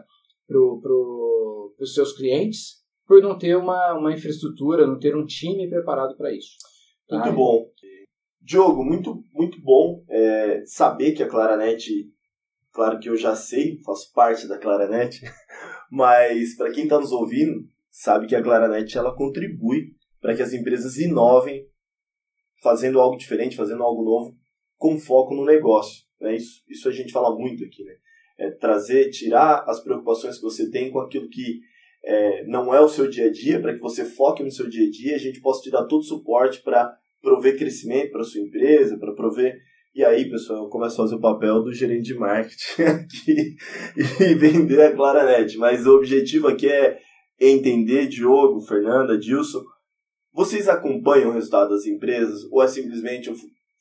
para 0.46 0.58
pro, 0.82 1.74
os 1.78 1.94
seus 1.94 2.12
clientes, 2.12 2.78
por 3.06 3.22
não 3.22 3.36
ter 3.36 3.56
uma, 3.56 3.94
uma 3.94 4.12
infraestrutura, 4.12 4.86
não 4.86 4.98
ter 4.98 5.14
um 5.14 5.26
time 5.26 5.68
preparado 5.68 6.16
para 6.16 6.32
isso. 6.32 6.56
Tá? 7.06 7.18
Muito 7.18 7.36
bom. 7.36 7.66
Diogo, 8.40 8.82
muito, 8.82 9.22
muito 9.32 9.60
bom 9.60 10.02
é, 10.08 10.62
saber 10.64 11.12
que 11.12 11.22
a 11.22 11.28
Claranet, 11.28 11.86
claro 12.72 12.98
que 12.98 13.10
eu 13.10 13.16
já 13.16 13.36
sei, 13.36 13.78
faço 13.84 14.10
parte 14.14 14.48
da 14.48 14.58
Claranet, 14.58 15.20
mas 15.92 16.56
para 16.56 16.70
quem 16.70 16.84
está 16.84 16.98
nos 16.98 17.12
ouvindo, 17.12 17.66
sabe 17.90 18.26
que 18.26 18.34
a 18.34 18.42
Claranet 18.42 18.96
ela 18.96 19.14
contribui 19.14 19.97
para 20.20 20.34
que 20.34 20.42
as 20.42 20.52
empresas 20.52 20.96
inovem, 20.96 21.66
fazendo 22.62 23.00
algo 23.00 23.16
diferente, 23.16 23.56
fazendo 23.56 23.82
algo 23.82 24.04
novo, 24.04 24.36
com 24.76 24.98
foco 24.98 25.34
no 25.34 25.44
negócio. 25.44 26.04
Né? 26.20 26.36
Isso, 26.36 26.62
isso 26.68 26.88
a 26.88 26.92
gente 26.92 27.12
fala 27.12 27.34
muito 27.34 27.64
aqui, 27.64 27.84
né? 27.84 27.94
É 28.38 28.50
trazer, 28.52 29.10
tirar 29.10 29.64
as 29.66 29.82
preocupações 29.82 30.36
que 30.36 30.42
você 30.42 30.70
tem 30.70 30.92
com 30.92 31.00
aquilo 31.00 31.28
que 31.28 31.60
é, 32.04 32.44
não 32.44 32.72
é 32.72 32.80
o 32.80 32.88
seu 32.88 33.08
dia 33.08 33.26
a 33.26 33.32
dia, 33.32 33.60
para 33.60 33.74
que 33.74 33.80
você 33.80 34.04
foque 34.04 34.42
no 34.42 34.50
seu 34.50 34.68
dia 34.68 34.86
a 34.86 34.90
dia, 34.90 35.16
a 35.16 35.18
gente 35.18 35.40
possa 35.40 35.62
te 35.62 35.70
dar 35.70 35.84
todo 35.86 36.00
o 36.00 36.04
suporte 36.04 36.62
para 36.62 36.96
prover 37.20 37.58
crescimento 37.58 38.12
para 38.12 38.22
sua 38.22 38.40
empresa, 38.40 38.96
para 38.98 39.14
prover. 39.14 39.58
E 39.94 40.04
aí, 40.04 40.30
pessoal, 40.30 40.64
eu 40.64 40.68
começo 40.68 40.94
a 40.94 41.04
fazer 41.04 41.16
o 41.16 41.20
papel 41.20 41.62
do 41.62 41.72
gerente 41.72 42.04
de 42.04 42.14
marketing 42.14 42.82
aqui 42.82 43.56
e 43.98 44.34
vender 44.34 44.80
a 44.80 44.94
Claranet. 44.94 45.56
Mas 45.56 45.86
o 45.86 45.96
objetivo 45.96 46.46
aqui 46.46 46.68
é 46.68 46.98
entender, 47.40 48.06
Diogo, 48.06 48.60
Fernanda, 48.60 49.18
Dilson, 49.18 49.62
vocês 50.38 50.68
acompanham 50.68 51.30
o 51.30 51.32
resultado 51.32 51.70
das 51.70 51.84
empresas 51.84 52.44
ou 52.52 52.62
é 52.62 52.68
simplesmente 52.68 53.28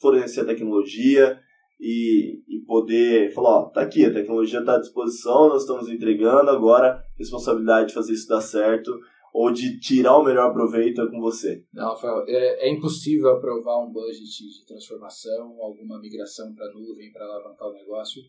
fornecer 0.02 0.44
tecnologia 0.44 1.40
e, 1.80 2.42
e 2.48 2.66
poder 2.66 3.32
falar, 3.32 3.60
ó, 3.60 3.70
tá 3.70 3.82
aqui, 3.82 4.04
a 4.04 4.12
tecnologia 4.12 4.62
está 4.62 4.74
à 4.74 4.80
disposição, 4.80 5.50
nós 5.50 5.62
estamos 5.62 5.88
entregando, 5.88 6.50
agora 6.50 7.00
responsabilidade 7.16 7.90
de 7.90 7.94
fazer 7.94 8.14
isso 8.14 8.28
dar 8.28 8.42
certo 8.42 8.92
ou 9.32 9.52
de 9.52 9.80
tirar 9.80 10.18
o 10.18 10.24
melhor 10.24 10.52
proveito 10.52 11.00
é 11.00 11.08
com 11.08 11.20
você? 11.20 11.64
Não, 11.72 11.90
Rafael, 11.90 12.26
é, 12.28 12.68
é 12.68 12.74
impossível 12.74 13.30
aprovar 13.34 13.78
um 13.86 13.92
budget 13.92 14.26
de 14.26 14.66
transformação, 14.66 15.62
alguma 15.62 16.00
migração 16.00 16.56
para 16.56 16.74
nuvem 16.74 17.12
para 17.12 17.24
alavancar 17.24 17.68
o 17.68 17.74
negócio, 17.74 18.20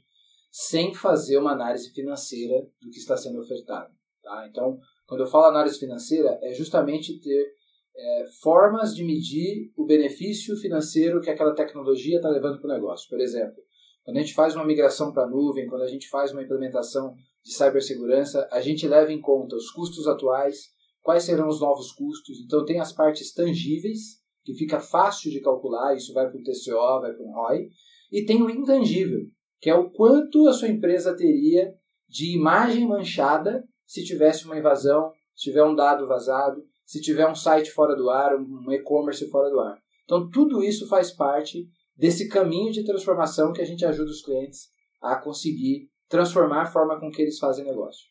sem 0.51 0.93
fazer 0.93 1.39
uma 1.39 1.53
análise 1.53 1.91
financeira 1.95 2.61
do 2.83 2.91
que 2.91 2.99
está 2.99 3.17
sendo 3.17 3.41
ofertado. 3.41 3.91
Tá? 4.23 4.47
Então, 4.51 4.79
quando 5.07 5.23
eu 5.23 5.27
falo 5.27 5.47
análise 5.47 5.79
financeira, 5.79 6.39
é 6.43 6.53
justamente 6.53 7.19
ter 7.23 7.57
é, 7.99 8.25
formas 8.41 8.95
de 8.95 9.05
medir 9.05 9.73
o 9.77 9.85
benefício 9.85 10.57
financeiro 10.57 11.21
que 11.21 11.29
aquela 11.29 11.55
tecnologia 11.55 12.17
está 12.17 12.29
levando 12.29 12.61
para 12.61 12.71
o 12.71 12.73
negócio. 12.73 13.09
Por 13.09 13.21
exemplo, 13.21 13.57
quando 14.05 14.17
a 14.17 14.21
gente 14.21 14.35
faz 14.35 14.55
uma 14.55 14.65
migração 14.65 15.13
para 15.13 15.25
a 15.25 15.29
nuvem, 15.29 15.67
quando 15.67 15.83
a 15.83 15.89
gente 15.89 16.09
faz 16.09 16.33
uma 16.33 16.43
implementação 16.43 17.15
de 17.43 17.53
cibersegurança, 17.53 18.49
a 18.53 18.61
gente 18.61 18.87
leva 18.87 19.13
em 19.13 19.21
conta 19.21 19.57
os 19.57 19.71
custos 19.71 20.07
atuais, 20.07 20.69
quais 21.03 21.25
serão 21.25 21.49
os 21.49 21.61
novos 21.61 21.93
custos. 21.93 22.39
Então, 22.45 22.65
tem 22.65 22.79
as 22.79 22.93
partes 22.93 23.35
tangíveis, 23.35 24.23
que 24.45 24.55
fica 24.55 24.81
fácil 24.81 25.31
de 25.31 25.41
calcular, 25.41 25.95
isso 25.95 26.15
vai 26.15 26.31
para 26.31 26.39
o 26.39 26.43
TCO, 26.43 27.01
vai 27.01 27.13
para 27.13 27.23
o 27.23 27.33
ROI, 27.33 27.69
e 28.13 28.25
tem 28.25 28.43
o 28.43 28.49
intangível, 28.49 29.27
que 29.61 29.69
é 29.69 29.75
o 29.75 29.91
quanto 29.91 30.47
a 30.47 30.53
sua 30.53 30.69
empresa 30.69 31.17
teria 31.17 31.75
de 32.09 32.35
imagem 32.35 32.87
manchada 32.87 33.63
se 33.87 34.05
tivesse 34.05 34.47
uma 34.47 34.57
invasão, 34.57 35.13
se 35.35 35.51
tiver 35.51 35.65
um 35.65 35.75
dado 35.75 36.07
vazado, 36.07 36.65
se 36.89 37.03
tiver 37.03 37.29
um 37.29 37.35
site 37.35 37.71
fora 37.71 37.95
do 37.95 38.09
ar, 38.09 38.35
um 38.35 38.73
e-commerce 38.73 39.29
fora 39.29 39.51
do 39.51 39.61
ar. 39.61 39.79
Então, 40.05 40.31
tudo 40.31 40.65
isso 40.65 40.89
faz 40.89 41.11
parte 41.11 41.69
desse 41.95 42.31
caminho 42.31 42.73
de 42.73 42.83
transformação 42.83 43.53
que 43.53 43.61
a 43.61 43.65
gente 43.67 43.85
ajuda 43.85 44.11
os 44.11 44.23
clientes 44.23 44.71
a 45.03 45.15
conseguir 45.17 45.91
transformar 46.09 46.63
a 46.63 46.67
forma 46.67 46.99
com 46.99 47.11
que 47.11 47.21
eles 47.21 47.39
fazem 47.39 47.67
negócio. 47.67 48.07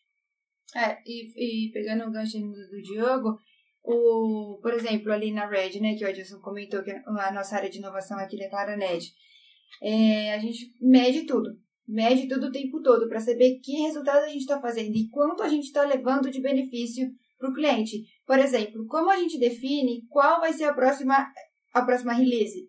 É, 0.76 0.96
e, 1.04 1.66
e 1.66 1.72
pegando 1.72 2.04
o 2.04 2.12
gancho 2.12 2.38
do, 2.38 2.82
Diogo, 2.82 3.36
o, 3.82 4.60
por 4.62 4.72
exemplo, 4.72 5.12
ali 5.12 5.32
na 5.32 5.48
Red, 5.48 5.80
né, 5.80 5.96
que 5.96 6.04
o 6.04 6.08
Edson 6.08 6.38
comentou, 6.38 6.84
que 6.84 6.92
é 6.92 7.02
a 7.04 7.32
nossa 7.32 7.56
área 7.56 7.68
de 7.68 7.78
inovação 7.78 8.16
aqui 8.16 8.38
da 8.38 8.48
Claranet, 8.48 9.12
é, 9.82 10.34
a 10.34 10.38
gente 10.38 10.72
mede 10.80 11.26
tudo. 11.26 11.50
Mede 11.84 12.28
tudo 12.28 12.46
o 12.46 12.52
tempo 12.52 12.80
todo 12.80 13.08
para 13.08 13.18
saber 13.18 13.58
que 13.58 13.72
resultado 13.72 14.22
a 14.22 14.28
gente 14.28 14.42
está 14.42 14.60
fazendo 14.60 14.94
e 14.94 15.08
quanto 15.08 15.42
a 15.42 15.48
gente 15.48 15.64
está 15.64 15.82
levando 15.82 16.30
de 16.30 16.40
benefício 16.40 17.10
para 17.38 17.50
o 17.50 17.54
cliente. 17.54 18.04
Por 18.28 18.38
exemplo, 18.38 18.86
como 18.86 19.10
a 19.10 19.16
gente 19.16 19.38
define 19.38 20.06
qual 20.10 20.38
vai 20.38 20.52
ser 20.52 20.64
a 20.64 20.74
próxima, 20.74 21.32
a 21.72 21.82
próxima 21.82 22.12
release? 22.12 22.68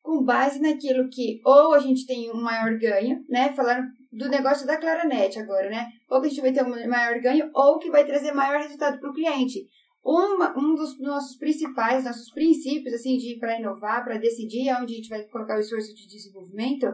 Com 0.00 0.24
base 0.24 0.58
naquilo 0.58 1.10
que 1.10 1.38
ou 1.44 1.74
a 1.74 1.78
gente 1.78 2.06
tem 2.06 2.30
um 2.30 2.40
maior 2.40 2.78
ganho, 2.78 3.22
né? 3.28 3.52
Falando 3.52 3.88
do 4.10 4.30
negócio 4.30 4.66
da 4.66 4.78
Claranet 4.78 5.38
agora, 5.38 5.68
né? 5.68 5.86
Ou 6.08 6.18
que 6.22 6.28
a 6.28 6.30
gente 6.30 6.40
vai 6.40 6.52
ter 6.52 6.64
um 6.64 6.88
maior 6.88 7.20
ganho, 7.20 7.50
ou 7.54 7.78
que 7.78 7.90
vai 7.90 8.06
trazer 8.06 8.32
maior 8.32 8.62
resultado 8.62 8.98
para 8.98 9.10
o 9.10 9.12
cliente. 9.12 9.68
Uma, 10.02 10.58
um 10.58 10.74
dos 10.74 10.98
nossos 10.98 11.36
principais, 11.36 12.04
nossos 12.04 12.32
princípios, 12.32 12.94
assim, 12.94 13.18
de 13.18 13.38
para 13.38 13.60
inovar, 13.60 14.02
para 14.02 14.16
decidir 14.16 14.74
onde 14.80 14.94
a 14.94 14.96
gente 14.96 15.10
vai 15.10 15.24
colocar 15.24 15.58
o 15.58 15.60
esforço 15.60 15.94
de 15.94 16.08
desenvolvimento, 16.08 16.86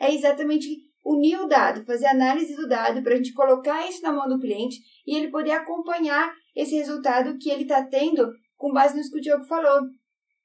é 0.00 0.14
exatamente 0.14 0.70
unir 1.06 1.40
o 1.40 1.46
dado, 1.46 1.84
fazer 1.84 2.06
análise 2.06 2.56
do 2.56 2.66
dado 2.66 3.00
para 3.02 3.14
a 3.14 3.16
gente 3.16 3.32
colocar 3.32 3.88
isso 3.88 4.02
na 4.02 4.12
mão 4.12 4.28
do 4.28 4.40
cliente 4.40 4.80
e 5.06 5.16
ele 5.16 5.30
poder 5.30 5.52
acompanhar 5.52 6.34
esse 6.54 6.74
resultado 6.74 7.38
que 7.38 7.48
ele 7.48 7.62
está 7.62 7.84
tendo 7.84 8.28
com 8.56 8.72
base 8.72 8.96
no 8.96 9.10
que 9.10 9.18
o 9.18 9.20
Diogo 9.20 9.44
falou. 9.44 9.82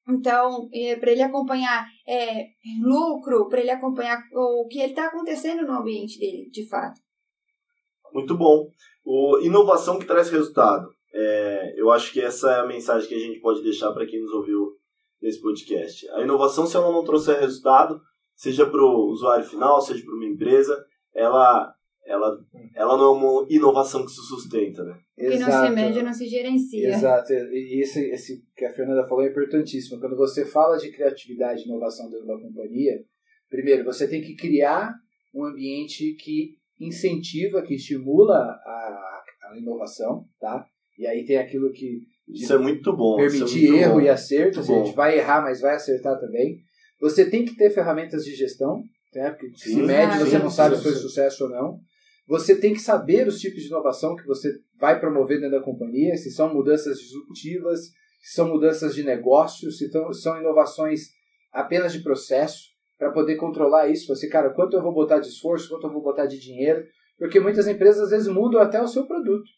Então, 0.07 0.69
é, 0.73 0.95
para 0.97 1.11
ele 1.11 1.23
acompanhar 1.23 1.87
é, 2.07 2.45
lucro, 2.83 3.47
para 3.47 3.61
ele 3.61 3.71
acompanhar 3.71 4.21
o 4.33 4.67
que 4.67 4.79
está 4.81 5.07
acontecendo 5.07 5.65
no 5.65 5.73
ambiente 5.73 6.19
dele, 6.19 6.49
de 6.51 6.67
fato. 6.67 6.99
Muito 8.13 8.37
bom. 8.37 8.67
O, 9.03 9.39
inovação 9.39 9.97
que 9.97 10.05
traz 10.05 10.29
resultado. 10.29 10.87
É, 11.13 11.73
eu 11.75 11.91
acho 11.91 12.11
que 12.13 12.21
essa 12.21 12.51
é 12.51 12.59
a 12.59 12.65
mensagem 12.65 13.07
que 13.07 13.15
a 13.15 13.19
gente 13.19 13.39
pode 13.39 13.63
deixar 13.63 13.91
para 13.93 14.05
quem 14.05 14.21
nos 14.21 14.31
ouviu 14.31 14.75
nesse 15.21 15.41
podcast. 15.41 16.07
A 16.11 16.21
inovação, 16.21 16.65
se 16.65 16.75
ela 16.75 16.91
não 16.91 17.03
trouxer 17.03 17.39
resultado, 17.39 17.99
seja 18.41 18.65
para 18.65 18.81
o 18.81 19.11
usuário 19.11 19.45
final, 19.45 19.79
seja 19.79 20.03
para 20.03 20.15
uma 20.15 20.25
empresa, 20.25 20.83
ela, 21.13 21.75
ela, 22.03 22.39
ela 22.75 22.97
não 22.97 23.05
é 23.05 23.17
uma 23.17 23.45
inovação 23.47 24.03
que 24.03 24.09
se 24.09 24.21
sustenta, 24.27 24.83
né? 24.83 24.97
Que 25.15 25.37
não 25.37 25.51
se 25.51 25.69
mede, 25.69 26.01
não 26.01 26.13
se 26.13 26.25
gerencia. 26.25 26.89
Exato, 26.89 27.31
e 27.31 27.79
esse, 27.83 27.99
esse 28.09 28.43
que 28.55 28.65
a 28.65 28.73
Fernanda 28.73 29.07
falou 29.07 29.23
é 29.23 29.29
importantíssimo. 29.29 29.99
Quando 29.99 30.17
você 30.17 30.43
fala 30.43 30.77
de 30.77 30.91
criatividade 30.91 31.61
e 31.61 31.65
inovação 31.65 32.09
dentro 32.09 32.25
da 32.25 32.39
companhia, 32.39 33.03
primeiro, 33.47 33.83
você 33.83 34.07
tem 34.07 34.21
que 34.23 34.35
criar 34.35 34.91
um 35.35 35.45
ambiente 35.45 36.15
que 36.15 36.55
incentiva, 36.79 37.61
que 37.61 37.75
estimula 37.75 38.33
a, 38.33 39.21
a 39.51 39.57
inovação, 39.59 40.25
tá? 40.39 40.65
E 40.97 41.05
aí 41.05 41.23
tem 41.25 41.37
aquilo 41.37 41.71
que... 41.71 41.99
Isso 42.27 42.51
é 42.51 42.57
muito 42.57 42.91
bom. 42.95 43.17
Permitir 43.17 43.67
é 43.67 43.69
muito 43.69 43.83
erro 43.83 43.93
bom. 43.93 44.01
e 44.01 44.09
acerto, 44.09 44.61
a 44.61 44.63
gente 44.63 44.95
vai 44.95 45.19
errar, 45.19 45.43
mas 45.43 45.61
vai 45.61 45.75
acertar 45.75 46.19
também. 46.19 46.59
Você 47.01 47.29
tem 47.29 47.43
que 47.43 47.55
ter 47.55 47.71
ferramentas 47.71 48.23
de 48.23 48.35
gestão, 48.35 48.83
né? 49.13 49.31
Porque 49.31 49.57
se 49.57 49.75
mede, 49.75 50.19
você 50.19 50.37
não 50.37 50.49
sabe 50.49 50.77
se 50.77 50.83
foi 50.83 50.93
sucesso 50.93 51.45
ou 51.45 51.49
não. 51.49 51.79
Você 52.27 52.55
tem 52.55 52.73
que 52.73 52.79
saber 52.79 53.27
os 53.27 53.39
tipos 53.39 53.61
de 53.61 53.67
inovação 53.67 54.15
que 54.15 54.25
você 54.25 54.53
vai 54.79 54.99
promover 54.99 55.39
dentro 55.41 55.59
da 55.59 55.65
companhia, 55.65 56.15
se 56.15 56.31
são 56.31 56.53
mudanças 56.53 56.97
disruptivas, 56.99 57.79
se 58.21 58.35
são 58.35 58.47
mudanças 58.47 58.95
de 58.95 59.03
negócio, 59.03 59.71
se 59.71 59.89
são 60.13 60.39
inovações 60.39 61.07
apenas 61.51 61.91
de 61.91 61.99
processo, 61.99 62.71
para 62.97 63.11
poder 63.11 63.35
controlar 63.35 63.89
isso. 63.89 64.07
Você, 64.07 64.29
cara, 64.29 64.51
quanto 64.51 64.77
eu 64.77 64.83
vou 64.83 64.93
botar 64.93 65.17
de 65.17 65.27
esforço, 65.27 65.67
quanto 65.67 65.87
eu 65.87 65.91
vou 65.91 66.03
botar 66.03 66.27
de 66.27 66.39
dinheiro, 66.39 66.85
porque 67.17 67.39
muitas 67.39 67.67
empresas 67.67 68.03
às 68.03 68.09
vezes 68.11 68.27
mudam 68.27 68.61
até 68.61 68.79
o 68.79 68.87
seu 68.87 69.07
produto. 69.07 69.49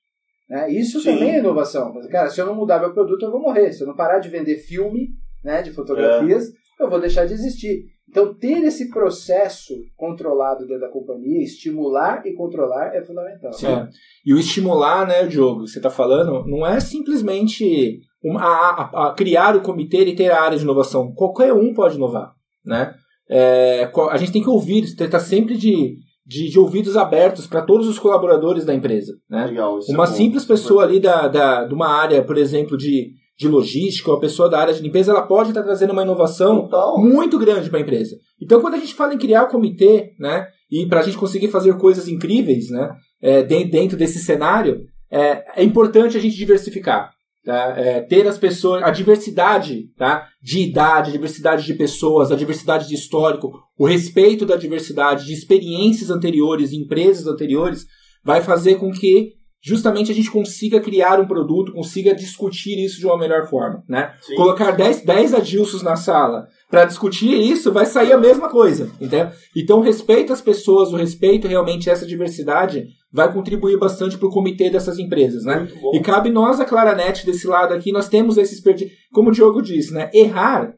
Né? 0.49 0.71
Isso 0.71 1.01
Sim. 1.01 1.13
também 1.13 1.35
é 1.35 1.39
inovação. 1.39 1.93
Mas, 1.93 2.07
cara, 2.07 2.29
se 2.29 2.39
eu 2.39 2.45
não 2.45 2.55
mudar 2.55 2.79
meu 2.79 2.93
produto, 2.93 3.25
eu 3.25 3.31
vou 3.31 3.41
morrer. 3.41 3.73
Se 3.73 3.83
eu 3.83 3.87
não 3.87 3.95
parar 3.95 4.19
de 4.19 4.29
vender 4.29 4.57
filme 4.59 5.09
né, 5.43 5.61
de 5.61 5.73
fotografias, 5.73 6.51
eu 6.84 6.89
vou 6.89 6.99
deixar 6.99 7.25
de 7.25 7.34
existir. 7.34 7.86
Então, 8.09 8.34
ter 8.34 8.63
esse 8.63 8.89
processo 8.91 9.73
controlado 9.97 10.67
dentro 10.67 10.81
da 10.81 10.89
companhia, 10.89 11.41
estimular 11.41 12.21
e 12.25 12.34
controlar 12.34 12.95
é 12.95 13.01
fundamental. 13.01 13.51
É. 13.63 13.89
E 14.25 14.34
o 14.34 14.38
estimular, 14.39 15.07
né, 15.07 15.25
Diogo, 15.25 15.63
que 15.63 15.71
você 15.71 15.79
está 15.79 15.89
falando, 15.89 16.45
não 16.47 16.65
é 16.65 16.79
simplesmente 16.79 18.01
uma- 18.23 18.41
a, 18.41 18.81
a- 18.93 19.07
a 19.09 19.13
criar 19.13 19.55
o 19.55 19.61
comitê 19.61 20.03
e 20.05 20.15
ter 20.15 20.29
a 20.31 20.41
área 20.41 20.57
de 20.57 20.63
inovação. 20.63 21.11
Qualquer 21.13 21.53
um 21.53 21.73
pode 21.73 21.95
inovar, 21.95 22.34
né? 22.65 22.93
É, 23.29 23.89
a 24.11 24.17
gente 24.17 24.31
tem 24.31 24.43
que 24.43 24.49
ouvir, 24.49 24.95
tentar 24.95 25.19
sempre 25.21 25.57
de, 25.57 25.97
de, 26.25 26.49
de 26.49 26.59
ouvidos 26.59 26.95
abertos 26.97 27.47
para 27.47 27.61
todos 27.61 27.88
os 27.88 27.97
colaboradores 27.97 28.65
da 28.65 28.73
empresa, 28.75 29.13
né? 29.29 29.45
Legal. 29.47 29.79
é 29.79 29.91
Uma 29.91 30.05
bom. 30.05 30.11
simples 30.13 30.45
pessoa 30.45 30.84
ali 30.84 30.99
da, 30.99 31.27
da, 31.27 31.63
de 31.65 31.73
uma 31.73 31.88
área, 31.88 32.21
por 32.23 32.38
exemplo, 32.38 32.77
de, 32.77 33.11
de 33.38 33.47
logística, 33.47 34.11
uma 34.11 34.19
pessoa 34.19 34.49
da 34.49 34.59
área 34.59 34.73
de 34.73 34.81
limpeza, 34.81 35.11
ela 35.11 35.25
pode 35.25 35.49
estar 35.49 35.63
trazendo 35.63 35.91
uma 35.91 36.03
inovação 36.03 36.61
Total. 36.63 36.99
muito 36.99 37.39
grande 37.39 37.69
para 37.69 37.79
a 37.79 37.81
empresa. 37.81 38.15
Então, 38.41 38.61
quando 38.61 38.75
a 38.75 38.79
gente 38.79 38.93
fala 38.93 39.13
em 39.13 39.17
criar 39.17 39.43
o 39.43 39.47
comitê, 39.47 40.11
né, 40.19 40.45
e 40.71 40.86
para 40.88 40.99
a 40.99 41.03
gente 41.03 41.17
conseguir 41.17 41.47
fazer 41.47 41.75
coisas 41.77 42.07
incríveis, 42.07 42.69
né, 42.69 42.89
é, 43.21 43.41
de- 43.41 43.65
dentro 43.65 43.97
desse 43.97 44.19
cenário, 44.19 44.81
é, 45.11 45.61
é 45.61 45.63
importante 45.63 46.17
a 46.17 46.19
gente 46.19 46.36
diversificar. 46.36 47.11
Tá? 47.45 47.73
É, 47.77 47.99
ter 47.99 48.25
as 48.25 48.38
pessoas, 48.38 48.81
a 48.84 48.89
diversidade 48.89 49.89
tá? 49.97 50.27
de 50.41 50.61
idade, 50.61 51.09
a 51.09 51.11
diversidade 51.11 51.65
de 51.65 51.73
pessoas, 51.73 52.31
a 52.31 52.38
diversidade 52.38 52.88
de 52.88 52.95
histórico, 52.95 53.51
o 53.77 53.86
respeito 53.86 54.45
da 54.45 54.55
diversidade 54.55 55.25
de 55.25 55.34
experiências 55.34 56.09
anteriores, 56.09 56.71
empresas 56.71 57.27
anteriores, 57.27 57.86
vai 58.23 58.41
fazer 58.41 58.75
com 58.75 58.89
que 58.91 59.34
justamente 59.64 60.11
a 60.11 60.16
gente 60.16 60.30
consiga 60.30 60.82
criar 60.82 61.22
um 61.22 61.26
produto, 61.26 61.72
consiga 61.72 62.14
discutir 62.14 62.78
isso 62.84 62.99
de 62.99 63.05
uma 63.05 63.18
melhor 63.18 63.47
forma. 63.47 63.82
Né? 63.88 64.14
Sim. 64.22 64.36
Colocar 64.36 64.72
10, 64.72 65.05
10 65.05 65.34
adilsos 65.34 65.82
na 65.82 65.95
sala 65.95 66.47
para 66.70 66.84
discutir 66.84 67.32
isso, 67.32 67.72
vai 67.72 67.86
sair 67.86 68.11
a 68.11 68.18
mesma 68.18 68.49
coisa. 68.49 68.91
Entendeu? 68.99 69.30
Então, 69.55 69.80
respeito 69.80 70.34
às 70.34 70.41
pessoas, 70.41 70.91
o 70.91 70.97
respeito 70.97 71.47
realmente 71.47 71.89
a 71.89 71.93
essa 71.93 72.05
diversidade, 72.05 72.88
vai 73.11 73.32
contribuir 73.32 73.80
bastante 73.80 74.18
para 74.18 74.28
o 74.28 74.32
comitê 74.32 74.70
dessas 74.70 74.99
empresas. 74.99 75.45
Né? 75.45 75.68
E 75.93 75.99
cabe 76.01 76.30
nós, 76.30 76.59
a 76.59 76.66
Claranet, 76.66 77.26
desse 77.26 77.47
lado 77.47 77.74
aqui, 77.74 77.93
nós 77.93 78.09
temos 78.09 78.38
esses 78.38 78.59
perdi... 78.59 78.91
Como 79.14 79.30
o 79.30 79.32
Diogo 79.32 79.61
disse, 79.61 79.93
né? 79.93 80.09
Errar 80.14 80.74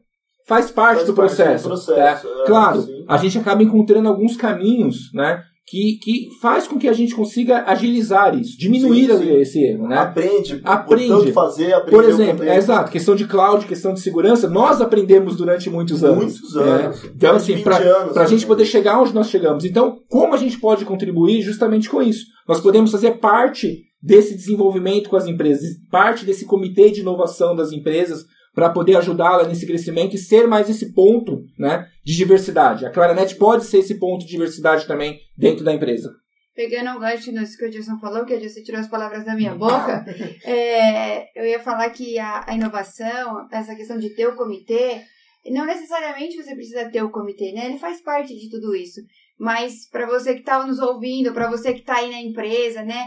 faz 0.46 0.70
parte, 0.70 0.98
Faz 0.98 1.06
do, 1.08 1.14
parte 1.14 1.30
do 1.30 1.36
processo, 1.36 1.68
processo, 1.68 2.28
tá? 2.28 2.42
é, 2.42 2.46
claro, 2.46 2.82
sim. 2.82 3.04
a 3.08 3.16
gente 3.16 3.36
acaba 3.36 3.64
encontrando 3.64 4.08
alguns 4.08 4.36
caminhos, 4.36 5.10
né? 5.12 5.42
Que, 5.68 5.98
que 6.00 6.28
faz 6.40 6.68
com 6.68 6.78
que 6.78 6.86
a 6.86 6.92
gente 6.92 7.12
consiga 7.12 7.64
agilizar 7.66 8.38
isso, 8.38 8.56
diminuir 8.56 9.08
Sim, 9.08 9.18
sim. 9.18 9.34
esse 9.40 9.64
erro, 9.64 9.88
né? 9.88 9.98
Aprende. 9.98 10.60
Aprende. 10.62 11.32
Fazer, 11.32 11.72
aprender 11.72 11.90
Por 11.90 12.04
exemplo, 12.08 12.44
é 12.44 12.56
exato, 12.56 12.92
questão 12.92 13.16
de 13.16 13.26
cloud, 13.26 13.66
questão 13.66 13.92
de 13.92 13.98
segurança, 13.98 14.48
nós 14.48 14.80
aprendemos 14.80 15.34
durante 15.34 15.68
muitos 15.68 16.04
anos. 16.04 16.18
Muitos 16.18 16.56
anos. 16.56 17.04
É. 17.04 17.06
Então, 17.08 17.32
Mais 17.32 17.44
de 17.44 17.52
assim, 17.52 17.56
20 17.56 17.64
para 17.64 17.76
anos, 17.78 18.16
a 18.16 18.26
gente 18.26 18.42
né? 18.42 18.46
poder 18.46 18.64
chegar 18.64 19.00
onde 19.00 19.12
nós 19.12 19.28
chegamos. 19.28 19.64
Então, 19.64 19.98
como 20.08 20.34
a 20.34 20.38
gente 20.38 20.56
pode 20.60 20.84
contribuir 20.84 21.42
justamente 21.42 21.90
com 21.90 22.00
isso? 22.00 22.26
Nós 22.46 22.60
podemos 22.60 22.92
fazer 22.92 23.18
parte 23.18 23.82
desse 24.00 24.36
desenvolvimento 24.36 25.10
com 25.10 25.16
as 25.16 25.26
empresas, 25.26 25.70
parte 25.90 26.24
desse 26.24 26.44
comitê 26.44 26.92
de 26.92 27.00
inovação 27.00 27.56
das 27.56 27.72
empresas 27.72 28.24
para 28.56 28.70
poder 28.70 28.96
ajudá-la 28.96 29.46
nesse 29.46 29.66
crescimento 29.66 30.16
e 30.16 30.18
ser 30.18 30.48
mais 30.48 30.70
esse 30.70 30.94
ponto 30.94 31.44
né, 31.58 31.86
de 32.02 32.16
diversidade. 32.16 32.86
A 32.86 32.90
Claranet 32.90 33.34
pode 33.34 33.66
ser 33.66 33.80
esse 33.80 33.98
ponto 33.98 34.24
de 34.24 34.30
diversidade 34.30 34.86
também 34.86 35.20
dentro 35.36 35.62
da 35.62 35.74
empresa. 35.74 36.10
Pegando 36.54 36.96
um 36.96 36.98
gancho 36.98 37.30
nisso 37.32 37.58
que 37.58 37.66
o 37.66 37.68
Edson 37.68 37.98
falou, 37.98 38.24
que 38.24 38.32
o 38.32 38.36
Edson 38.36 38.62
tirou 38.62 38.80
as 38.80 38.88
palavras 38.88 39.26
da 39.26 39.34
minha 39.34 39.54
boca, 39.54 40.06
é, 40.42 41.38
eu 41.38 41.44
ia 41.44 41.60
falar 41.60 41.90
que 41.90 42.18
a, 42.18 42.46
a 42.48 42.54
inovação, 42.54 43.46
essa 43.52 43.76
questão 43.76 43.98
de 43.98 44.14
ter 44.14 44.26
o 44.26 44.34
comitê, 44.34 45.02
não 45.50 45.66
necessariamente 45.66 46.42
você 46.42 46.54
precisa 46.54 46.88
ter 46.88 47.02
o 47.02 47.10
comitê, 47.10 47.52
né? 47.52 47.66
Ele 47.66 47.78
faz 47.78 48.00
parte 48.00 48.34
de 48.34 48.48
tudo 48.48 48.74
isso. 48.74 49.02
Mas 49.38 49.86
para 49.90 50.06
você 50.06 50.32
que 50.32 50.40
está 50.40 50.66
nos 50.66 50.78
ouvindo, 50.78 51.34
para 51.34 51.50
você 51.50 51.74
que 51.74 51.80
está 51.80 51.96
aí 51.96 52.10
na 52.10 52.22
empresa, 52.22 52.82
né? 52.82 53.04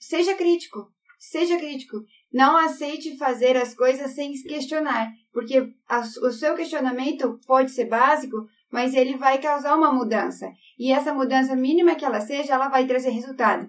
Seja 0.00 0.34
crítico. 0.34 0.88
Seja 1.16 1.56
crítico. 1.58 1.98
Não 2.32 2.56
aceite 2.56 3.16
fazer 3.16 3.56
as 3.56 3.74
coisas 3.74 4.12
sem 4.12 4.34
se 4.34 4.46
questionar. 4.46 5.10
Porque 5.32 5.72
a- 5.88 6.00
o 6.00 6.30
seu 6.32 6.54
questionamento 6.54 7.38
pode 7.46 7.70
ser 7.70 7.86
básico, 7.86 8.36
mas 8.72 8.94
ele 8.94 9.16
vai 9.16 9.38
causar 9.38 9.76
uma 9.76 9.92
mudança. 9.92 10.48
E 10.78 10.92
essa 10.92 11.12
mudança 11.12 11.56
mínima 11.56 11.94
que 11.94 12.04
ela 12.04 12.20
seja, 12.20 12.54
ela 12.54 12.68
vai 12.68 12.86
trazer 12.86 13.10
resultado. 13.10 13.68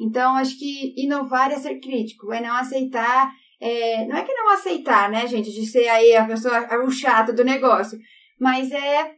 Então, 0.00 0.36
acho 0.36 0.58
que 0.58 0.94
inovar 0.96 1.52
é 1.52 1.58
ser 1.58 1.78
crítico, 1.78 2.32
é 2.32 2.40
não 2.40 2.54
aceitar. 2.56 3.30
é, 3.62 4.06
não 4.06 4.16
é 4.16 4.24
que 4.24 4.32
não 4.32 4.48
aceitar, 4.54 5.10
né, 5.10 5.26
gente, 5.26 5.52
de 5.52 5.66
ser 5.66 5.86
aí 5.88 6.16
a 6.16 6.24
pessoa, 6.26 6.66
o 6.86 6.90
chato 6.90 7.30
do 7.30 7.44
negócio, 7.44 7.98
mas 8.40 8.72
é 8.72 9.14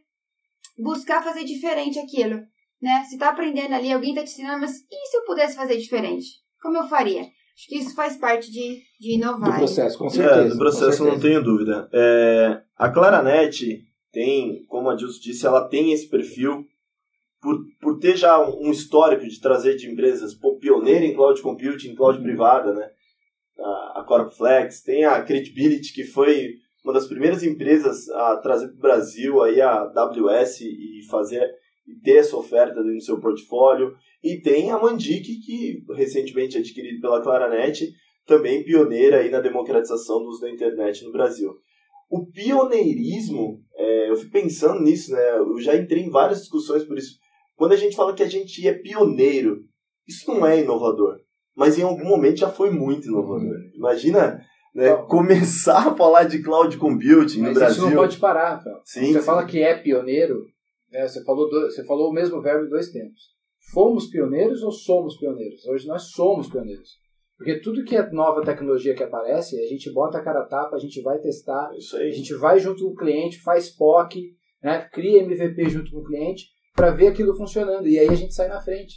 buscar 0.77 1.23
fazer 1.23 1.45
diferente 1.45 1.97
aquilo, 1.97 2.41
né? 2.81 3.05
Se 3.09 3.17
tá 3.17 3.29
aprendendo 3.29 3.73
ali, 3.73 3.93
alguém 3.93 4.13
tá 4.13 4.21
te 4.21 4.31
ensinando, 4.31 4.59
mas 4.59 4.73
e 4.91 5.07
se 5.09 5.15
eu 5.15 5.23
pudesse 5.25 5.55
fazer 5.55 5.77
diferente? 5.77 6.25
Como 6.61 6.77
eu 6.77 6.87
faria? 6.89 7.25
Acho 7.55 7.67
que 7.67 7.77
isso 7.77 7.95
faz 7.95 8.17
parte 8.17 8.51
de, 8.51 8.81
de 8.99 9.15
inovar. 9.15 9.51
Do 9.51 9.57
processo, 9.57 9.97
com 9.97 10.09
certeza. 10.09 10.41
É, 10.41 10.49
do 10.49 10.57
processo 10.57 10.97
com 10.97 11.03
não 11.03 11.11
certeza. 11.11 11.21
tenho 11.21 11.43
dúvida. 11.43 11.89
É, 11.93 12.61
a 12.75 12.89
Claranet 12.89 13.83
tem, 14.11 14.65
como 14.65 14.89
a 14.89 14.95
Dilson 14.95 15.19
disse, 15.21 15.45
ela 15.45 15.67
tem 15.67 15.91
esse 15.91 16.09
perfil 16.09 16.65
por, 17.41 17.59
por 17.81 17.99
ter 17.99 18.15
já 18.15 18.39
um 18.39 18.71
histórico 18.71 19.27
de 19.27 19.39
trazer 19.39 19.75
de 19.75 19.89
empresas 19.89 20.33
pô, 20.33 20.57
pioneira 20.57 21.05
em 21.05 21.13
cloud 21.13 21.41
computing, 21.41 21.89
em 21.89 21.95
cloud 21.95 22.21
privada, 22.21 22.73
né? 22.73 22.89
A, 23.59 23.99
a 23.99 24.03
Corpflex, 24.07 24.81
tem 24.81 25.05
a 25.05 25.21
Credibility, 25.21 25.93
que 25.93 26.03
foi 26.03 26.55
uma 26.83 26.93
das 26.93 27.07
primeiras 27.07 27.43
empresas 27.43 28.09
a 28.09 28.37
trazer 28.37 28.67
para 28.69 28.77
o 28.77 28.81
Brasil 28.81 29.43
aí 29.43 29.61
a 29.61 29.81
AWS 29.95 30.61
e 30.61 31.05
fazer 31.09 31.49
e 31.87 31.99
ter 32.01 32.17
essa 32.17 32.37
oferta 32.37 32.75
dentro 32.75 32.95
do 32.95 33.03
seu 33.03 33.19
portfólio. 33.19 33.93
E 34.23 34.39
tem 34.41 34.71
a 34.71 34.79
Mandic, 34.79 35.23
que 35.45 35.83
recentemente 35.95 36.57
adquirido 36.57 37.01
pela 37.01 37.21
Claranet, 37.21 37.91
também 38.25 38.63
pioneira 38.63 39.17
aí 39.17 39.29
na 39.29 39.41
democratização 39.41 40.19
do 40.19 40.29
uso 40.29 40.41
da 40.41 40.49
internet 40.49 41.03
no 41.03 41.11
Brasil. 41.11 41.51
O 42.09 42.25
pioneirismo, 42.31 43.59
é, 43.75 44.09
eu 44.09 44.15
fico 44.15 44.31
pensando 44.31 44.81
nisso, 44.81 45.11
né? 45.11 45.37
Eu 45.37 45.59
já 45.59 45.75
entrei 45.75 46.03
em 46.03 46.09
várias 46.09 46.39
discussões 46.41 46.83
por 46.83 46.97
isso. 46.97 47.17
Quando 47.55 47.73
a 47.73 47.77
gente 47.77 47.95
fala 47.95 48.13
que 48.13 48.23
a 48.23 48.29
gente 48.29 48.65
é 48.67 48.73
pioneiro, 48.73 49.59
isso 50.07 50.31
não 50.31 50.45
é 50.45 50.59
inovador. 50.61 51.17
Mas 51.55 51.77
em 51.77 51.83
algum 51.83 52.05
momento 52.05 52.37
já 52.37 52.49
foi 52.49 52.71
muito 52.71 53.07
inovador. 53.07 53.55
Imagina 53.75 54.39
né, 54.73 54.89
Então- 54.89 55.05
começar 55.07 55.89
a 55.89 55.95
falar 55.95 56.23
de 56.23 56.41
cloud 56.41 56.77
computing 56.77 57.41
no 57.41 57.53
Brasil. 57.53 57.83
isso 57.83 57.89
não 57.89 57.95
pode 57.95 58.17
parar, 58.17 58.55
Rafael. 58.55 58.81
Sim, 58.85 59.11
você 59.13 59.19
sim. 59.19 59.25
fala 59.25 59.45
que 59.45 59.59
é 59.61 59.75
pioneiro, 59.77 60.41
né? 60.93 61.07
você, 61.07 61.23
falou 61.23 61.49
do- 61.49 61.69
você 61.69 61.83
falou 61.83 62.09
o 62.09 62.13
mesmo 62.13 62.41
verbo 62.41 62.65
em 62.65 62.69
dois 62.69 62.89
tempos. 62.91 63.33
Fomos 63.73 64.07
pioneiros 64.07 64.61
ou 64.61 64.71
somos 64.71 65.17
pioneiros? 65.17 65.65
Hoje 65.65 65.87
nós 65.87 66.11
somos 66.11 66.49
pioneiros. 66.49 67.01
Porque 67.37 67.59
tudo 67.59 67.83
que 67.83 67.95
é 67.95 68.09
nova 68.11 68.43
tecnologia 68.43 68.93
que 68.93 69.03
aparece, 69.03 69.59
a 69.59 69.67
gente 69.67 69.91
bota 69.91 70.17
a 70.17 70.23
cara 70.23 70.41
a 70.41 70.45
tapa, 70.45 70.75
a 70.75 70.79
gente 70.79 71.01
vai 71.01 71.19
testar, 71.19 71.69
a 71.69 72.09
gente 72.11 72.33
vai 72.35 72.59
junto 72.59 72.83
com 72.85 72.91
o 72.91 72.95
cliente, 72.95 73.41
faz 73.41 73.69
POC, 73.75 74.21
né? 74.61 74.87
cria 74.93 75.23
MVP 75.23 75.69
junto 75.69 75.91
com 75.91 75.97
o 75.97 76.03
cliente 76.03 76.45
para 76.75 76.91
ver 76.91 77.07
aquilo 77.07 77.35
funcionando. 77.35 77.87
E 77.87 77.97
aí 77.99 78.07
a 78.07 78.15
gente 78.15 78.33
sai 78.33 78.47
na 78.47 78.61
frente. 78.61 78.95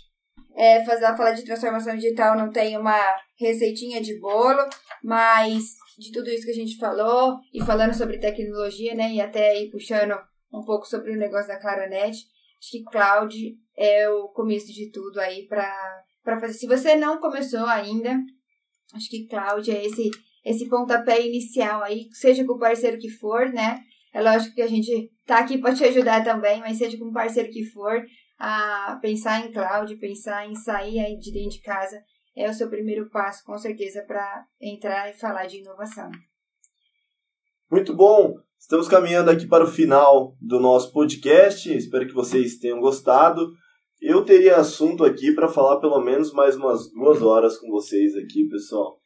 É, 0.54 0.84
fazer, 0.84 1.06
falar 1.16 1.32
de 1.32 1.44
transformação 1.44 1.94
digital 1.96 2.36
não 2.36 2.50
tem 2.50 2.78
uma 2.78 2.98
receitinha 3.38 4.00
de 4.00 4.18
bolo, 4.18 4.62
mas 5.02 5.74
de 5.98 6.12
tudo 6.12 6.30
isso 6.30 6.44
que 6.44 6.50
a 6.52 6.54
gente 6.54 6.76
falou, 6.78 7.36
e 7.52 7.62
falando 7.62 7.94
sobre 7.94 8.18
tecnologia, 8.18 8.94
né, 8.94 9.12
e 9.12 9.20
até 9.20 9.50
aí 9.50 9.70
puxando 9.70 10.14
um 10.52 10.62
pouco 10.62 10.86
sobre 10.86 11.12
o 11.12 11.16
negócio 11.16 11.48
da 11.48 11.58
Claranet, 11.58 12.16
acho 12.58 12.70
que 12.70 12.84
cloud 12.84 13.56
é 13.76 14.08
o 14.08 14.28
começo 14.28 14.72
de 14.72 14.90
tudo 14.90 15.18
aí 15.18 15.46
para 15.46 16.40
fazer. 16.40 16.54
Se 16.54 16.66
você 16.66 16.96
não 16.96 17.18
começou 17.18 17.66
ainda, 17.66 18.18
acho 18.94 19.08
que 19.10 19.26
cloud 19.26 19.70
é 19.70 19.84
esse 19.84 20.10
esse 20.44 20.68
pontapé 20.68 21.26
inicial 21.26 21.82
aí, 21.82 22.08
seja 22.12 22.44
com 22.44 22.52
o 22.52 22.58
parceiro 22.58 22.98
que 22.98 23.10
for, 23.10 23.48
né? 23.48 23.80
É 24.14 24.22
lógico 24.22 24.54
que 24.54 24.62
a 24.62 24.68
gente 24.68 25.10
tá 25.26 25.38
aqui 25.38 25.58
para 25.58 25.74
te 25.74 25.84
ajudar 25.84 26.22
também, 26.22 26.60
mas 26.60 26.78
seja 26.78 26.96
com 26.96 27.06
o 27.06 27.12
parceiro 27.12 27.50
que 27.50 27.64
for, 27.64 28.06
a 28.38 28.96
pensar 29.02 29.44
em 29.44 29.50
cloud, 29.50 29.96
pensar 29.96 30.48
em 30.48 30.54
sair 30.54 31.00
aí 31.00 31.18
de 31.18 31.32
dentro 31.32 31.50
de 31.50 31.62
casa 31.62 32.00
é 32.36 32.48
o 32.48 32.54
seu 32.54 32.68
primeiro 32.68 33.08
passo, 33.08 33.42
com 33.44 33.56
certeza, 33.56 34.02
para 34.02 34.46
entrar 34.60 35.08
e 35.10 35.14
falar 35.14 35.46
de 35.46 35.58
inovação. 35.58 36.10
Muito 37.70 37.96
bom! 37.96 38.45
Estamos 38.66 38.88
caminhando 38.88 39.30
aqui 39.30 39.46
para 39.46 39.62
o 39.62 39.68
final 39.68 40.34
do 40.40 40.58
nosso 40.58 40.90
podcast. 40.90 41.72
Espero 41.72 42.04
que 42.04 42.12
vocês 42.12 42.58
tenham 42.58 42.80
gostado. 42.80 43.52
Eu 44.02 44.24
teria 44.24 44.56
assunto 44.56 45.04
aqui 45.04 45.30
para 45.30 45.46
falar 45.46 45.78
pelo 45.78 46.00
menos 46.00 46.32
mais 46.32 46.56
umas 46.56 46.90
duas 46.90 47.22
horas 47.22 47.56
com 47.58 47.70
vocês 47.70 48.16
aqui, 48.16 48.48
pessoal. 48.48 48.96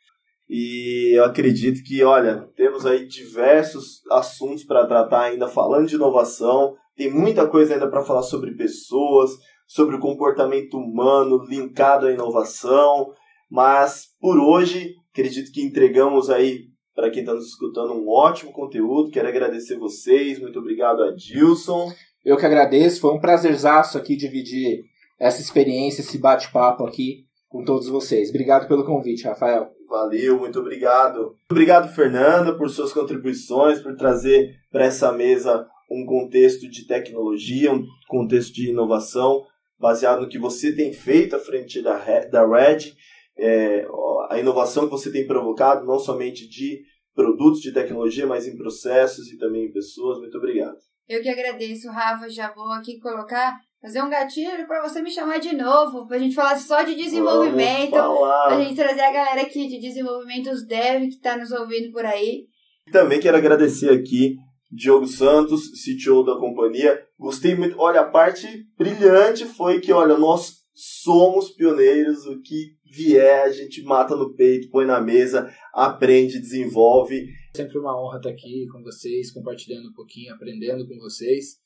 E 0.49 1.13
eu 1.15 1.25
acredito 1.27 1.83
que, 1.85 2.03
olha, 2.03 2.49
temos 2.57 2.87
aí 2.87 3.07
diversos 3.07 4.01
assuntos 4.11 4.65
para 4.65 4.87
tratar 4.87 5.25
ainda 5.25 5.47
falando 5.47 5.87
de 5.89 5.97
inovação. 5.97 6.75
Tem 6.97 7.13
muita 7.13 7.47
coisa 7.47 7.75
ainda 7.75 7.91
para 7.91 8.03
falar 8.03 8.23
sobre 8.23 8.57
pessoas, 8.57 9.33
sobre 9.67 9.95
o 9.95 10.01
comportamento 10.01 10.79
humano 10.79 11.45
linkado 11.47 12.07
à 12.07 12.13
inovação. 12.13 13.13
Mas 13.51 14.07
por 14.19 14.39
hoje, 14.39 14.95
acredito 15.13 15.53
que 15.53 15.61
entregamos 15.61 16.31
aí 16.31 16.70
para 17.01 17.11
quem 17.11 17.21
está 17.21 17.33
nos 17.33 17.47
escutando 17.47 17.95
um 17.95 18.11
ótimo 18.11 18.53
conteúdo. 18.53 19.11
Quero 19.11 19.27
agradecer 19.27 19.79
vocês. 19.79 20.39
Muito 20.39 20.59
obrigado, 20.59 21.03
Adilson. 21.03 21.91
Eu 22.23 22.37
que 22.37 22.45
agradeço. 22.45 23.01
Foi 23.01 23.15
um 23.15 23.19
prazerzaço 23.19 23.97
aqui 23.97 24.15
dividir 24.15 24.85
essa 25.19 25.41
experiência, 25.41 26.03
esse 26.03 26.19
bate-papo 26.19 26.85
aqui 26.85 27.25
com 27.49 27.65
todos 27.65 27.89
vocês. 27.89 28.29
Obrigado 28.29 28.69
pelo 28.69 28.85
convite, 28.85 29.25
Rafael. 29.25 29.71
Valeu, 29.89 30.39
muito 30.39 30.61
obrigado. 30.61 31.21
Muito 31.21 31.51
obrigado, 31.51 31.89
Fernanda, 31.95 32.55
por 32.55 32.69
suas 32.69 32.93
contribuições, 32.93 33.81
por 33.81 33.97
trazer 33.97 34.57
para 34.71 34.85
essa 34.85 35.11
mesa 35.11 35.67
um 35.91 36.05
contexto 36.05 36.69
de 36.69 36.87
tecnologia, 36.87 37.73
um 37.73 37.87
contexto 38.09 38.53
de 38.53 38.69
inovação, 38.69 39.43
baseado 39.79 40.21
no 40.21 40.29
que 40.29 40.39
você 40.39 40.71
tem 40.71 40.93
feito 40.93 41.35
à 41.35 41.39
frente 41.39 41.81
da, 41.81 41.97
da 42.31 42.47
Red, 42.47 42.93
é, 43.41 43.87
a 44.29 44.39
inovação 44.39 44.85
que 44.85 44.91
você 44.91 45.11
tem 45.11 45.27
provocado, 45.27 45.87
não 45.87 45.99
somente 45.99 46.49
de 46.49 46.83
produtos 47.15 47.61
de 47.61 47.73
tecnologia, 47.73 48.27
mas 48.27 48.47
em 48.47 48.57
processos 48.57 49.29
e 49.29 49.39
também 49.39 49.67
em 49.67 49.73
pessoas. 49.73 50.19
Muito 50.19 50.37
obrigado. 50.39 50.77
Eu 51.09 51.21
que 51.23 51.29
agradeço, 51.29 51.91
Rafa. 51.91 52.29
Já 52.29 52.53
vou 52.53 52.71
aqui 52.71 53.01
colocar 53.01 53.59
fazer 53.83 54.03
um 54.03 54.11
gatilho 54.11 54.67
para 54.67 54.87
você 54.87 55.01
me 55.01 55.11
chamar 55.11 55.39
de 55.39 55.57
novo, 55.57 56.07
pra 56.07 56.19
gente 56.19 56.35
falar 56.35 56.59
só 56.59 56.83
de 56.83 56.95
desenvolvimento, 56.95 57.93
pra 57.93 58.61
gente 58.61 58.77
trazer 58.77 59.01
a 59.01 59.13
galera 59.13 59.41
aqui 59.41 59.67
de 59.67 59.81
desenvolvimento, 59.81 60.51
os 60.51 60.67
dev 60.67 61.09
que 61.09 61.19
tá 61.19 61.37
nos 61.37 61.51
ouvindo 61.51 61.91
por 61.91 62.05
aí. 62.05 62.45
Também 62.93 63.21
quero 63.21 63.39
agradecer 63.39 63.91
aqui 63.91 64.37
Diogo 64.71 65.07
Santos, 65.07 65.63
CTO 65.83 66.23
da 66.23 66.37
companhia. 66.37 67.03
Gostei 67.19 67.55
muito. 67.55 67.79
Olha, 67.79 68.01
a 68.01 68.09
parte 68.09 68.47
brilhante 68.77 69.47
foi 69.47 69.81
que, 69.81 69.93
olha, 69.93 70.17
nós 70.17 70.60
somos 70.75 71.51
pioneiros, 71.51 72.27
o 72.27 72.41
que 72.41 72.77
vier 72.85 73.45
a 73.45 73.53
gente 73.53 73.83
mata 73.83 74.17
no 74.17 74.35
peito, 74.35 74.71
põe 74.71 74.87
na 74.87 75.01
mesa, 75.01 75.53
aprende, 75.73 76.41
desenvolve. 76.41 77.29
Sempre 77.55 77.79
uma 77.79 78.01
honra 78.01 78.19
estar 78.19 78.31
aqui 78.31 78.67
com 78.73 78.83
vocês, 78.83 79.33
compartilhando 79.33 79.89
um 79.89 79.93
pouquinho, 79.93 80.35
aprendendo 80.35 80.87
com 80.87 80.97
vocês. 80.99 81.59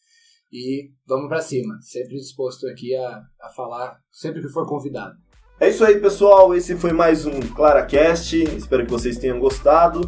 E 0.53 0.91
vamos 1.07 1.29
para 1.29 1.41
cima, 1.41 1.77
sempre 1.81 2.17
disposto 2.17 2.67
aqui 2.69 2.95
a, 2.95 3.23
a 3.41 3.51
falar 3.51 3.99
sempre 4.13 4.41
que 4.41 4.49
for 4.49 4.69
convidado. 4.69 5.17
É 5.61 5.69
isso 5.69 5.85
aí, 5.85 6.01
pessoal. 6.01 6.55
Esse 6.55 6.77
foi 6.77 6.93
mais 6.93 7.27
um 7.27 7.41
ClaraCast. 7.41 8.43
Espero 8.57 8.85
que 8.85 8.91
vocês 8.91 9.19
tenham 9.19 9.39
gostado. 9.39 10.01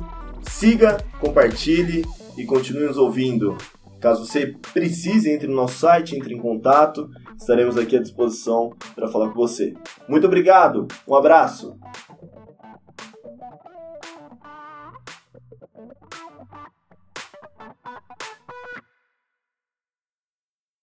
Siga, 0.50 0.98
compartilhe 1.20 2.04
e 2.36 2.44
continue 2.44 2.86
nos 2.86 2.96
ouvindo. 2.96 3.56
Caso 4.00 4.26
você 4.26 4.54
precise, 4.72 5.30
entre 5.30 5.46
no 5.46 5.54
nosso 5.54 5.78
site, 5.78 6.16
entre 6.16 6.34
em 6.34 6.38
contato, 6.38 7.08
estaremos 7.36 7.76
aqui 7.76 7.96
à 7.96 8.02
disposição 8.02 8.70
para 8.94 9.08
falar 9.08 9.30
com 9.30 9.36
você. 9.36 9.74
Muito 10.08 10.26
obrigado, 10.26 10.86
um 11.06 11.14
abraço! 11.14 11.78